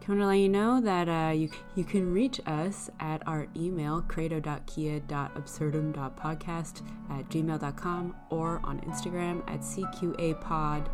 coming 0.00 0.18
to 0.18 0.26
let 0.26 0.38
you 0.38 0.48
know 0.48 0.80
that 0.80 1.08
uh, 1.08 1.30
you 1.30 1.48
you 1.76 1.84
can 1.84 2.12
reach 2.12 2.40
us 2.44 2.90
at 2.98 3.24
our 3.24 3.46
email 3.56 4.02
credo.quia.absurdum.podcast 4.08 6.82
at 7.08 7.28
gmail.com 7.28 8.16
or 8.30 8.60
on 8.64 8.80
Instagram 8.80 9.48
at 9.48 9.60
cqapod. 9.60 10.88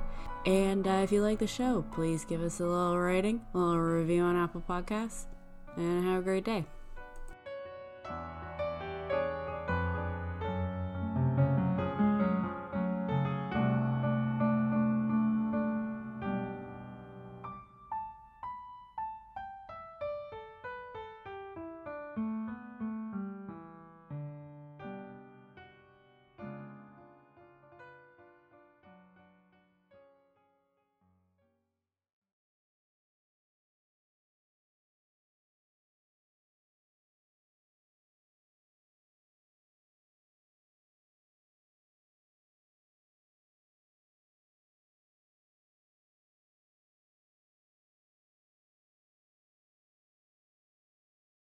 And 0.45 0.87
uh, 0.87 1.01
if 1.03 1.11
you 1.11 1.23
like 1.23 1.39
the 1.39 1.47
show, 1.47 1.87
please 1.95 2.27
give 2.27 2.43
us 2.43 2.61
a 2.61 2.67
little 2.67 2.99
rating, 2.99 3.41
a 3.55 3.59
little 3.59 3.81
review 3.81 4.23
on 4.23 4.37
Apple 4.37 4.63
Podcasts, 4.69 5.25
and 5.79 6.05
have 6.05 6.21
a 6.21 6.23
great 6.23 6.45
day. 6.45 6.67